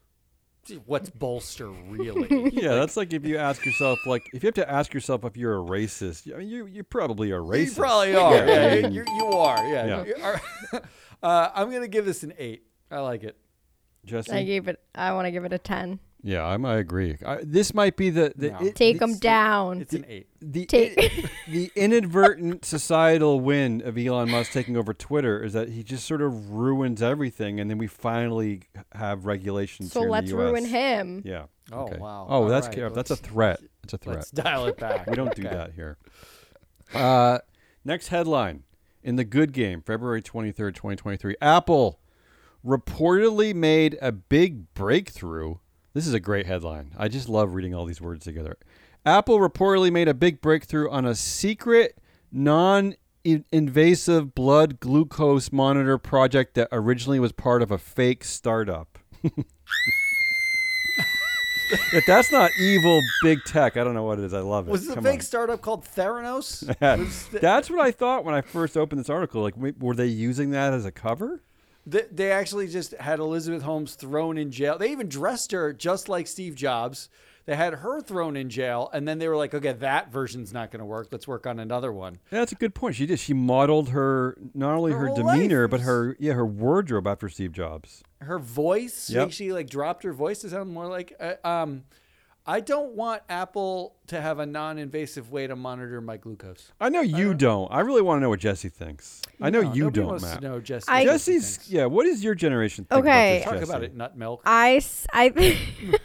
What's 0.85 1.11
bolster 1.11 1.69
really? 1.69 2.51
Yeah, 2.53 2.75
that's 2.75 2.97
like 2.97 3.13
if 3.13 3.25
you 3.25 3.39
ask 3.39 3.65
yourself, 3.65 3.99
like, 4.07 4.23
if 4.35 4.43
you 4.45 4.47
have 4.49 4.55
to 4.55 4.71
ask 4.71 4.93
yourself 4.95 5.25
if 5.25 5.37
you're 5.37 5.59
a 5.59 5.63
racist, 5.65 6.33
I 6.33 6.39
mean, 6.39 6.49
you 6.49 6.67
you 6.67 6.85
probably 6.85 7.33
are 7.33 7.41
racist. 7.41 7.67
You 7.67 7.75
probably 7.75 8.15
are. 8.17 8.35
Yeah, 8.35 8.47
Yeah, 8.47 8.75
you, 8.75 8.89
you, 8.89 9.05
you 9.17 9.25
are. 9.33 9.67
Yeah. 9.67 9.87
Yeah. 9.87 10.05
You 10.05 10.15
are. 10.23 10.41
uh, 11.23 11.51
I'm 11.55 11.73
gonna 11.73 11.89
give 11.89 12.05
this 12.05 12.23
an 12.23 12.35
eight. 12.39 12.65
I 12.91 13.01
like 13.01 13.25
it. 13.25 13.37
Jesse. 14.05 14.31
I 14.33 14.45
gave 14.45 14.69
it. 14.69 14.79
I 14.95 15.13
want 15.13 15.27
to 15.27 15.31
give 15.31 15.45
it 15.45 15.53
a 15.53 15.59
ten. 15.59 15.99
Yeah, 16.23 16.45
I'm, 16.45 16.65
I 16.67 16.77
agree. 16.77 17.17
I, 17.25 17.39
this 17.43 17.73
might 17.75 17.97
be 17.97 18.11
the 18.11 18.33
the 18.37 18.51
No. 18.51 18.59
it- 18.61 18.75
Take 18.75 18.99
them 18.99 19.17
down. 19.19 19.81
It's 19.81 19.95
an 19.95 20.05
eight. 20.09 20.27
the 20.41 20.67
Take- 20.67 21.29
the 21.49 21.71
inadvertent 21.77 22.65
societal 22.65 23.41
win 23.41 23.81
of 23.83 23.97
Elon 23.99 24.31
Musk 24.31 24.53
taking 24.53 24.77
over 24.77 24.93
Twitter 24.95 25.43
is 25.43 25.53
that 25.55 25.69
he 25.71 25.83
just 25.83 26.07
sort 26.07 26.23
of 26.23 26.51
ruins 26.51 27.01
everything, 27.03 27.59
and 27.61 27.71
then 27.71 27.79
we 27.79 27.87
finally 27.87 28.63
have 28.93 29.25
regulations. 29.27 29.93
So 29.93 30.01
here 30.01 30.11
let's 30.11 30.31
the 30.31 30.37
US. 30.37 30.41
ruin 30.53 30.65
him. 30.65 31.23
Yeah. 31.25 31.45
Oh, 31.73 31.83
okay. 31.85 31.99
wow. 31.99 32.27
Oh, 32.29 32.43
All 32.43 32.49
that's 32.49 32.67
right, 32.69 32.77
ca- 32.77 32.89
that's 32.91 33.11
a 33.11 33.17
threat. 33.17 33.61
It's 33.85 33.93
a 33.93 33.99
threat. 33.99 34.17
Let's 34.17 34.31
dial 34.31 34.67
it 34.67 34.77
back. 34.77 35.07
We 35.11 35.15
don't 35.17 35.35
do 35.35 35.47
Okay. 35.47 35.55
that 35.57 35.73
here. 35.73 35.99
Uh, 36.93 37.39
next 37.85 38.09
headline 38.09 38.65
in 39.03 39.17
the 39.17 39.25
good 39.25 39.53
game, 39.53 39.81
February 39.81 40.21
23rd, 40.21 40.75
2023. 40.75 41.37
Apple 41.41 42.01
reportedly 42.67 43.55
made 43.55 43.97
a 44.03 44.13
big 44.13 44.73
breakthrough. 44.75 45.57
This 45.93 46.07
is 46.07 46.15
a 46.15 46.21
great 46.21 46.47
headline. 46.47 46.93
I 46.97 47.09
just 47.09 47.29
love 47.29 47.55
reading 47.55 47.75
all 47.75 47.85
these 47.85 48.01
words 48.01 48.25
together. 48.25 48.57
Apple 49.05 49.39
reportedly 49.39 49.91
made 49.93 50.09
a 50.09 50.15
big 50.15 50.41
breakthrough 50.41 50.89
on 50.91 51.05
a 51.05 51.15
secret, 51.15 51.99
non 52.31 52.95
invasive 53.25 54.35
blood 54.35 54.81
glucose 54.81 55.53
monitor 55.53 55.99
project 55.99 56.55
that 56.55 56.69
originally 56.73 57.19
was 57.21 57.33
part 57.33 57.61
of 57.63 57.71
a 57.71 57.79
fake 57.79 58.25
startup. 58.25 58.99
if 61.93 62.07
that's 62.07 62.33
not 62.33 62.51
evil 62.59 63.01
big 63.23 63.39
tech, 63.45 63.77
I 63.77 63.85
don't 63.85 63.95
know 63.95 64.05
what 64.05 64.19
it 64.19 64.25
is. 64.25 64.33
I 64.35 64.41
love 64.41 64.69
it. 64.69 64.71
Was 64.71 64.87
the 64.87 64.95
Come 64.95 65.05
fake 65.05 65.15
on. 65.15 65.21
startup 65.21 65.61
called 65.61 65.85
Theranos? 65.85 66.75
Yeah. 66.81 66.97
Was 66.99 67.27
the- 67.29 67.39
That's 67.41 67.69
what 67.71 67.81
I 67.81 67.91
thought 67.91 68.25
when 68.25 68.35
I 68.35 68.41
first 68.41 68.77
opened 68.77 69.01
this 69.01 69.11
article. 69.11 69.43
Like, 69.43 69.55
were 69.57 69.95
they 69.95 70.07
using 70.07 70.51
that 70.51 70.73
as 70.73 70.85
a 70.85 70.93
cover? 70.93 71.43
They, 71.91 72.05
they 72.11 72.31
actually 72.33 72.69
just 72.69 72.93
had 72.93 73.19
Elizabeth 73.19 73.63
Holmes 73.63 73.95
thrown 73.95 74.39
in 74.39 74.51
jail. 74.51 74.79
They 74.79 74.91
even 74.93 75.09
dressed 75.09 75.53
her 75.53 75.73
just 75.73 76.09
like 76.09 76.27
Steve 76.27 76.55
Jobs. 76.55 77.09
They 77.47 77.57
had 77.57 77.75
her 77.75 78.01
thrown 78.01 78.37
in 78.37 78.49
jail, 78.49 78.91
and 78.93 79.09
then 79.09 79.19
they 79.19 79.27
were 79.27 79.37
like, 79.37 79.55
"Okay, 79.55 79.73
that 79.73 80.13
version's 80.13 80.53
not 80.53 80.71
going 80.71 80.79
to 80.81 80.85
work. 80.87 81.09
Let's 81.11 81.27
work 81.27 81.47
on 81.47 81.59
another 81.59 81.93
one." 81.93 82.19
Yeah, 82.31 82.39
that's 82.41 82.53
a 82.53 82.55
good 82.55 82.75
point. 82.75 82.95
She 82.95 83.07
did. 83.07 83.19
She 83.19 83.33
modeled 83.35 83.89
her 83.89 84.37
not 84.55 84.75
only 84.77 84.93
Her 84.93 85.09
her, 85.09 85.15
demeanor, 85.17 85.63
life 85.63 85.71
but 85.71 85.81
her 85.81 86.17
yeah 86.21 86.35
her 86.35 86.47
wardrobe 86.47 87.07
after 87.09 87.29
Steve 87.29 87.51
Jobs. 87.53 88.05
her 88.21 88.39
voice 88.39 89.11
Yep. 89.11 89.23
like 89.25 89.33
she 89.33 89.53
like 89.53 89.69
dropped 89.69 90.05
her 90.05 90.13
voice 90.13 90.41
to 90.41 90.51
sound 90.51 90.71
more 90.73 90.87
like 90.87 91.15
uh, 91.19 91.35
um 91.45 91.85
i 92.51 92.59
don't 92.61 92.93
want 92.95 93.23
apple 93.29 93.95
to 94.07 94.21
have 94.21 94.39
a 94.39 94.47
non-invasive 94.47 95.31
way 95.31 95.47
to 95.47 95.55
monitor 95.57 96.01
my 96.01 96.17
glucose 96.17 96.73
I 96.81 96.89
know 96.89 97.01
you 97.01 97.31
uh, 97.31 97.35
don't. 97.35 97.71
I 97.73 97.81
really 97.81 98.03
want 98.03 98.19
to 98.19 98.23
know 98.23 98.31
what 98.31 98.41
Jesse 98.41 98.69
thinks. 98.69 99.23
I 99.41 99.51
know 99.51 99.63
No, 99.63 99.73
you 99.73 99.91
don't, 99.91 100.07
wants 100.07 100.25
Matt. 100.25 100.41
to 100.41 100.49
know 100.49 100.61
Jesse, 100.61 100.87
I- 100.89 101.05
Jesse's 101.05 101.57
thinks. 101.57 101.71
yeah. 101.71 101.85
What 101.87 102.07
is 102.07 102.25
your 102.25 102.35
generation 102.35 102.87
think 102.87 103.01
Okay. 103.05 103.43
about 103.43 103.51
talk 103.51 103.61
this, 103.61 103.69
about 103.69 103.83
it 103.85 103.95
nut 103.95 104.17
milk 104.17 104.43
I 104.45 104.81
I. 105.13 105.25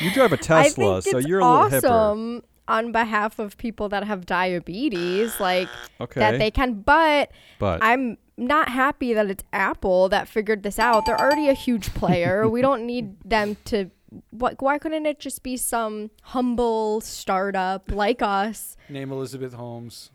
You 0.00 0.12
drive 0.12 0.32
a 0.32 0.36
Tesla, 0.36 1.02
so 1.02 1.18
you're 1.18 1.40
a 1.40 1.44
little 1.44 1.80
hipper. 1.80 1.90
awesome 1.90 2.42
on 2.68 2.92
behalf 2.92 3.38
of 3.40 3.56
people 3.56 3.88
that 3.88 4.04
have 4.04 4.26
diabetes, 4.26 5.40
like 5.40 5.68
Okay, 6.00 6.20
that 6.20 6.38
they 6.38 6.50
can. 6.50 6.74
But 6.82 7.32
but 7.58 7.82
I'm 7.82 8.16
not 8.36 8.68
happy 8.68 9.12
that 9.14 9.28
it's 9.30 9.42
Apple 9.52 10.08
that 10.10 10.28
figured 10.28 10.62
this 10.62 10.78
out. 10.78 11.06
They're 11.06 11.20
already 11.20 11.48
a 11.48 11.54
huge 11.54 11.92
player. 11.94 12.48
we 12.48 12.60
don't 12.62 12.86
need 12.86 13.16
them 13.24 13.56
to. 13.66 13.90
What? 14.30 14.60
Why 14.62 14.78
couldn't 14.78 15.06
it 15.06 15.18
just 15.20 15.42
be 15.42 15.56
some 15.56 16.10
humble 16.22 17.00
startup 17.00 17.90
like 17.90 18.22
us 18.22 18.76
name 18.88 19.12
elizabeth 19.12 19.52
holmes 19.54 20.10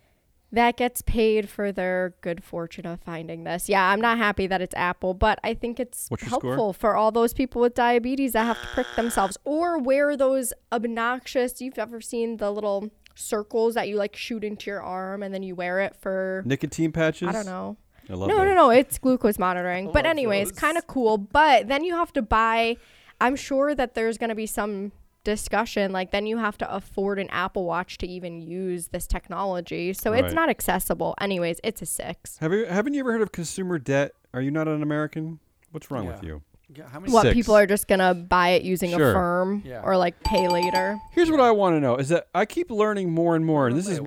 that 0.51 0.77
gets 0.77 1.01
paid 1.01 1.49
for 1.49 1.71
their 1.71 2.13
good 2.21 2.43
fortune 2.43 2.85
of 2.85 2.99
finding 3.01 3.43
this? 3.43 3.69
Yeah, 3.69 3.83
I'm 3.89 4.01
not 4.01 4.17
happy 4.17 4.47
that 4.47 4.61
it's 4.61 4.75
Apple, 4.75 5.13
but 5.13 5.39
I 5.43 5.53
think 5.53 5.79
it's 5.79 6.07
What's 6.09 6.23
your 6.23 6.29
score? 6.29 6.41
helpful 6.51 6.73
for 6.73 6.95
all 6.95 7.11
those 7.11 7.33
people 7.33 7.61
with 7.61 7.73
diabetes 7.75 8.33
that 8.33 8.43
have 8.45 8.61
to 8.61 8.67
prick 8.67 8.87
themselves 8.95 9.37
or 9.45 9.77
wear 9.79 10.15
those 10.17 10.53
obnoxious. 10.71 11.59
You've 11.61 11.79
ever 11.79 12.01
seen 12.01 12.37
the 12.37 12.51
little 12.51 12.89
circles 13.15 13.75
that 13.75 13.87
you 13.87 13.95
like 13.95 14.15
shoot 14.15 14.43
into 14.43 14.69
your 14.71 14.81
arm 14.81 15.21
and 15.23 15.33
then 15.33 15.43
you 15.43 15.53
wear 15.55 15.81
it 15.81 15.95
for 15.95 16.41
nicotine 16.45 16.91
patches. 16.91 17.27
I 17.27 17.31
don't 17.31 17.45
know. 17.45 17.77
I 18.09 18.13
love 18.15 18.27
No, 18.29 18.37
that. 18.39 18.45
no, 18.45 18.53
no. 18.53 18.69
It's 18.69 18.97
glucose 18.97 19.39
monitoring. 19.39 19.85
But 19.87 20.03
love 20.05 20.05
anyways, 20.05 20.51
kind 20.51 20.77
of 20.77 20.87
cool. 20.87 21.17
But 21.17 21.67
then 21.67 21.83
you 21.83 21.95
have 21.95 22.11
to 22.13 22.21
buy. 22.21 22.77
I'm 23.23 23.35
sure 23.35 23.73
that 23.73 23.95
there's 23.95 24.17
going 24.17 24.29
to 24.29 24.35
be 24.35 24.45
some 24.45 24.91
discussion. 25.23 25.91
Like 25.93 26.11
then 26.11 26.25
you 26.27 26.37
have 26.37 26.57
to 26.59 26.71
afford 26.75 27.17
an 27.17 27.29
Apple 27.29 27.63
Watch 27.65 27.97
to 27.99 28.07
even 28.07 28.41
use 28.41 28.89
this 28.89 29.07
technology. 29.07 29.93
So 29.93 30.11
Right. 30.11 30.23
it's 30.25 30.33
not 30.33 30.49
accessible. 30.49 31.15
Anyways, 31.21 31.59
it's 31.63 31.81
a 31.81 31.85
six. 31.85 32.37
Have 32.39 32.51
you 32.51 32.65
haven't 32.65 32.93
you 32.93 32.99
ever 32.99 33.13
heard 33.13 33.21
of 33.21 33.31
consumer 33.31 33.79
debt? 33.79 34.11
Are 34.33 34.41
you 34.41 34.51
not 34.51 34.67
an 34.67 34.83
American? 34.83 35.39
What's 35.71 35.89
wrong 35.89 36.05
with 36.07 36.23
you? 36.23 36.41
Yeah, 36.75 36.87
how 36.89 36.99
many 36.99 37.13
What 37.13 37.23
Six. 37.23 37.33
people 37.35 37.55
are 37.55 37.67
just 37.67 37.87
gonna 37.87 38.13
buy 38.15 38.49
it 38.49 38.63
using 38.63 38.89
Sure. 38.91 39.11
Affirm 39.11 39.61
Yeah. 39.65 39.81
or 39.83 39.95
like 39.95 40.21
pay 40.23 40.47
later. 40.47 40.97
Here's 41.11 41.29
what 41.31 41.39
I 41.39 41.51
want 41.51 41.75
to 41.75 41.79
know: 41.79 41.95
is 41.97 42.09
that 42.09 42.27
I 42.33 42.45
keep 42.45 42.71
learning 42.71 43.11
more 43.11 43.35
and 43.35 43.45
more, 43.45 43.67
and 43.67 43.77
this 43.77 43.87
is 43.87 43.99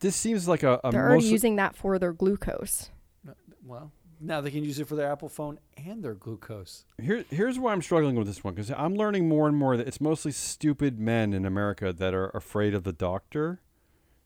this 0.00 0.14
seems 0.16 0.46
like 0.46 0.62
a, 0.62 0.78
a 0.84 0.90
They're 0.92 1.08
already 1.08 1.24
using 1.26 1.56
that 1.56 1.74
for 1.74 1.98
their 1.98 2.12
glucose. 2.12 2.90
well 3.66 3.90
now 4.20 4.40
they 4.40 4.50
can 4.50 4.62
use 4.64 4.78
it 4.78 4.86
for 4.86 4.96
their 4.96 5.10
apple 5.10 5.28
phone 5.28 5.58
and 5.86 6.02
their 6.04 6.14
glucose 6.14 6.84
Here, 7.00 7.24
here's 7.30 7.58
why 7.58 7.72
I'm 7.72 7.82
struggling 7.82 8.16
with 8.16 8.26
this 8.26 8.44
one 8.44 8.54
because 8.54 8.70
I'm 8.70 8.94
learning 8.94 9.28
more 9.28 9.48
and 9.48 9.56
more 9.56 9.76
that 9.76 9.88
it's 9.88 10.00
mostly 10.00 10.32
stupid 10.32 10.98
men 11.00 11.32
in 11.32 11.44
America 11.46 11.92
that 11.92 12.12
are 12.14 12.28
afraid 12.30 12.74
of 12.74 12.84
the 12.84 12.92
doctor. 12.92 13.60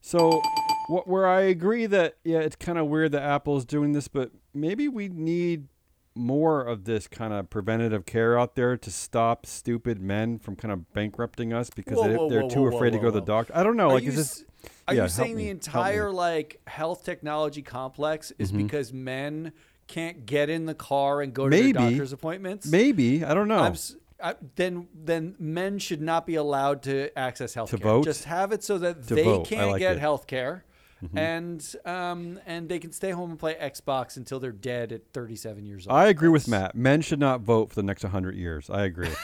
So, 0.01 0.43
what 0.89 1.09
where 1.09 1.27
I 1.27 1.43
agree 1.43 1.87
that 1.87 2.17
yeah, 2.25 2.41
it's 2.41 2.57
kind 2.57 2.77
of 2.79 2.87
weird 2.89 3.13
that 3.13 3.23
Apple 3.23 3.57
is 3.57 3.65
doing 3.65 3.93
this, 3.93 4.07
but 4.09 4.33
maybe 4.53 4.87
we 4.89 5.09
need 5.09 5.69
more 6.15 6.61
of 6.63 6.85
this 6.85 7.09
kind 7.09 7.33
of 7.33 7.49
preventative 7.51 8.05
care 8.07 8.39
out 8.39 8.55
there 8.55 8.77
to 8.77 8.91
stop 8.91 9.47
stupid 9.47 10.01
men 10.01 10.39
from 10.39 10.55
kind 10.57 10.71
of 10.73 10.93
bankrupting 10.93 11.53
us 11.53 11.71
because 11.71 11.97
Whoa, 11.97 12.09
they, 12.09 12.17
whoa, 12.17 12.29
they're 12.31 12.43
whoa, 12.43 12.49
too 12.51 12.61
whoa, 12.63 12.71
whoa, 12.71 12.77
afraid 12.77 12.91
to 12.93 12.99
go 12.99 13.07
to 13.07 13.11
the 13.13 13.21
doctor. 13.23 13.57
I 13.57 13.63
don't 13.63 13.77
know. 13.77 13.91
are 13.91 13.95
like, 13.95 14.03
you, 14.05 14.11
is 14.11 14.17
this? 14.17 14.45
are 14.87 14.95
yeah, 14.95 15.03
you 15.05 15.09
saying 15.09 15.37
me, 15.37 15.45
the 15.45 15.51
entire 15.51 16.11
like 16.11 16.61
health 16.67 17.05
technology 17.05 17.63
complex 17.63 18.31
is 18.39 18.53
Mhm. 18.53 18.59
because 18.59 18.93
men 18.93 19.53
can't 19.87 20.27
get 20.27 20.49
in 20.51 20.67
the 20.67 20.75
car 20.75 21.21
and 21.23 21.33
go 21.35 21.45
to 21.45 21.51
Maybe. 21.51 21.73
their 21.73 21.91
doctor's 21.91 22.13
appointments 22.13 22.67
Maybe 22.67 23.25
I 23.25 23.35
don't 23.35 23.49
know. 23.49 23.59
I'm 23.59 23.73
s 23.73 23.97
I 24.23 24.35
then 24.57 24.89
then 24.95 25.35
men 25.39 25.79
should 25.79 26.01
not 26.01 26.27
be 26.27 26.37
allowed 26.37 26.83
to 26.85 27.17
access 27.19 27.53
health 27.55 27.71
care. 27.71 27.79
vote? 27.79 28.05
Just 28.05 28.25
have 28.25 28.53
it 28.53 28.63
so 28.65 28.79
that 28.79 29.07
To 29.09 29.15
they 29.15 29.25
vote. 29.25 29.47
Can't 29.47 29.71
like 29.73 29.81
get 29.81 29.99
health 29.99 30.27
care 30.27 30.65
Mm-hmm. 31.05 31.19
and 31.19 31.77
um, 31.85 32.39
and 32.47 32.67
they 32.67 32.79
can 32.79 32.91
stay 32.91 33.11
home 33.11 33.29
and 33.31 33.39
play 33.39 33.55
Xbox 33.61 34.17
until 34.17 34.41
they're 34.41 34.53
dead 34.53 34.91
at 34.91 35.03
37 35.13 35.67
years 35.67 35.87
old. 35.87 35.95
I 35.95 36.07
agree 36.07 36.31
with 36.31 36.49
Matt. 36.49 36.75
Men 36.75 37.03
should 37.03 37.19
not 37.19 37.43
vote 37.43 37.69
for 37.69 37.75
the 37.75 37.83
next 37.83 38.05
100 38.05 38.35
years. 38.37 38.71
I 38.71 38.85
agree. 38.85 39.11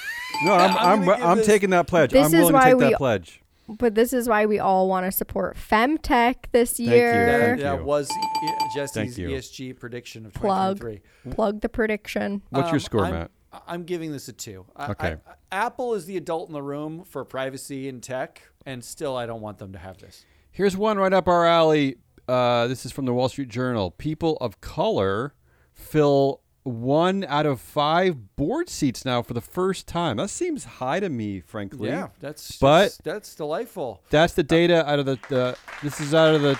No, 0.44 0.53
I'm 0.55 0.70
I'm 0.77 1.01
I'm, 1.01 1.05
gonna 1.07 1.25
I'm 1.25 1.37
this- 1.38 1.46
taking 1.46 1.70
that 1.70 1.87
pledge. 1.87 2.11
This 2.12 2.20
I'm 2.27 2.27
is 2.27 2.33
willing 2.35 2.53
to 2.53 2.59
why 2.59 2.64
take 2.70 2.77
we- 2.77 2.85
that 2.90 2.96
pledge. 2.99 3.42
But 3.78 3.94
this 3.94 4.12
is 4.12 4.28
why 4.28 4.46
we 4.46 4.59
all 4.59 4.88
want 4.88 5.06
to 5.06 5.12
support 5.12 5.56
femtech 5.56 6.46
this 6.52 6.78
you. 6.80 6.90
year. 6.90 7.26
That, 7.26 7.40
Thank 7.46 7.61
that 7.61 7.78
you. 7.80 7.85
was 7.85 8.11
E- 8.11 8.48
Jesse's 8.74 9.16
ESG 9.18 9.78
prediction 9.78 10.26
of 10.26 10.35
Plug. 10.35 10.78
2023. 10.78 11.33
Plug 11.33 11.61
the 11.61 11.68
prediction. 11.68 12.42
What's 12.50 12.68
your 12.68 12.74
Um, 12.76 12.80
score, 12.80 13.04
I'm, 13.04 13.12
Matt? 13.14 13.30
I'm 13.66 13.85
giving 13.85 14.12
this 14.12 14.28
a 14.28 14.33
two. 14.33 14.66
I- 14.76 14.90
Okay. 14.90 15.16
I- 15.26 15.35
Apple 15.66 15.94
is 15.94 16.06
the 16.06 16.16
adult 16.16 16.48
in 16.48 16.52
the 16.52 16.62
room 16.62 17.04
for 17.04 17.24
privacy 17.24 17.88
and 17.88 18.02
tech, 18.02 18.42
and 18.66 18.85
still, 18.85 19.16
I 19.16 19.26
don't 19.26 19.40
want 19.40 19.59
them 19.59 19.72
to 19.72 19.78
have 19.78 19.98
this. 19.98 20.24
Here's 20.52 20.76
one 20.76 20.96
right 20.98 21.12
up 21.12 21.26
our 21.28 21.46
alley. 21.46 21.96
Uh, 22.28 22.66
this 22.68 22.87
is 22.87 22.92
from 22.92 23.06
the 23.06 23.12
Wall 23.14 23.28
Street 23.28 23.48
Journal. 23.48 23.90
People 23.92 24.37
of 24.40 24.61
color 24.61 25.35
fill 25.72 26.40
one 26.62 27.25
out 27.25 27.46
of 27.46 27.61
five 27.61 28.37
board 28.37 28.68
seats 28.68 29.05
now 29.05 29.23
for 29.23 29.33
the 29.35 29.40
first 29.40 29.87
time. 29.87 30.18
That 30.18 30.31
seems 30.31 30.64
high 30.64 31.01
to 31.01 31.09
me, 31.09 31.40
frankly. 31.40 31.88
Yeah, 31.88 32.09
that's 32.20 32.59
But- 32.59 32.83
that's, 32.83 32.96
that's 32.99 33.35
delightful. 33.35 34.03
That's 34.11 34.35
the 34.35 34.42
data 34.42 34.88
out 34.88 34.99
of 34.99 35.07
the, 35.07 35.18
the 35.29 35.57
this 35.83 36.01
is 36.01 36.14
out 36.14 36.35
of 36.35 36.42
the 36.42 36.57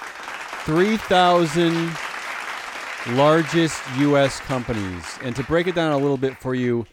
3,000 0.65 1.91
largest 3.17 3.83
U.S. 3.99 4.41
companies. 4.41 5.05
And 5.23 5.35
to 5.37 5.43
break 5.45 5.67
it 5.67 5.75
down 5.75 5.93
a 5.93 5.99
little 5.99 6.17
bit 6.17 6.37
for 6.39 6.55
you, 6.55 6.87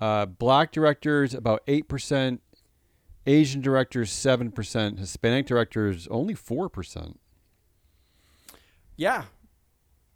uh, 0.00 0.26
black 0.26 0.72
directors 0.72 1.34
about 1.34 1.64
8%, 1.66 2.38
Asian 3.26 3.60
directors 3.60 4.10
7%, 4.10 4.98
Hispanic 4.98 5.46
directors 5.46 6.08
only 6.08 6.34
4%. 6.34 7.16
Yeah, 8.96 9.24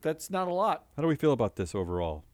that's 0.07 0.31
not 0.31 0.47
a 0.49 0.53
lot. 0.53 0.85
How 0.97 1.03
do 1.03 1.09
we 1.09 1.17
feel 1.17 1.33
about 1.33 1.57
this 1.57 1.75
overall? 1.75 2.25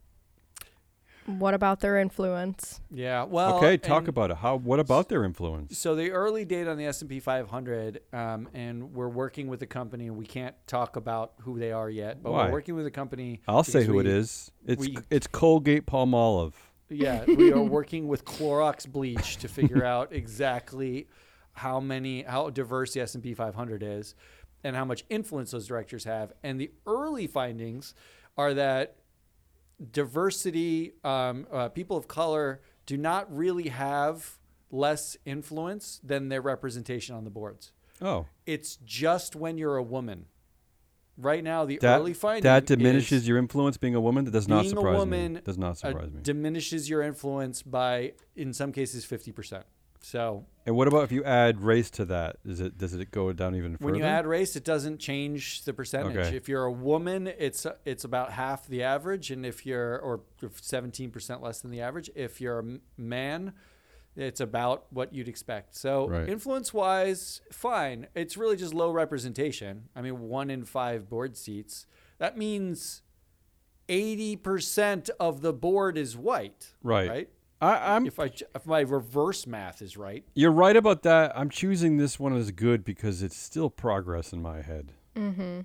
What 1.27 1.55
about 1.55 1.79
their 1.81 1.99
influence? 1.99 2.81
Yeah. 2.91 3.23
Well. 3.23 3.57
okay, 3.59 3.77
talk 3.77 4.09
about 4.09 4.33
it. 4.33 4.39
How 4.39 4.57
what 4.57 4.81
about 4.81 5.09
their 5.09 5.25
influence? 5.25 5.79
So 5.79 5.95
the 5.95 6.11
early 6.11 6.45
data 6.45 6.71
on 6.71 6.77
the 6.77 6.85
S 6.87 7.01
and 7.01 7.09
P 7.09 7.21
500, 7.21 8.01
um, 8.13 8.49
and 8.55 8.93
we're 8.93 9.09
working 9.09 9.47
with 9.47 9.63
a 9.63 9.67
company. 9.67 10.11
We 10.11 10.27
can't 10.27 10.57
talk 10.67 10.97
about 10.97 11.35
who 11.43 11.59
they 11.61 11.71
are 11.71 11.89
yet, 11.89 12.23
but 12.23 12.33
Why? 12.33 12.47
we're 12.47 12.53
working 12.53 12.75
with 12.75 12.87
a 12.87 12.91
company. 12.91 13.41
I'll 13.47 13.63
say 13.63 13.85
who 13.85 14.01
it 14.01 14.05
we- 14.07 14.11
is. 14.11 14.51
It's 14.67 14.81
we- 14.81 14.99
it's 15.11 15.27
Colgate 15.29 15.87
Palmolive. 15.87 16.55
Yeah, 16.91 17.25
we 17.25 17.53
are 17.53 17.63
working 17.79 18.09
with 18.09 18.25
Clorox 18.25 18.87
bleach 18.91 19.37
to 19.39 19.49
figure 19.49 19.85
out 19.85 20.13
exactly 20.13 21.07
how 21.53 21.79
many, 21.81 22.23
how 22.23 22.51
diverse 22.51 22.95
the 22.95 23.01
S 23.03 23.15
and 23.15 23.23
P 23.23 23.33
500 23.33 23.83
is, 23.85 24.15
and 24.65 24.77
how 24.77 24.85
much 24.85 25.05
influence 25.09 25.51
those 25.51 25.67
directors 25.67 26.05
have. 26.05 26.33
And 26.43 26.61
the 26.61 26.71
early 26.87 27.27
findings 27.27 27.95
are 28.37 28.55
that 28.55 28.97
diversity, 29.91 30.93
um, 31.05 31.47
uh, 31.53 31.69
people 31.69 31.97
of 31.97 32.09
color, 32.09 32.61
do 32.87 32.97
not 32.97 33.35
really 33.35 33.69
have 33.69 34.39
less 34.71 35.17
influence 35.25 36.01
than 36.03 36.29
their 36.29 36.41
representation 36.41 37.15
on 37.15 37.25
the 37.25 37.31
boards. 37.31 37.73
Oh, 38.01 38.27
It's 38.47 38.77
just 38.77 39.37
when 39.37 39.59
you're 39.59 39.77
a 39.77 39.83
woman. 39.83 40.27
Right 41.19 41.45
now, 41.45 41.67
the 41.67 41.79
that 41.83 42.01
early 42.01 42.15
finding 42.15 42.43
that 42.45 42.65
diminishes 42.65 43.23
is 43.23 43.29
your 43.29 43.37
influence. 43.37 43.77
Being 43.77 43.95
a 43.95 44.01
woman 44.01 44.25
that 44.25 44.31
does 44.31 44.49
not 44.49 44.63
being 44.63 44.71
surprise 44.71 44.95
a 44.95 44.99
woman 44.99 45.35
me. 45.35 45.41
Does 45.45 45.59
not 45.59 45.73
uh, 45.73 45.75
surprise 45.75 46.11
me. 46.11 46.21
diminishes 46.23 46.89
your 46.89 47.03
influence 47.03 47.63
by, 47.63 48.15
in 48.35 48.55
some 48.55 48.73
cases, 48.73 49.05
fifty 49.05 49.31
percent. 49.31 49.65
So 50.05 50.45
And 50.67 50.77
what 50.77 50.89
about 50.89 51.05
if 51.05 51.13
you 51.13 51.23
add 51.25 51.63
race 51.63 51.91
to 51.93 52.05
that? 52.07 52.37
Is 52.45 52.61
it 52.61 52.77
does 52.77 52.93
it 52.95 53.11
go 53.11 53.33
down 53.33 53.55
even 53.55 53.77
further? 53.77 53.93
when 53.93 53.95
you 53.95 54.05
add 54.05 54.27
race, 54.27 54.57
it 54.57 54.65
doesn't 54.65 54.99
change 54.99 55.65
the 55.65 55.73
percentage. 55.73 56.17
Okay. 56.17 56.37
If 56.37 56.49
you're 56.49 56.65
a 56.65 56.73
woman, 56.73 57.29
it's 57.39 57.67
it's 57.85 58.05
about 58.05 58.33
half 58.33 58.67
the 58.67 58.83
average, 58.83 59.31
and 59.31 59.47
if 59.47 59.65
you're 59.65 59.99
or 59.99 60.21
seventeen 60.61 61.11
percent 61.11 61.41
less 61.43 61.61
than 61.61 61.71
the 61.71 61.81
average. 61.81 62.11
If 62.15 62.41
you're 62.41 62.59
a 62.59 62.79
man, 62.97 63.53
it's 64.17 64.41
about 64.41 64.87
what 64.91 65.15
you'd 65.15 65.29
expect. 65.29 65.75
So 65.77 66.09
Right. 66.09 66.29
influence 66.29 66.75
wise, 66.75 67.41
fine. 67.51 68.09
It's 68.15 68.37
really 68.37 68.57
just 68.57 68.75
low 68.75 68.91
representation. 68.91 69.89
I 69.97 70.03
mean, 70.03 70.21
one 70.21 70.51
in 70.51 70.65
five 70.65 71.09
board 71.09 71.37
seats. 71.37 71.87
That 72.19 72.37
means 72.37 73.03
eighty 73.89 74.37
percent 74.37 75.11
of 75.21 75.43
the 75.43 75.53
board 75.53 75.97
is 75.97 76.17
white. 76.17 76.73
Right. 76.83 77.09
Right. 77.09 77.29
I, 77.63 77.95
I'm 77.97 78.07
If 78.07 78.19
I 78.19 78.27
if 78.55 78.67
my 78.67 78.81
reverse 78.81 79.47
math 79.47 79.81
is 79.81 79.97
right. 79.97 80.25
you're 80.35 80.51
right 80.53 80.77
about 80.77 81.03
that. 81.05 81.33
I'm 81.35 81.49
choosing 81.49 81.97
this 81.97 82.19
one 82.19 82.37
as 82.37 82.51
good 82.51 82.85
because 82.85 83.23
it's 83.23 83.37
still 83.37 83.71
progress 83.71 84.33
in 84.33 84.43
my 84.43 84.61
head. 84.63 84.93
Mm-hmm. 85.17 85.61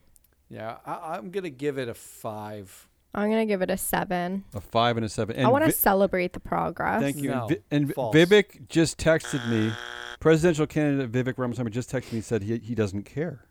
Yeah, 0.49 0.77
I, 0.85 1.15
I'm 1.17 1.31
gonna 1.31 1.49
give 1.49 1.77
it 1.77 1.89
a 1.89 1.93
five. 1.93 2.87
I'm 3.13 3.29
gonna 3.31 3.45
give 3.47 3.61
it 3.61 3.69
a 3.71 3.77
seven. 3.77 4.45
A 4.53 4.61
five 4.61 4.95
and 4.95 5.05
a 5.05 5.09
seven. 5.09 5.35
And 5.37 5.45
I 5.47 5.49
want 5.49 5.63
to 5.63 5.71
Vi- 5.71 5.75
celebrate 5.77 6.33
the 6.33 6.39
progress. 6.39 7.01
Thank 7.01 7.17
you. 7.17 7.29
No, 7.31 7.49
and 7.71 7.87
Vi- 7.87 7.93
and. 7.95 8.13
Vivek 8.13 8.69
just 8.69 8.97
texted 8.97 9.49
me. 9.49 9.73
Presidential 10.19 10.65
candidate 10.67 11.11
Vivek 11.11 11.37
Ramaswamy 11.37 11.71
just 11.71 11.91
texted 11.91 12.11
me 12.11 12.17
and 12.19 12.25
said 12.25 12.43
he, 12.43 12.57
he 12.59 12.75
doesn't 12.75 13.03
care. 13.03 13.45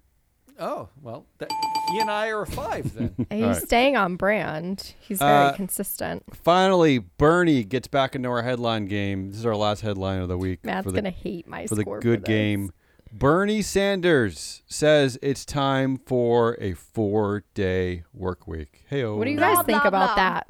Oh 0.59 0.89
well, 1.03 1.27
that, 1.39 1.51
he 1.93 1.99
and 2.01 2.11
I 2.11 2.29
are 2.29 2.43
a 2.43 2.47
five 2.47 2.95
then. 2.95 3.15
He's 3.31 3.43
All 3.43 3.49
right. 3.51 3.63
staying 3.63 3.97
on 3.97 4.17
brand. 4.17 4.95
He's 5.01 5.19
very 5.19 5.47
Uh, 5.49 5.53
consistent. 5.53 6.25
Finally, 6.35 6.99
Bernie 6.99 7.65
gets 7.65 7.89
back 7.89 8.15
into 8.15 8.29
our 8.29 8.43
headline 8.43 8.87
game. 8.87 9.29
This 9.31 9.39
is 9.39 9.47
our 9.47 9.57
last 9.57 9.81
headline 9.83 10.21
of 10.21 10.29
the 10.29 10.39
week 10.39 10.65
Matt's 10.65 10.87
the, 10.87 10.93
gonna 10.93 11.11
hate 11.11 11.47
my 11.47 11.67
for 11.67 11.75
the 11.77 11.83
score 11.83 12.01
good 12.01 12.23
this. 12.23 12.27
game. 12.29 12.73
Bernie 13.13 13.63
Sanders 13.63 14.63
says 14.67 15.19
it's 15.23 15.45
time 15.45 15.97
for 15.97 16.57
a 16.61 16.75
four-day 16.75 18.03
work 18.13 18.47
week. 18.47 18.85
Hey, 18.89 19.05
What 19.07 19.25
do 19.25 19.31
you 19.31 19.39
guys 19.39 19.55
Blah, 19.55 19.63
think 19.63 19.81
blah, 19.83 19.89
about 19.89 20.07
blah. 20.09 20.15
that? 20.17 20.47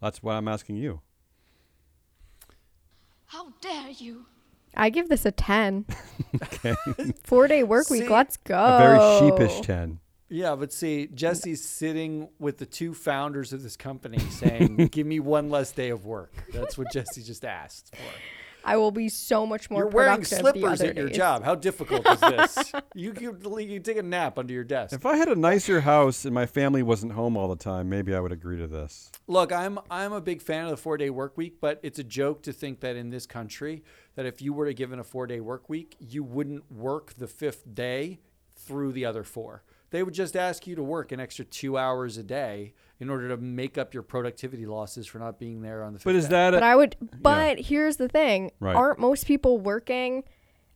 That's 0.00 0.22
what 0.22 0.34
I'm 0.34 0.46
asking 0.46 0.76
you. 0.76 1.00
How 3.26 3.48
dare 3.60 3.90
you? 3.90 4.26
I 4.76 4.90
give 4.90 5.08
this 5.08 5.24
a 5.26 5.32
ten. 5.32 5.86
Okay. 6.42 6.74
Four 7.24 7.48
day 7.48 7.62
work 7.62 7.88
week. 7.90 8.02
See, 8.02 8.08
Let's 8.08 8.36
go. 8.36 8.56
a 8.62 8.78
very 8.78 9.18
sheepish 9.30 9.60
ten. 9.62 10.00
Yeah, 10.28 10.56
but 10.56 10.72
see, 10.72 11.08
Jesse's 11.08 11.64
sitting 11.64 12.28
with 12.38 12.58
the 12.58 12.66
two 12.66 12.94
founders 12.94 13.52
of 13.52 13.62
this 13.62 13.76
company 13.76 14.18
saying, 14.30 14.88
"Give 14.92 15.06
me 15.06 15.20
one 15.20 15.50
less 15.50 15.72
day 15.72 15.90
of 15.90 16.04
work." 16.04 16.32
That's 16.52 16.76
what 16.76 16.92
Jesse 16.92 17.22
just 17.22 17.44
asked 17.44 17.94
for. 17.94 18.02
I 18.66 18.78
will 18.78 18.90
be 18.90 19.08
so 19.08 19.46
much 19.46 19.70
more 19.70 19.82
You're 19.82 19.90
wearing 19.90 20.22
productive 20.22 20.38
the 20.38 20.50
slippers 20.52 20.80
at 20.80 20.96
your 20.96 21.06
days. 21.06 21.16
job. 21.16 21.44
How 21.44 21.54
difficult 21.54 22.04
is 22.04 22.18
this? 22.18 22.72
you 22.96 23.12
could 23.12 23.46
you 23.60 23.78
take 23.78 23.96
a 23.96 24.02
nap 24.02 24.40
under 24.40 24.52
your 24.52 24.64
desk. 24.64 24.92
If 24.92 25.06
I 25.06 25.16
had 25.16 25.28
a 25.28 25.36
nicer 25.36 25.82
house 25.82 26.24
and 26.24 26.34
my 26.34 26.46
family 26.46 26.82
wasn't 26.82 27.12
home 27.12 27.36
all 27.36 27.46
the 27.46 27.54
time, 27.54 27.88
maybe 27.88 28.12
I 28.12 28.18
would 28.18 28.32
agree 28.32 28.58
to 28.58 28.66
this. 28.66 29.12
Look, 29.28 29.52
I'm 29.52 29.78
I'm 29.88 30.12
a 30.12 30.20
big 30.20 30.42
fan 30.42 30.64
of 30.64 30.72
the 30.72 30.76
four 30.76 30.96
day 30.96 31.10
work 31.10 31.36
week, 31.36 31.60
but 31.60 31.78
it's 31.84 32.00
a 32.00 32.04
joke 32.04 32.42
to 32.42 32.52
think 32.52 32.80
that 32.80 32.96
in 32.96 33.10
this 33.10 33.24
country 33.24 33.84
that 34.16 34.26
if 34.26 34.42
you 34.42 34.52
were 34.52 34.66
to 34.66 34.74
given 34.74 34.98
a 34.98 35.04
four 35.04 35.28
day 35.28 35.38
work 35.38 35.68
week, 35.68 35.94
you 36.00 36.24
wouldn't 36.24 36.70
work 36.72 37.14
the 37.14 37.28
fifth 37.28 37.72
day 37.72 38.18
through 38.56 38.90
the 38.90 39.04
other 39.04 39.22
four. 39.22 39.62
They 39.96 40.02
would 40.02 40.12
just 40.12 40.36
ask 40.36 40.66
you 40.66 40.74
to 40.76 40.82
work 40.82 41.10
an 41.10 41.20
extra 41.20 41.46
two 41.46 41.78
hours 41.78 42.18
a 42.18 42.22
day 42.22 42.74
in 43.00 43.08
order 43.08 43.28
to 43.30 43.38
make 43.38 43.78
up 43.78 43.94
your 43.94 44.02
productivity 44.02 44.66
losses 44.66 45.06
for 45.06 45.18
not 45.18 45.38
being 45.38 45.62
there 45.62 45.82
on 45.82 45.94
the 45.94 45.98
fifth 45.98 46.04
But 46.04 46.16
is 46.16 46.24
day. 46.26 46.30
that 46.32 46.50
But 46.50 46.62
a, 46.62 46.66
I 46.66 46.76
would. 46.76 46.96
But 47.22 47.58
here's 47.60 47.96
the 47.96 48.06
thing: 48.06 48.50
Right. 48.60 48.76
aren't 48.76 48.98
most 48.98 49.26
people 49.26 49.56
working? 49.58 50.24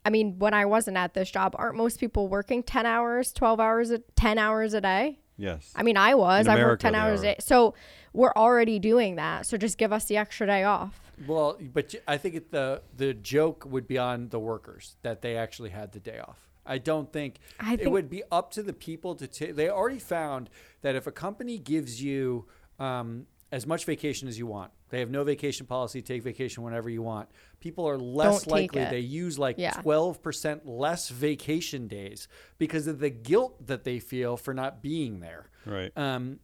I 0.07 0.09
mean, 0.09 0.39
when 0.39 0.55
I 0.55 0.65
wasn't 0.65 0.97
at 0.97 1.13
this 1.13 1.31
job, 1.31 1.55
aren't 1.59 1.77
most 1.77 2.01
people 2.01 2.29
working 2.29 2.63
ten 2.63 2.87
hours, 2.87 3.31
twelve 3.31 3.61
hours, 3.61 3.91
a, 3.91 3.99
ten 4.17 4.39
hours 4.39 4.73
a 4.73 4.81
day? 4.81 5.19
yes? 5.37 5.71
I 5.77 5.83
mean, 5.83 5.99
I 5.99 6.15
was. 6.15 6.47
In 6.47 6.53
I 6.53 6.55
America, 6.55 6.71
worked 6.71 6.81
ten 6.81 6.95
hours 6.95 7.21
are. 7.21 7.25
a 7.25 7.35
day. 7.35 7.37
So 7.41 7.75
we're 8.15 8.33
already 8.35 8.79
doing 8.79 9.17
that. 9.17 9.45
So 9.45 9.59
just 9.59 9.77
give 9.77 9.93
us 9.93 10.07
the 10.07 10.17
extra 10.17 10.47
day 10.47 10.65
off. 10.65 10.99
Well, 11.27 11.59
but 11.75 11.95
I 12.09 12.17
think 12.17 12.37
it, 12.37 12.51
the 12.53 12.81
the 12.97 13.13
joke 13.13 13.67
would 13.69 13.87
be 13.87 13.99
on 13.99 14.31
the 14.31 14.39
workers 14.39 14.97
that 15.03 15.21
they 15.21 15.37
actually 15.37 15.69
had 15.69 15.93
the 15.93 16.01
day 16.01 16.21
off. 16.21 16.39
I 16.67 16.79
don't 16.79 17.13
think, 17.13 17.39
I 17.59 17.75
it 17.75 17.91
would 17.91 18.09
be 18.11 18.23
up 18.31 18.51
to 18.53 18.63
the 18.63 18.73
people 18.73 19.15
to 19.17 19.27
take. 19.27 19.57
They 19.57 19.69
already 19.69 19.99
found 19.99 20.51
that 20.83 20.95
if 20.95 21.07
a 21.07 21.13
company 21.13 21.59
gives 21.59 22.03
you 22.03 22.47
um, 22.79 23.27
as 23.53 23.67
much 23.67 23.85
vacation 23.85 24.29
as 24.29 24.39
you 24.39 24.47
want, 24.47 24.71
they 24.91 25.01
have 25.01 25.11
no 25.11 25.23
vacation 25.25 25.67
policy. 25.67 26.03
Take 26.03 26.23
vacation 26.23 26.63
whenever 26.63 26.91
you 26.91 27.03
want. 27.03 27.29
People 27.61 27.89
are 27.89 27.99
less 27.99 28.43
Don't 28.45 28.53
likely. 28.53 28.83
it. 28.83 28.91
They 28.91 29.01
use 29.01 29.39
like 29.39 29.57
Yeah. 29.59 29.73
twelve 29.73 30.21
percent 30.23 30.67
less 30.67 31.09
vacation 31.11 31.87
days 31.89 32.27
because 32.59 32.87
of 32.89 32.99
the 32.99 33.11
guilt 33.11 33.67
that 33.67 33.85
they 33.85 33.99
feel 34.01 34.37
for 34.37 34.53
not 34.53 34.83
being 34.83 35.21
there 35.21 35.49
Right. 35.67 35.93
um, 35.97 36.41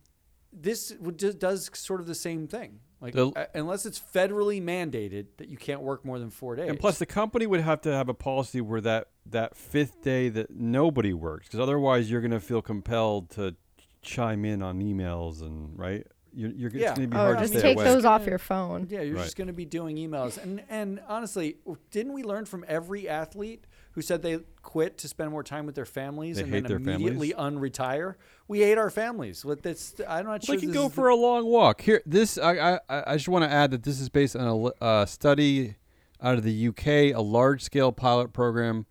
this 0.52 0.92
would, 1.00 1.16
do- 1.16 1.33
does 1.33 1.70
sort 1.74 2.00
of 2.00 2.07
the 2.07 2.14
same 2.14 2.46
thing. 2.46 2.81
Like 3.00 3.14
The- 3.14 3.48
unless 3.55 3.85
it's 3.85 4.00
federally 4.00 4.62
mandated 4.62 5.26
that 5.38 5.48
you 5.48 5.57
can't 5.57 5.83
work 5.83 6.05
more 6.05 6.18
than 6.18 6.31
four 6.31 6.55
days. 6.57 6.70
And 6.70 6.79
plus, 6.79 6.98
the 6.98 7.05
company 7.07 7.46
would 7.46 7.61
have 7.61 7.81
to 7.83 7.92
have 7.92 8.09
a 8.09 8.14
policy 8.14 8.61
where 8.61 8.81
that 8.81 9.09
that 9.31 9.57
fifth 9.57 10.03
day 10.03 10.29
that 10.31 10.51
nobody 10.51 11.12
works, 11.12 11.47
because 11.47 11.61
otherwise 11.61 12.11
you're 12.11 12.21
going 12.21 12.31
to 12.31 12.41
feel 12.41 12.62
compelled 12.62 13.31
to 13.31 13.55
chime 14.03 14.45
in 14.45 14.62
on 14.62 14.81
emails 14.81 15.41
and 15.43 15.79
right. 15.79 16.07
You're, 16.39 16.51
you're 16.51 16.71
Yeah. 16.71 16.91
it's 16.91 16.99
going 16.99 17.11
to 17.11 17.15
be 17.15 17.19
Oh, 17.19 17.21
hard 17.25 17.37
I 17.37 17.41
to 17.41 17.45
just 17.45 17.53
mean, 17.55 17.61
stay 17.61 17.69
take 17.71 17.77
away. 17.79 17.85
those 17.87 18.05
off 18.05 18.27
your 18.27 18.39
phone. 18.39 18.89
yeah, 18.91 19.01
you're 19.01 19.17
Right. 19.17 19.23
just 19.25 19.37
going 19.37 19.47
to 19.47 19.55
be 19.55 19.65
doing 19.65 19.97
emails. 19.97 20.37
And 20.43 20.62
and 20.69 21.01
honestly, 21.09 21.57
didn't 21.91 22.12
we 22.12 22.23
learn 22.25 22.45
from 22.45 22.62
every 22.69 23.09
athlete 23.09 23.65
who 23.93 24.03
said 24.03 24.21
they 24.21 24.41
quit 24.61 24.99
to 24.99 25.09
spend 25.09 25.31
more 25.31 25.43
time 25.43 25.65
with 25.65 25.75
their 25.75 25.87
families 25.87 26.37
They 26.37 26.43
and 26.43 26.53
then 26.53 26.65
their 26.65 26.77
immediately 26.77 27.33
unretire. 27.33 28.17
We 28.49 28.59
hate 28.61 28.77
our 28.77 28.91
families. 28.91 29.47
What 29.47 29.62
this, 29.62 29.95
I'm 30.07 30.27
not 30.27 30.45
sure. 30.45 30.57
They 30.57 30.61
can 30.61 30.73
go 30.73 30.83
is 30.85 30.89
the- 30.91 30.95
for 30.95 31.09
a 31.09 31.17
long 31.17 31.47
walk. 31.47 31.81
Here, 31.81 32.03
this 32.05 32.37
I 32.37 32.75
I, 32.75 32.81
I 33.12 33.17
just 33.17 33.29
want 33.31 33.45
to 33.45 33.51
add 33.51 33.71
that 33.71 33.83
this 33.85 33.99
is 33.99 34.11
based 34.11 34.37
on 34.37 34.47
a 34.47 34.85
uh, 34.85 35.07
study 35.07 35.77
out 36.21 36.35
of 36.37 36.45
the 36.45 36.69
UK. 36.69 36.87
A 37.17 37.23
large-scale 37.23 37.93
pilot 37.93 38.35
program 38.35 38.85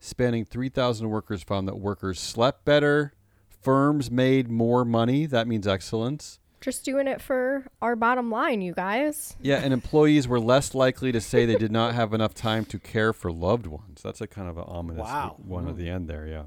spanning 0.00 0.44
3,000 0.44 1.08
workers 1.08 1.42
found 1.42 1.66
that 1.68 1.78
workers 1.78 2.20
slept 2.20 2.64
better, 2.64 3.14
firms 3.62 4.10
made 4.10 4.50
more 4.50 4.84
money. 4.84 5.26
That 5.26 5.48
means 5.48 5.66
excellence. 5.66 6.38
Just 6.60 6.84
doing 6.84 7.06
it 7.06 7.20
for 7.20 7.66
our 7.82 7.94
bottom 7.94 8.30
line, 8.30 8.60
you 8.62 8.72
guys. 8.72 9.36
Yeah, 9.40 9.56
and 9.56 9.72
employees 9.72 10.26
were 10.26 10.40
less 10.40 10.74
likely 10.74 11.12
to 11.12 11.20
say 11.20 11.46
they 11.46 11.56
did 11.56 11.70
not 11.70 11.94
have 11.94 12.12
enough 12.14 12.34
time 12.34 12.64
to 12.66 12.78
care 12.78 13.12
for 13.12 13.30
loved 13.30 13.66
ones. 13.66 14.00
That's 14.02 14.20
a 14.20 14.26
kind 14.26 14.48
of 14.48 14.56
an 14.56 14.64
ominous 14.66 15.02
Wow. 15.02 15.36
one 15.38 15.68
at 15.68 15.76
the 15.76 15.84
mm-hmm. 15.84 15.94
end 15.94 16.08
there. 16.08 16.26
Yeah. 16.26 16.44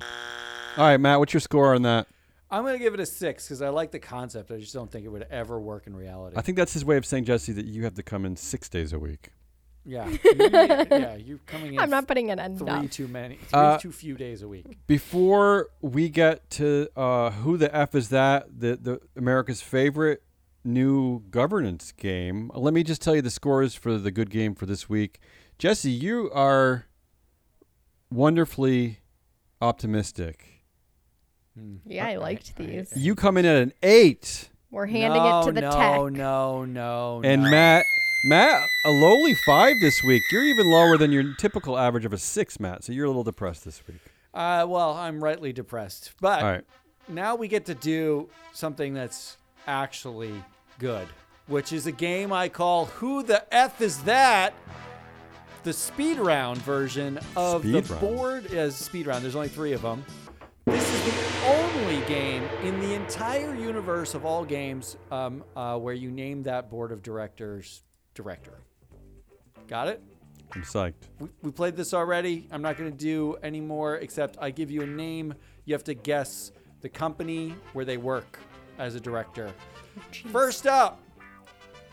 All 0.77 0.85
right, 0.85 0.97
Matt, 0.97 1.19
what's 1.19 1.33
your 1.33 1.41
score 1.41 1.75
on 1.75 1.83
that? 1.83 2.07
I'm 2.51 2.63
going 2.63 2.73
to 2.73 2.83
give 2.83 2.93
it 2.95 2.99
a 2.99 3.05
six 3.05 3.45
because 3.47 3.61
I 3.61 3.69
like 3.69 3.91
the 3.91 3.99
concept. 3.99 4.51
I 4.51 4.57
just 4.57 4.73
don't 4.73 4.91
think 4.91 5.05
it 5.05 5.09
would 5.09 5.27
ever 5.29 5.59
work 5.59 5.85
in 5.85 5.95
reality. 5.95 6.35
I 6.35 6.41
think 6.41 6.57
that's 6.57 6.73
his 6.73 6.83
way 6.83 6.97
of 6.97 7.05
saying, 7.05 7.25
Jesse, 7.25 7.53
that 7.53 7.65
you 7.65 7.83
have 7.83 7.93
to 7.95 8.03
come 8.03 8.25
in 8.25 8.35
six 8.35 8.67
days 8.67 8.91
a 8.91 8.99
week. 8.99 9.29
yeah, 9.85 10.07
You- 10.09 10.19
yeah, 10.91 11.15
you're 11.15 11.39
coming 11.45 11.73
in 11.73 11.79
I'm 11.79 11.89
not 11.89 12.07
putting 12.07 12.29
an 12.31 12.39
end 12.39 12.59
three 12.59 12.69
up. 12.69 12.89
too 12.91 13.07
many, 13.07 13.35
three 13.35 13.59
Uh, 13.59 13.77
too 13.77 13.91
few 13.91 14.15
days 14.15 14.41
a 14.41 14.47
week. 14.47 14.77
Before 14.87 15.67
we 15.81 16.09
get 16.09 16.49
to 16.51 16.89
uh, 16.95 17.31
who 17.31 17.57
the 17.57 17.73
f 17.75 17.95
is 17.95 18.09
that, 18.09 18.59
the 18.59 18.75
the 18.75 18.99
America's 19.15 19.61
favorite 19.61 20.21
new 20.63 21.21
governance 21.31 21.91
game. 21.93 22.51
Let 22.53 22.73
me 22.73 22.83
just 22.83 23.01
tell 23.01 23.15
you 23.15 23.21
the 23.21 23.29
scores 23.31 23.73
for 23.75 23.97
the 23.97 24.11
good 24.11 24.29
game 24.29 24.53
for 24.53 24.65
this 24.65 24.89
week. 24.89 25.19
Jesse, 25.57 25.89
you 25.91 26.29
are 26.33 26.85
wonderfully 28.11 28.99
optimistic. 29.61 30.45
Yeah, 31.85 32.07
I 32.07 32.15
liked 32.17 32.55
these. 32.55 32.93
You 32.95 33.15
come 33.15 33.37
in 33.37 33.45
at 33.45 33.61
an 33.61 33.73
eight, 33.83 34.49
We're 34.71 34.85
handing 34.85 35.21
no, 35.21 35.41
it 35.41 35.45
to 35.47 35.51
the 35.51 35.61
no, 35.61 35.71
tech. 35.71 35.95
No, 35.97 36.07
no, 36.09 36.65
no, 36.65 37.21
and 37.23 37.43
no. 37.43 37.49
Matt, 37.49 37.85
Matt, 38.21 38.67
a 38.83 38.91
lowly 38.91 39.33
five 39.33 39.79
this 39.79 40.03
week. 40.03 40.23
You're 40.29 40.43
even 40.43 40.69
lower 40.69 40.97
than 40.97 41.13
your 41.13 41.33
typical 41.35 41.77
average 41.77 42.03
of 42.03 42.11
a 42.11 42.17
six, 42.17 42.59
Matt. 42.59 42.83
So 42.83 42.91
you're 42.91 43.05
a 43.05 43.07
little 43.07 43.23
depressed 43.23 43.63
this 43.63 43.81
week. 43.87 44.01
Uh, 44.33 44.65
well, 44.67 44.93
I'm 44.93 45.23
rightly 45.23 45.53
depressed, 45.53 46.11
but 46.19 46.43
right. 46.43 46.63
now 47.07 47.35
we 47.35 47.47
get 47.47 47.65
to 47.67 47.75
do 47.75 48.29
something 48.51 48.93
that's 48.93 49.37
actually 49.67 50.33
good, 50.79 51.07
which 51.47 51.71
is 51.71 51.87
a 51.87 51.93
game 51.93 52.33
I 52.33 52.49
call 52.49 52.85
"Who 52.85 53.23
the 53.23 53.51
f 53.53 53.79
is 53.79 53.99
that?" 54.03 54.53
The 55.63 55.71
speed 55.71 56.19
round 56.19 56.61
version 56.61 57.19
of 57.37 57.63
the 57.63 57.81
round. 57.81 58.01
board 58.01 58.45
is 58.51 58.75
speed 58.75 59.07
round. 59.07 59.23
There's 59.23 59.35
only 59.35 59.47
three 59.47 59.71
of 59.71 59.81
them. 59.81 60.03
This 60.65 60.93
is 60.93 61.05
the 61.05 61.47
only 61.47 62.05
game 62.05 62.43
in 62.63 62.79
the 62.81 62.93
entire 62.95 63.55
universe 63.55 64.13
of 64.13 64.25
all 64.25 64.43
games 64.43 64.97
um, 65.09 65.43
uh, 65.55 65.77
where 65.77 65.93
you 65.93 66.11
name 66.11 66.43
that 66.43 66.69
board 66.69 66.91
of 66.91 67.01
directors 67.01 67.81
director. 68.13 68.61
Got 69.67 69.87
it? 69.87 70.01
I'm 70.53 70.63
psyched. 70.63 70.93
we, 71.19 71.29
we 71.41 71.51
played 71.51 71.75
this 71.75 71.93
already. 71.93 72.47
I'm 72.51 72.61
not 72.61 72.77
going 72.77 72.91
to 72.91 72.97
do 72.97 73.37
any 73.43 73.61
more 73.61 73.97
except 73.97 74.37
I 74.41 74.49
give 74.49 74.71
you 74.71 74.81
a 74.81 74.87
name. 74.87 75.33
You 75.65 75.73
have 75.75 75.83
to 75.85 75.93
guess 75.93 76.51
the 76.81 76.89
company 76.89 77.53
where 77.73 77.85
they 77.85 77.97
work 77.97 78.39
as 78.79 78.95
a 78.95 78.99
director. 78.99 79.53
First 80.31 80.65
up, 80.65 80.99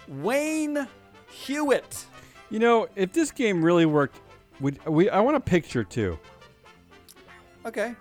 Wayne 0.08 0.88
Hewett. 1.28 2.06
You 2.50 2.60
know, 2.60 2.88
if 2.94 3.12
this 3.12 3.30
game 3.30 3.62
really 3.62 3.86
worked, 3.86 4.20
we 4.60 4.72
we 4.86 5.10
I 5.10 5.20
want 5.20 5.36
a 5.36 5.40
picture 5.40 5.84
too. 5.84 6.18
Okay. 7.66 7.94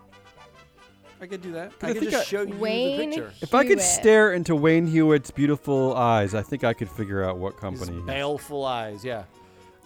I 1.25 1.27
could 1.27 1.41
do 1.41 1.53
that. 1.53 1.71
I 1.81 1.87
I 1.89 1.93
could 1.93 1.99
think 2.01 2.11
just 2.11 2.27
I- 2.27 2.29
show 2.29 2.41
you 2.43 2.53
Wayne 2.55 3.09
the 3.09 3.15
picture. 3.17 3.33
If 3.41 3.55
I 3.55 3.65
could 3.65 3.81
stare 3.81 4.33
into 4.33 4.55
Wayne 4.55 4.85
Hewett's 4.85 5.31
beautiful 5.31 5.95
eyes, 5.95 6.35
I 6.35 6.43
think 6.43 6.63
I 6.63 6.73
could 6.73 6.87
figure 6.89 7.23
out 7.23 7.37
what 7.37 7.53
His 7.53 7.61
company. 7.61 7.93
he 7.93 7.97
is. 7.97 8.05
baleful 8.05 8.63
eyes, 8.63 9.03
yeah. 9.03 9.23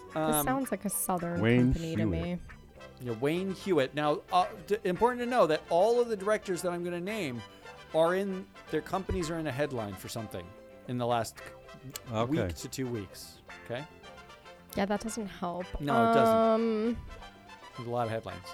This 0.07 0.15
Um, 0.17 0.45
sounds 0.45 0.69
like 0.69 0.83
a 0.83 0.89
southern 0.89 1.39
Wayne 1.39 1.71
company 1.73 1.95
to 1.95 2.05
me. 2.05 2.39
Yeah, 2.99 3.13
Wayne 3.21 3.53
Hewett. 3.53 3.95
Now, 3.95 4.19
uh, 4.33 4.47
d- 4.67 4.75
important 4.83 5.21
to 5.21 5.29
know 5.29 5.47
that 5.47 5.61
all 5.69 6.01
of 6.01 6.09
the 6.09 6.17
directors 6.17 6.61
that 6.63 6.73
I'm 6.73 6.83
going 6.83 6.93
to 6.99 6.99
name 7.05 7.41
are 7.95 8.15
in 8.15 8.45
their 8.69 8.81
companies 8.81 9.29
are 9.29 9.39
in 9.39 9.47
a 9.47 9.51
headline 9.51 9.93
for 9.93 10.09
something 10.09 10.45
in 10.89 10.97
the 10.97 11.07
last 11.07 11.37
Okay. 12.13 12.29
week 12.43 12.53
to 12.55 12.67
two 12.67 12.85
weeks. 12.87 13.37
Okay, 13.65 13.85
Yeah, 14.75 14.85
that 14.87 14.99
doesn't 14.99 15.27
help. 15.27 15.65
No, 15.79 15.93
it 16.11 16.13
doesn't. 16.15 16.35
Um, 16.35 16.97
there's 17.77 17.87
a 17.87 17.91
lot 17.91 18.07
of 18.07 18.11
headlines. 18.11 18.45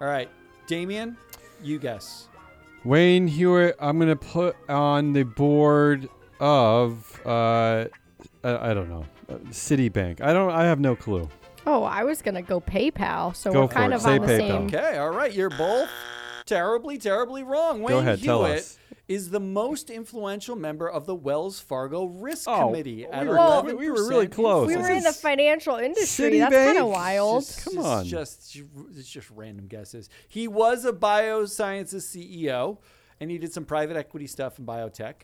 All 0.00 0.06
right, 0.06 0.28
Damion, 0.68 1.16
you 1.62 1.78
guess. 1.78 2.28
Wayne 2.84 3.26
Hewett. 3.26 3.76
I'm 3.80 3.98
gonna 3.98 4.16
put 4.16 4.56
on 4.68 5.12
the 5.12 5.24
board 5.24 6.08
of 6.40 7.20
uh, 7.26 7.86
I, 8.44 8.70
I 8.70 8.74
don't 8.74 8.88
know, 8.88 9.04
uh, 9.28 9.34
Citibank. 9.50 10.20
I 10.20 10.32
don't. 10.32 10.50
I 10.52 10.64
have 10.64 10.78
no 10.80 10.94
clue. 10.94 11.28
oh, 11.66 11.82
I 11.82 12.04
was 12.04 12.22
gonna 12.22 12.42
go 12.42 12.60
PayPal, 12.60 13.34
so 13.34 13.52
Go 13.52 13.62
we're 13.62 13.68
for 13.68 13.74
kind 13.74 13.92
it. 13.92 13.96
of 13.96 14.02
Say 14.02 14.18
on 14.18 14.20
the 14.26 14.32
PayPal. 14.32 14.38
same. 14.38 14.66
Okay, 14.66 14.98
all 14.98 15.10
right, 15.10 15.32
you're 15.32 15.50
both 15.50 15.88
terribly, 16.44 16.96
terribly 16.98 17.42
wrong. 17.42 17.82
Wayne 17.82 17.96
ahead, 17.98 18.22
tell 18.22 18.44
Hewett 18.44 18.58
us. 18.60 18.78
Is 19.08 19.30
the 19.30 19.38
most 19.40 19.88
influential 19.88 20.56
member 20.56 20.88
of 20.90 21.06
the 21.06 21.14
Wells 21.14 21.60
Fargo 21.60 22.06
Risk 22.06 22.48
Oh, 22.48 22.66
Committee. 22.66 22.96
we 22.96 23.06
at 23.06 23.26
were- 23.26 23.36
11% 23.36 23.78
we 23.78 23.88
were 23.90 24.08
really 24.08 24.26
close. 24.26 24.66
We 24.66 24.76
were 24.76 24.90
in 24.90 25.04
the 25.04 25.12
financial 25.12 25.76
industry. 25.76 26.38
That's 26.40 26.54
kind 26.54 26.76
Citibank? 26.76 26.80
of 26.82 26.88
wild. 26.90 27.44
Just- 27.44 27.64
Come 27.64 27.78
it's 27.78 27.86
on. 27.86 28.04
Just 28.04 28.56
it's 28.96 29.08
just 29.08 29.30
random 29.30 29.66
guesses. 29.68 30.08
He 30.28 30.48
was 30.48 30.84
a 30.84 30.92
biosciences 30.92 32.02
CEO, 32.02 32.78
and 33.20 33.30
he 33.30 33.38
did 33.38 33.52
some 33.52 33.64
private 33.64 33.96
equity 33.96 34.26
stuff 34.26 34.58
in 34.58 34.66
biotech. 34.66 35.14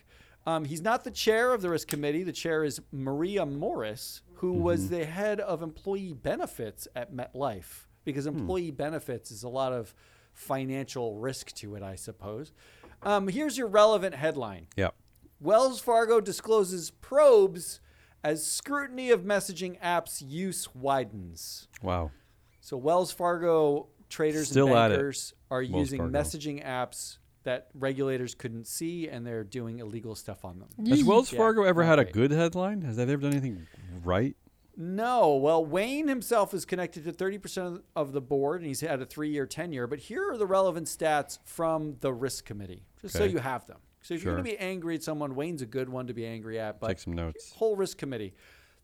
Um, 0.45 0.65
he's 0.65 0.81
not 0.81 1.03
the 1.03 1.11
chair 1.11 1.53
of 1.53 1.61
the 1.61 1.69
risk 1.69 1.87
committee. 1.87 2.23
The 2.23 2.31
chair 2.33 2.63
is 2.63 2.81
Maria 2.91 3.45
Morris, 3.45 4.21
who 4.35 4.53
was 4.53 4.85
Mm-hmm. 4.85 4.95
the 4.95 5.05
head 5.05 5.39
of 5.41 5.61
employee 5.61 6.13
benefits 6.13 6.87
at 6.95 7.13
MetLife, 7.13 7.87
because 8.05 8.25
Hmm. 8.25 8.37
employee 8.39 8.71
benefits 8.71 9.29
is 9.31 9.43
a 9.43 9.49
lot 9.49 9.73
of 9.73 9.93
financial 10.33 11.15
risk 11.19 11.51
to 11.53 11.75
it, 11.75 11.83
I 11.83 11.95
suppose. 11.95 12.51
Um, 13.05 13.27
here's 13.27 13.57
your 13.57 13.67
relevant 13.67 14.15
headline. 14.15 14.67
Yeah. 14.75 14.89
Wells 15.39 15.79
Fargo 15.79 16.21
discloses 16.21 16.91
probes 16.91 17.79
as 18.23 18.45
scrutiny 18.45 19.09
of 19.11 19.21
messaging 19.23 19.79
apps 19.81 20.23
use 20.25 20.73
widens. 20.73 21.67
Wow. 21.81 22.11
So 22.61 22.77
Wells 22.77 23.11
Fargo 23.11 23.87
traders 24.09 24.49
Still 24.49 24.67
and 24.67 24.75
at 24.77 24.89
bankers 24.89 25.33
are 25.51 25.59
Wells 25.61 25.71
using 25.71 25.99
Fargo. 25.99 26.17
messaging 26.17 26.65
apps 26.65 27.17
that 27.43 27.67
regulators 27.73 28.35
couldn't 28.35 28.67
see, 28.67 29.09
and 29.09 29.27
they're 29.27 29.43
doing 29.43 29.79
illegal 29.79 30.15
stuff 30.15 30.45
on 30.45 30.59
them. 30.59 30.69
Has 30.87 31.03
Wells 31.03 31.29
Yeah, 31.31 31.39
Fargo 31.39 31.63
ever 31.63 31.83
not 31.83 31.99
had 31.99 32.07
a 32.07 32.09
good 32.09 32.31
headline? 32.31 32.83
Has 32.83 32.95
that 32.95 33.09
ever 33.09 33.21
done 33.21 33.31
anything 33.33 33.67
right? 34.05 34.37
No. 34.75 35.35
Well, 35.35 35.63
Wayne 35.65 36.07
himself 36.07 36.53
is 36.53 36.65
connected 36.65 37.03
to 37.05 37.11
30% 37.11 37.81
of 37.95 38.11
the 38.11 38.21
board, 38.21 38.61
and 38.61 38.67
he's 38.67 38.81
had 38.81 39.01
a 39.01 39.05
three-year 39.05 39.45
tenure. 39.45 39.87
But 39.87 39.99
here 39.99 40.31
are 40.31 40.37
the 40.37 40.47
relevant 40.47 40.87
stats 40.87 41.39
from 41.45 41.97
the 41.99 42.11
risk 42.13 42.45
committee, 42.45 42.83
just 43.01 43.15
so 43.15 43.23
you 43.23 43.37
have 43.39 43.65
them. 43.67 43.77
So 44.01 44.13
if 44.15 44.23
you're 44.23 44.33
going 44.33 44.43
to 44.45 44.51
be 44.51 44.57
angry 44.57 44.95
at 44.95 45.03
someone, 45.03 45.35
Wayne's 45.35 45.61
a 45.61 45.65
good 45.65 45.87
one 45.89 46.07
to 46.07 46.13
be 46.13 46.25
angry 46.25 46.59
at. 46.59 46.79
But 46.79 46.87
Take 46.87 46.99
some 46.99 47.13
notes. 47.13 47.53
whole 47.53 47.75
risk 47.75 47.97
committee. 47.97 48.33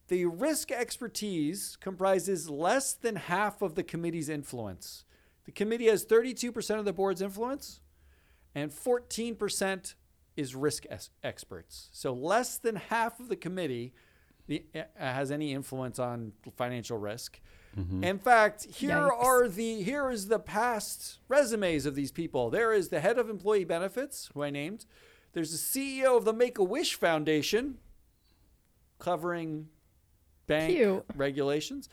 The 0.08 0.26
risk 0.26 0.72
expertise 0.72 1.78
comprises 1.80 2.50
less 2.50 2.94
than 2.94 3.16
half 3.18 3.62
of 3.62 3.76
the 3.76 3.84
committee's 3.84 4.30
influence. 4.30 5.04
The 5.46 5.52
committee 5.52 5.88
has 5.88 6.06
32% 6.06 6.80
of 6.80 6.86
the 6.86 6.94
board's 6.94 7.22
influence, 7.22 7.82
and 8.56 8.72
14% 8.72 9.96
is 10.38 10.56
risk 10.56 10.86
es- 10.90 11.10
experts. 11.24 11.90
So 11.92 12.14
less 12.14 12.58
than 12.58 12.76
half 12.78 13.20
of 13.20 13.28
the 13.28 13.36
committee 13.36 13.94
the, 14.50 14.64
uh, 14.76 14.82
has 14.98 15.32
any 15.32 15.54
influence 15.54 16.00
on 16.00 16.34
financial 16.58 16.98
risk. 16.98 17.40
In 18.02 18.20
fact, 18.20 18.66
here 18.66 18.90
Yikes. 18.98 19.24
are 19.24 19.48
the 19.48 19.84
here 19.84 20.10
is 20.10 20.28
the 20.28 20.40
past 20.40 21.20
resumes 21.30 21.86
of 21.86 21.96
these 21.96 22.12
people. 22.12 22.50
There 22.50 22.74
is 22.74 22.90
the 22.90 23.00
head 23.00 23.18
of 23.18 23.30
employee 23.30 23.64
benefits, 23.64 24.30
who 24.34 24.44
I 24.44 24.50
named. 24.50 24.86
There's 25.32 25.52
the 25.52 25.58
CEO 26.04 26.18
of 26.18 26.26
the 26.26 26.34
Make 26.34 26.58
a 26.58 26.64
Wish 26.64 26.96
Foundation, 26.96 27.78
covering 28.98 29.70
bank 30.48 30.76
Cute. 30.76 31.06
regulations. 31.16 31.88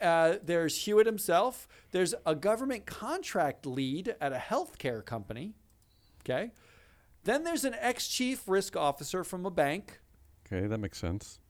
Uh, 0.00 0.34
there's 0.44 0.84
Hewett 0.84 1.06
himself. 1.06 1.66
There's 1.90 2.14
a 2.24 2.36
government 2.36 2.86
contract 2.86 3.66
lead 3.66 4.14
at 4.20 4.32
a 4.32 4.36
healthcare 4.36 5.04
company. 5.04 5.54
Okay. 6.20 6.52
Then 7.24 7.42
there's 7.42 7.64
an 7.64 7.74
ex 7.80 8.06
chief 8.06 8.46
risk 8.46 8.76
officer 8.76 9.24
from 9.24 9.46
a 9.46 9.50
bank. 9.50 10.00
Okay, 10.46 10.66
that 10.68 10.78
makes 10.78 10.98
sense. 10.98 11.40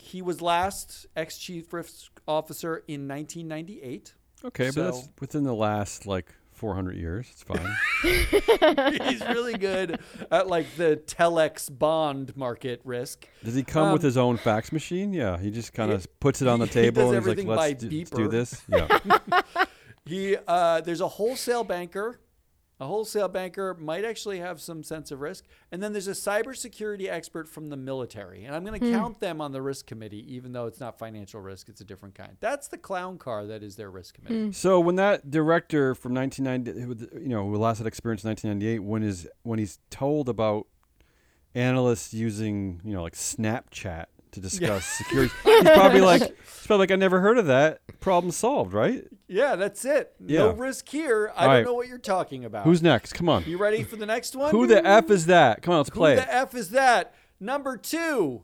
He 0.00 0.22
was 0.22 0.40
last 0.40 1.06
ex 1.14 1.38
chief 1.38 1.72
risk 1.72 2.10
officer 2.26 2.82
in 2.88 3.06
1998. 3.08 4.14
Okay, 4.44 4.70
but 4.74 4.84
that's 4.84 5.08
within 5.20 5.44
the 5.44 5.54
last 5.54 6.06
like 6.06 6.32
400 6.52 6.96
years. 6.96 7.26
It's 7.30 7.42
fine. 7.42 7.76
He's 9.08 9.20
really 9.28 9.54
good 9.58 10.00
at 10.30 10.46
like 10.46 10.66
the 10.76 10.96
telex 11.06 11.70
bond 11.76 12.36
market 12.36 12.80
risk. 12.84 13.26
Does 13.44 13.54
he 13.54 13.62
come 13.62 13.92
with 13.92 14.02
Um, 14.02 14.06
his 14.06 14.16
own 14.16 14.36
fax 14.38 14.72
machine? 14.72 15.12
Yeah, 15.12 15.38
he 15.38 15.50
just 15.50 15.72
kind 15.74 15.92
of 15.92 16.06
puts 16.20 16.40
it 16.42 16.48
on 16.48 16.58
the 16.58 16.66
table 16.80 17.12
and 17.12 17.16
he's 17.16 17.26
like, 17.26 17.32
everything 17.32 17.46
by 17.46 17.54
"Let's, 17.68 17.84
do, 17.84 17.98
let's 17.98 18.10
do 18.10 18.28
this." 18.28 18.62
Yeah. 18.68 19.42
He 20.06 20.36
uh, 20.48 20.80
there's 20.80 21.00
a 21.02 21.08
wholesale 21.08 21.64
banker. 21.64 22.18
A 22.80 22.86
wholesale 22.86 23.28
banker 23.28 23.74
might 23.74 24.06
actually 24.06 24.38
have 24.38 24.58
some 24.58 24.82
sense 24.82 25.10
of 25.10 25.20
risk, 25.20 25.44
and 25.70 25.82
then 25.82 25.92
there's 25.92 26.08
a 26.08 26.12
cybersecurity 26.12 27.10
expert 27.10 27.46
from 27.46 27.68
the 27.68 27.76
military, 27.76 28.46
and 28.46 28.56
I'm 28.56 28.64
going 28.64 28.80
to 28.80 28.86
hmm. 28.86 28.94
count 28.94 29.20
them 29.20 29.42
on 29.42 29.52
the 29.52 29.60
risk 29.60 29.86
committee, 29.86 30.24
even 30.34 30.52
though 30.52 30.66
it's 30.66 30.80
not 30.80 30.98
financial 30.98 31.42
risk; 31.42 31.68
it's 31.68 31.82
a 31.82 31.84
different 31.84 32.14
kind. 32.14 32.38
That's 32.40 32.68
the 32.68 32.78
clown 32.78 33.18
car 33.18 33.46
that 33.46 33.62
is 33.62 33.76
their 33.76 33.90
risk 33.90 34.14
committee. 34.14 34.46
Hmm. 34.46 34.52
So 34.52 34.80
when 34.80 34.96
that 34.96 35.30
director 35.30 35.94
from 35.94 36.14
1990, 36.14 36.80
who, 36.80 37.20
you 37.20 37.28
know, 37.28 37.46
who 37.46 37.56
last 37.56 37.78
had 37.78 37.86
experience 37.86 38.24
in 38.24 38.30
1998, 38.30 38.78
when 38.78 39.02
is 39.02 39.28
when 39.42 39.58
he's 39.58 39.78
told 39.90 40.30
about 40.30 40.66
analysts 41.54 42.14
using, 42.14 42.80
you 42.82 42.94
know, 42.94 43.02
like 43.02 43.14
Snapchat 43.14 44.06
to 44.32 44.40
discuss 44.40 44.84
security, 44.86 45.32
he's 45.44 45.62
probably 45.64 46.00
like, 46.00 46.22
he's 46.22 46.66
probably 46.66 46.84
like, 46.84 46.90
I 46.92 46.96
never 46.96 47.20
heard 47.20 47.38
of 47.38 47.46
that. 47.46 47.80
Problem 48.00 48.30
solved, 48.30 48.72
right? 48.72 49.04
Yeah, 49.28 49.56
that's 49.56 49.84
it. 49.84 50.12
No 50.18 50.48
Yeah. 50.48 50.54
risk 50.56 50.88
here. 50.88 51.32
I 51.36 51.40
All 51.42 51.46
don't 51.48 51.54
right. 51.56 51.64
know 51.66 51.74
what 51.74 51.88
you're 51.88 51.98
talking 51.98 52.44
about. 52.44 52.64
Who's 52.64 52.82
next? 52.82 53.12
Come 53.14 53.28
on. 53.28 53.44
you 53.44 53.58
ready 53.58 53.82
for 53.84 53.96
the 53.96 54.06
next 54.06 54.34
one? 54.36 54.50
Who 54.52 54.66
the 54.66 54.84
f 54.86 55.10
is 55.10 55.26
that? 55.26 55.62
Come 55.62 55.72
on, 55.72 55.78
let's 55.80 55.90
Who 55.90 55.96
play 55.96 56.14
it. 56.14 56.16
the 56.16 56.34
f 56.34 56.54
is 56.54 56.70
that? 56.70 57.14
Number 57.38 57.76
two, 57.76 58.42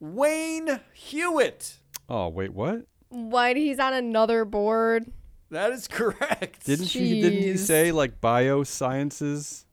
Wayne 0.00 0.80
Hewett. 0.92 1.78
Oh 2.08 2.28
wait, 2.28 2.52
what? 2.52 2.86
What? 3.08 3.56
He's 3.56 3.78
on 3.78 3.94
another 3.94 4.44
board. 4.44 5.10
That 5.50 5.70
is 5.72 5.86
correct. 5.88 6.66
Didn't 6.66 6.86
he? 6.86 7.20
Didn't 7.22 7.38
he 7.42 7.52
Jeez. 7.54 7.58
say 7.60 7.92
like 7.92 8.20
biosciences? 8.20 9.64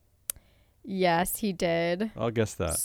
Yes, 0.84 1.36
he 1.38 1.52
did. 1.52 2.10
I'll 2.16 2.30
guess 2.30 2.54
that. 2.54 2.80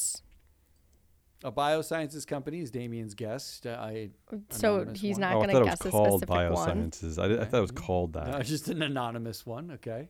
A 1.48 1.52
biosciences 1.52 2.28
company 2.28 2.60
is 2.60 2.72
Damion's 2.72 3.14
guest. 3.14 3.66
Uh, 3.66 3.78
I 3.80 4.10
So 4.50 4.86
he's 4.94 5.14
one. 5.14 5.22
not 5.22 5.34
oh, 5.36 5.42
I 5.42 5.46
going 5.46 5.50
thought 5.50 5.54
to 5.54 5.58
it 5.58 5.62
was 5.62 5.70
guess 5.80 5.86
a 5.86 5.90
called 5.92 6.22
specific 6.22 6.52
one. 6.54 6.92
biosciences. 6.92 7.24
I, 7.24 7.28
did- 7.30 7.40
I 7.40 7.46
thought 7.46 7.58
it 7.60 7.62
was 7.62 7.72
called 7.72 8.14
that. 8.14 8.28
no, 8.28 8.42
just 8.42 8.68
an 8.68 8.82
anonymous 8.82 9.46
one. 9.46 9.72
Okay, 9.76 10.10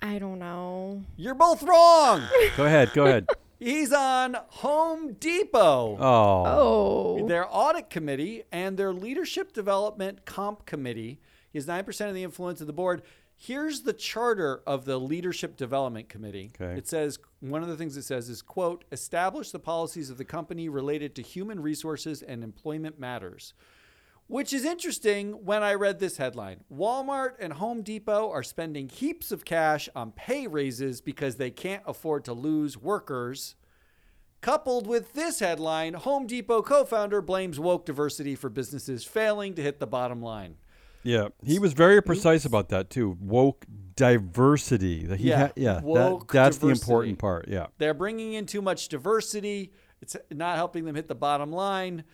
I 0.00 0.18
don't 0.18 0.38
know. 0.38 1.02
you're 1.16 1.34
both 1.34 1.62
wrong. 1.62 2.22
Go 2.56 2.64
ahead. 2.64 2.92
Go 2.94 3.04
ahead. 3.04 3.26
He's 3.58 3.92
on 3.92 4.36
Home 4.48 5.12
Depot. 5.20 5.96
Oh. 6.00 6.44
Oh. 7.20 7.28
Their 7.28 7.46
audit 7.48 7.90
committee 7.90 8.42
and 8.50 8.78
their 8.78 8.92
leadership 8.94 9.52
development 9.52 10.24
comp 10.24 10.64
committee. 10.66 11.20
He 11.52 11.58
has 11.58 11.66
9% 11.66 12.08
of 12.08 12.14
the 12.14 12.24
influence 12.24 12.60
of 12.62 12.66
the 12.66 12.72
board. 12.72 13.02
Here's 13.36 13.82
the 13.82 13.92
charter 13.92 14.62
of 14.66 14.84
the 14.86 14.98
leadership 14.98 15.56
development 15.56 16.08
committee. 16.08 16.50
Okay. 16.60 16.76
It 16.78 16.88
says 16.88 17.18
one 17.42 17.62
of 17.62 17.68
the 17.68 17.76
things 17.76 17.96
it 17.96 18.02
says 18.02 18.28
is 18.28 18.40
quote, 18.40 18.84
establish 18.92 19.50
the 19.50 19.58
policies 19.58 20.10
of 20.10 20.16
the 20.16 20.24
company 20.24 20.68
related 20.68 21.14
to 21.16 21.22
human 21.22 21.60
resources 21.60 22.22
and 22.22 22.44
employment 22.44 23.00
matters. 23.00 23.52
Which 24.28 24.52
is 24.52 24.64
interesting 24.64 25.44
when 25.44 25.64
I 25.64 25.74
read 25.74 25.98
this 25.98 26.16
headline. 26.16 26.60
Walmart 26.72 27.32
and 27.40 27.54
Home 27.54 27.82
Depot 27.82 28.30
are 28.30 28.44
spending 28.44 28.88
heaps 28.88 29.32
of 29.32 29.44
cash 29.44 29.88
on 29.96 30.12
pay 30.12 30.46
raises 30.46 31.00
because 31.00 31.36
they 31.36 31.50
can't 31.50 31.82
afford 31.84 32.24
to 32.26 32.32
lose 32.32 32.78
workers. 32.78 33.56
Coupled 34.40 34.86
with 34.86 35.12
this 35.12 35.40
headline, 35.40 35.94
Home 35.94 36.26
Depot 36.26 36.62
co 36.62 36.84
founder 36.84 37.20
blames 37.20 37.58
woke 37.58 37.84
diversity 37.84 38.36
for 38.36 38.48
businesses 38.48 39.04
failing 39.04 39.54
to 39.54 39.62
hit 39.62 39.80
the 39.80 39.86
bottom 39.86 40.22
line. 40.22 40.56
Yeah, 41.02 41.28
he 41.44 41.58
was 41.58 41.72
very 41.72 42.02
precise 42.02 42.44
about 42.44 42.68
that 42.70 42.90
too. 42.90 43.16
Woke 43.20 43.66
diversity. 43.96 45.06
That 45.06 45.18
he 45.20 45.28
Yeah, 45.28 45.46
ha- 45.46 45.52
yeah. 45.56 45.74
That, 45.74 45.84
woke 45.84 46.32
that's 46.32 46.58
the 46.58 46.68
important 46.68 47.18
part. 47.18 47.48
Yeah. 47.48 47.66
They're 47.78 47.94
bringing 47.94 48.34
in 48.34 48.46
too 48.46 48.62
much 48.62 48.88
diversity, 48.88 49.72
it's 50.00 50.16
not 50.30 50.56
helping 50.56 50.84
them 50.84 50.94
hit 50.94 51.08
the 51.08 51.14
bottom 51.14 51.52
line. 51.52 52.04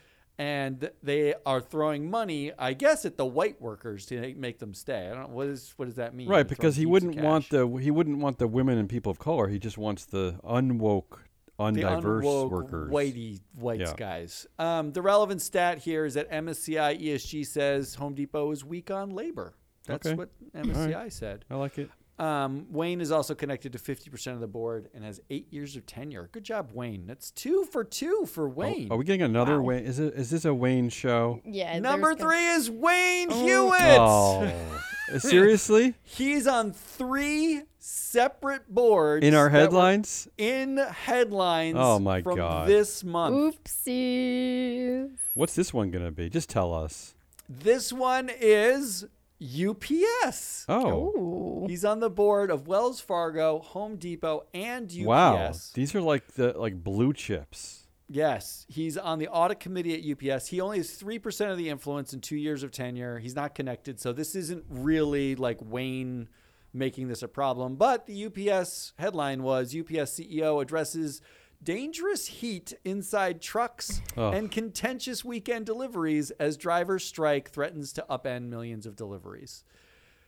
And 0.40 0.88
they 1.03 1.35
are 1.44 1.61
throwing 1.61 2.09
money, 2.09 2.53
I 2.57 2.72
guess, 2.72 3.05
at 3.05 3.16
the 3.16 3.27
white 3.27 3.61
workers 3.61 4.07
to 4.07 4.35
make 4.37 4.61
them 4.61 4.72
stay. 4.72 5.09
I 5.09 5.14
don't 5.14 5.31
know 5.31 5.35
what 5.35 5.48
is 5.48 5.72
what 5.77 5.87
does 5.87 5.96
that 5.96 6.14
mean? 6.14 6.29
Right, 6.29 6.46
because 6.46 6.77
he 6.77 6.83
throwing 6.85 6.85
heaps 6.85 6.87
of 6.87 6.92
wouldn't 6.92 7.16
want 7.24 7.48
the 7.51 7.66
he 7.83 7.90
wouldn't 7.90 8.18
want 8.18 8.38
the 8.38 8.46
women 8.46 8.79
and 8.79 8.88
people 8.88 9.11
of 9.11 9.18
color. 9.18 9.48
He 9.48 9.59
just 9.59 9.79
wants 9.79 10.05
the 10.05 10.38
unwoke, 10.44 11.18
the 11.28 11.28
undiverse 11.59 12.23
unwoke, 12.23 12.51
workers. 12.51 12.90
whitey 12.90 13.40
whites 13.55 13.81
Yeah. 13.90 13.94
guys. 13.97 14.47
Um, 14.59 14.92
the 14.92 15.03
relevant 15.03 15.42
stat 15.42 15.79
here 15.79 16.05
is 16.05 16.14
that 16.14 16.29
MSCI 16.31 16.94
ESG 17.01 17.44
says 17.44 17.97
Home 17.97 18.14
Depot 18.14 18.51
is 18.53 18.64
weak 18.64 18.90
on 18.90 19.11
labor. 19.11 19.55
That's 19.87 20.07
Okay. 20.07 20.16
what 20.16 20.31
MSCI 20.55 21.09
said. 21.09 21.44
I 21.51 21.57
like 21.57 21.79
it. 21.79 21.90
Um, 22.18 22.66
Wayne 22.71 23.01
is 23.01 23.12
also 23.12 23.33
connected 23.37 23.73
to 23.75 23.79
50% 23.79 24.35
of 24.35 24.40
the 24.40 24.49
board 24.49 24.88
and 24.92 25.05
has 25.05 25.21
eight 25.31 25.53
years 25.53 25.77
of 25.77 25.87
tenure. 25.87 26.29
Good 26.33 26.42
job, 26.42 26.71
Wayne. 26.75 27.07
That's 27.07 27.31
two 27.31 27.64
for 27.64 27.85
two 27.85 28.27
for 28.27 28.47
Oh, 28.47 28.53
Wayne. 28.53 28.90
are 28.90 28.97
we 28.97 29.05
getting 29.05 29.23
another 29.23 29.62
Wow. 29.62 29.68
Wayne? 29.68 29.85
Is 29.85 30.01
it 30.01 30.14
is 30.14 30.31
this 30.31 30.44
a 30.44 30.53
Wayne 30.53 30.88
show? 30.88 31.40
Yeah. 31.44 31.79
Number 31.79 32.09
there's 32.09 32.16
gonna- 32.18 32.31
three 32.31 32.47
is 32.49 32.71
Wayne 32.73 33.31
Hewett. 33.31 33.99
Oh, 34.01 34.51
seriously? 35.18 35.94
He's 36.03 36.49
on 36.49 36.73
three 36.73 37.62
separate 37.79 38.69
boards 38.73 39.25
In 39.25 39.35
our 39.35 39.49
headlines? 39.49 40.29
In 40.37 40.77
headlines. 40.77 41.77
Oh, 41.79 41.99
my 41.99 42.23
from 42.23 42.37
God. 42.37 42.69
This 42.69 43.05
month. 43.05 43.57
oopsie 43.64 45.11
What's 45.35 45.55
this 45.55 45.73
one 45.73 45.91
gonna 45.91 46.11
be? 46.11 46.29
Just 46.29 46.49
tell 46.49 46.75
us. 46.75 47.14
This 47.49 47.93
one 47.93 48.31
is 48.41 49.07
UPS. 49.41 50.67
Oh, 50.69 51.62
Ooh. 51.62 51.67
He's 51.69 51.85
on 51.85 52.01
the 52.01 52.11
board 52.11 52.51
of 52.51 52.67
Wells 52.67 53.01
Fargo, 53.01 53.61
Home 53.61 53.97
Depot, 53.97 54.47
and 54.53 54.91
UPS. 54.91 55.05
wow. 55.05 55.53
These 55.75 55.95
are 55.95 56.01
like 56.01 56.35
the 56.35 56.59
like 56.59 56.83
blue 56.83 57.12
chips. 57.12 57.87
Yes, 58.11 58.64
he's 58.69 58.97
on 58.97 59.19
the 59.19 59.29
audit 59.29 59.61
committee 59.61 59.95
at 59.95 60.33
UPS. 60.33 60.47
He 60.47 60.62
only 60.62 60.79
has 60.79 60.91
3% 60.91 61.51
of 61.51 61.59
the 61.59 61.69
influence 61.69 62.14
in 62.14 62.21
two 62.23 62.37
years 62.37 62.62
of 62.62 62.71
tenure. 62.71 63.19
He's 63.19 63.37
not 63.37 63.55
connected. 63.55 64.01
So 64.01 64.14
this 64.14 64.35
isn't 64.35 64.64
really 64.71 65.35
like 65.35 65.59
Wayne 65.61 66.29
making 66.72 67.09
this 67.09 67.22
a 67.22 67.28
problem. 67.28 67.76
But 67.76 68.07
the 68.07 68.26
UPS 68.26 68.92
headline 68.98 69.42
was 69.42 69.74
UPS 69.74 70.18
CEO 70.18 70.61
addresses 70.62 71.20
dangerous 71.62 72.26
heat 72.26 72.72
inside 72.85 73.40
trucks 73.42 74.00
Ugh. 74.16 74.33
and 74.35 74.50
contentious 74.50 75.24
weekend 75.24 75.66
deliveries 75.66 76.31
as 76.33 76.57
driver 76.57 76.98
strike 76.98 77.50
threatens 77.50 77.92
to 77.94 78.04
upend 78.09 78.48
millions 78.48 78.87
of 78.87 78.94
deliveries. 78.94 79.64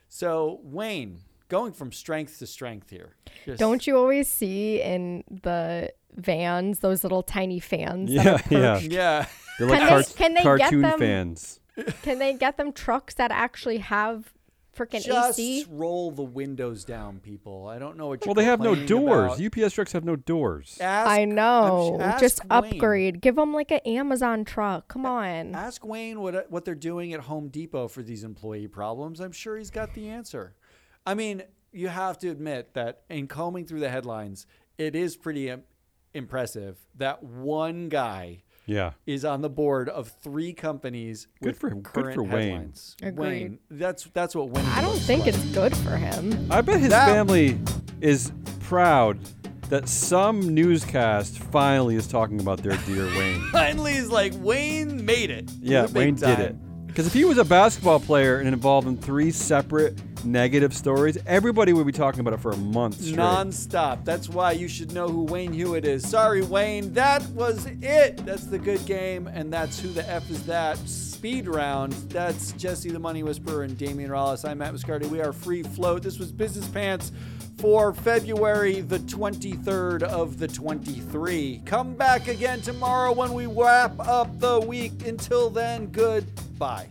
So, 0.08 0.60
Wayne, 0.64 1.20
going 1.48 1.72
from 1.72 1.92
strength 1.92 2.38
to 2.40 2.46
strength 2.46 2.90
here. 2.90 3.14
Just- 3.46 3.60
Don't 3.60 3.86
you 3.86 3.96
always 3.96 4.28
see 4.28 4.80
in 4.82 5.22
the 5.30 5.92
vans 6.16 6.80
those 6.80 7.04
little 7.04 7.22
tiny 7.22 7.60
fans? 7.60 8.12
that 8.14 8.50
Yeah. 8.50 8.78
Yeah. 8.80 9.26
They're 9.58 9.68
like 9.68 9.78
Can 9.78 9.88
car- 9.88 10.02
they- 10.02 10.12
can 10.14 10.34
they 10.34 10.42
get 10.58 10.70
them- 10.72 10.98
fans. 10.98 11.60
Can 12.02 12.18
they 12.18 12.32
get 12.34 12.56
them 12.56 12.72
trucks 12.72 13.14
that 13.14 13.30
actually 13.30 13.78
have 13.78 14.32
freaking 14.80 15.04
Just 15.04 15.38
AC? 15.38 15.66
roll 15.70 16.10
the 16.10 16.22
windows 16.22 16.84
down, 16.84 17.20
people. 17.20 17.66
I 17.66 17.78
don't 17.78 17.96
know 17.96 18.08
what 18.08 18.24
you're 18.24 18.30
Well, 18.30 18.34
they 18.34 18.44
have 18.44 18.60
no 18.60 18.74
doors. 18.74 19.38
about. 19.38 19.40
UPS 19.58 19.74
trucks 19.74 19.92
have 19.92 20.04
no 20.04 20.16
doors. 20.16 20.78
Ask, 20.80 21.08
I 21.10 21.24
know. 21.24 21.92
I'm- 21.92 22.00
ask 22.00 22.20
Just 22.20 22.40
Wayne. 22.48 22.74
upgrade. 22.74 23.20
Give 23.20 23.36
them 23.36 23.52
like 23.52 23.70
an 23.70 23.80
Amazon 23.84 24.44
truck. 24.44 24.88
Come 24.88 25.04
on. 25.04 25.54
Ask 25.54 25.84
Wayne 25.84 26.20
what 26.20 26.34
uh, 26.34 26.42
what 26.48 26.64
they're 26.64 26.74
doing 26.74 27.12
at 27.12 27.20
Home 27.20 27.48
Depot 27.48 27.88
for 27.88 28.02
these 28.02 28.24
employee 28.24 28.68
problems. 28.68 29.20
I'm 29.20 29.32
sure 29.32 29.56
he's 29.58 29.70
got 29.70 29.94
the 29.94 30.08
answer. 30.08 30.54
I 31.06 31.14
mean, 31.14 31.42
you 31.72 31.88
have 31.88 32.18
to 32.18 32.28
admit 32.30 32.74
that 32.74 33.02
in 33.10 33.26
combing 33.26 33.64
through 33.66 33.80
the 33.80 33.88
headlines, 33.90 34.46
it 34.78 34.94
is 34.96 35.16
pretty 35.16 35.52
impressive 36.14 36.78
that 36.96 37.22
one 37.22 37.88
guy 37.88 38.42
Yeah. 38.70 38.92
is 39.06 39.24
on 39.24 39.42
the 39.42 39.50
board 39.50 39.88
of 39.88 40.08
three 40.22 40.52
companies 40.52 41.26
Good 41.42 41.46
with 41.50 41.58
for- 41.58 41.70
good 41.70 42.14
for 42.14 42.22
Wayne. 42.22 42.50
headlines. 42.50 42.96
Agreed. 43.02 43.18
Wayne, 43.18 43.58
that's 43.70 44.04
that's 44.14 44.34
what 44.34 44.50
Wayne. 44.50 44.64
I 44.66 44.80
don't 44.80 44.98
think 44.98 45.24
like. 45.26 45.34
it's 45.34 45.44
good 45.46 45.76
for 45.78 45.96
him. 45.96 46.46
I 46.50 46.60
bet 46.60 46.80
his 46.80 46.90
That- 46.90 47.06
family 47.08 47.58
is 48.00 48.32
proud 48.60 49.18
that 49.70 49.88
some 49.88 50.54
newscast 50.54 51.38
finally 51.38 51.94
is 51.96 52.06
talking 52.06 52.40
about 52.40 52.62
their 52.62 52.76
dear 52.86 53.06
Wayne. 53.18 53.40
Finally, 53.52 53.92
is 53.94 54.10
like 54.10 54.32
Wayne 54.38 55.04
made 55.04 55.30
it. 55.30 55.50
Yeah, 55.60 55.82
the 55.82 55.88
big 55.88 55.96
Wayne 55.96 56.14
did 56.16 56.38
it. 56.40 56.56
Because 56.86 57.06
if 57.06 57.12
he 57.12 57.24
was 57.24 57.38
a 57.38 57.44
basketball 57.44 58.00
player 58.00 58.38
and 58.40 58.48
involved 58.48 58.88
in 58.88 58.96
three 58.96 59.30
separate 59.30 59.96
negative 60.24 60.74
stories, 60.74 61.18
everybody 61.26 61.72
would 61.72 61.86
be 61.86 61.92
talking 61.92 62.20
about 62.20 62.34
it 62.34 62.40
for 62.40 62.52
a 62.52 62.56
month 62.56 63.00
straight. 63.00 63.16
Non-stop. 63.16 64.04
That's 64.04 64.28
why 64.28 64.52
you 64.52 64.68
should 64.68 64.92
know 64.92 65.08
who 65.08 65.24
Wayne 65.24 65.52
Hewett 65.52 65.84
is. 65.84 66.08
Sorry, 66.08 66.42
Wayne. 66.42 66.92
That 66.92 67.22
was 67.30 67.66
it. 67.66 68.24
That's 68.24 68.46
the 68.46 68.58
good 68.58 68.84
game, 68.86 69.26
and 69.26 69.52
that's 69.52 69.80
who 69.80 69.88
the 69.88 70.08
F 70.08 70.30
is 70.30 70.44
that. 70.46 70.78
Speed 70.88 71.48
round. 71.48 71.92
That's 72.10 72.52
Jesse 72.52 72.90
the 72.90 72.98
Money 72.98 73.22
Whisperer 73.22 73.64
and 73.64 73.76
Damion 73.76 74.08
Rallis. 74.08 74.48
I'm 74.48 74.58
Matt 74.58 74.74
Moscardi. 74.74 75.06
We 75.06 75.20
are 75.20 75.32
Free 75.32 75.62
Float. 75.62 76.02
This 76.02 76.18
was 76.18 76.32
Business 76.32 76.66
Pants 76.68 77.12
for 77.58 77.92
February 77.92 78.80
the 78.80 78.98
23rd 79.00 80.02
of 80.02 80.38
the 80.38 80.48
23. 80.48 81.62
Come 81.66 81.94
back 81.94 82.28
again 82.28 82.62
tomorrow 82.62 83.12
when 83.12 83.34
we 83.34 83.46
wrap 83.46 84.00
up 84.00 84.38
the 84.40 84.60
week. 84.60 85.06
Until 85.06 85.50
then, 85.50 85.88
goodbye. 85.88 86.86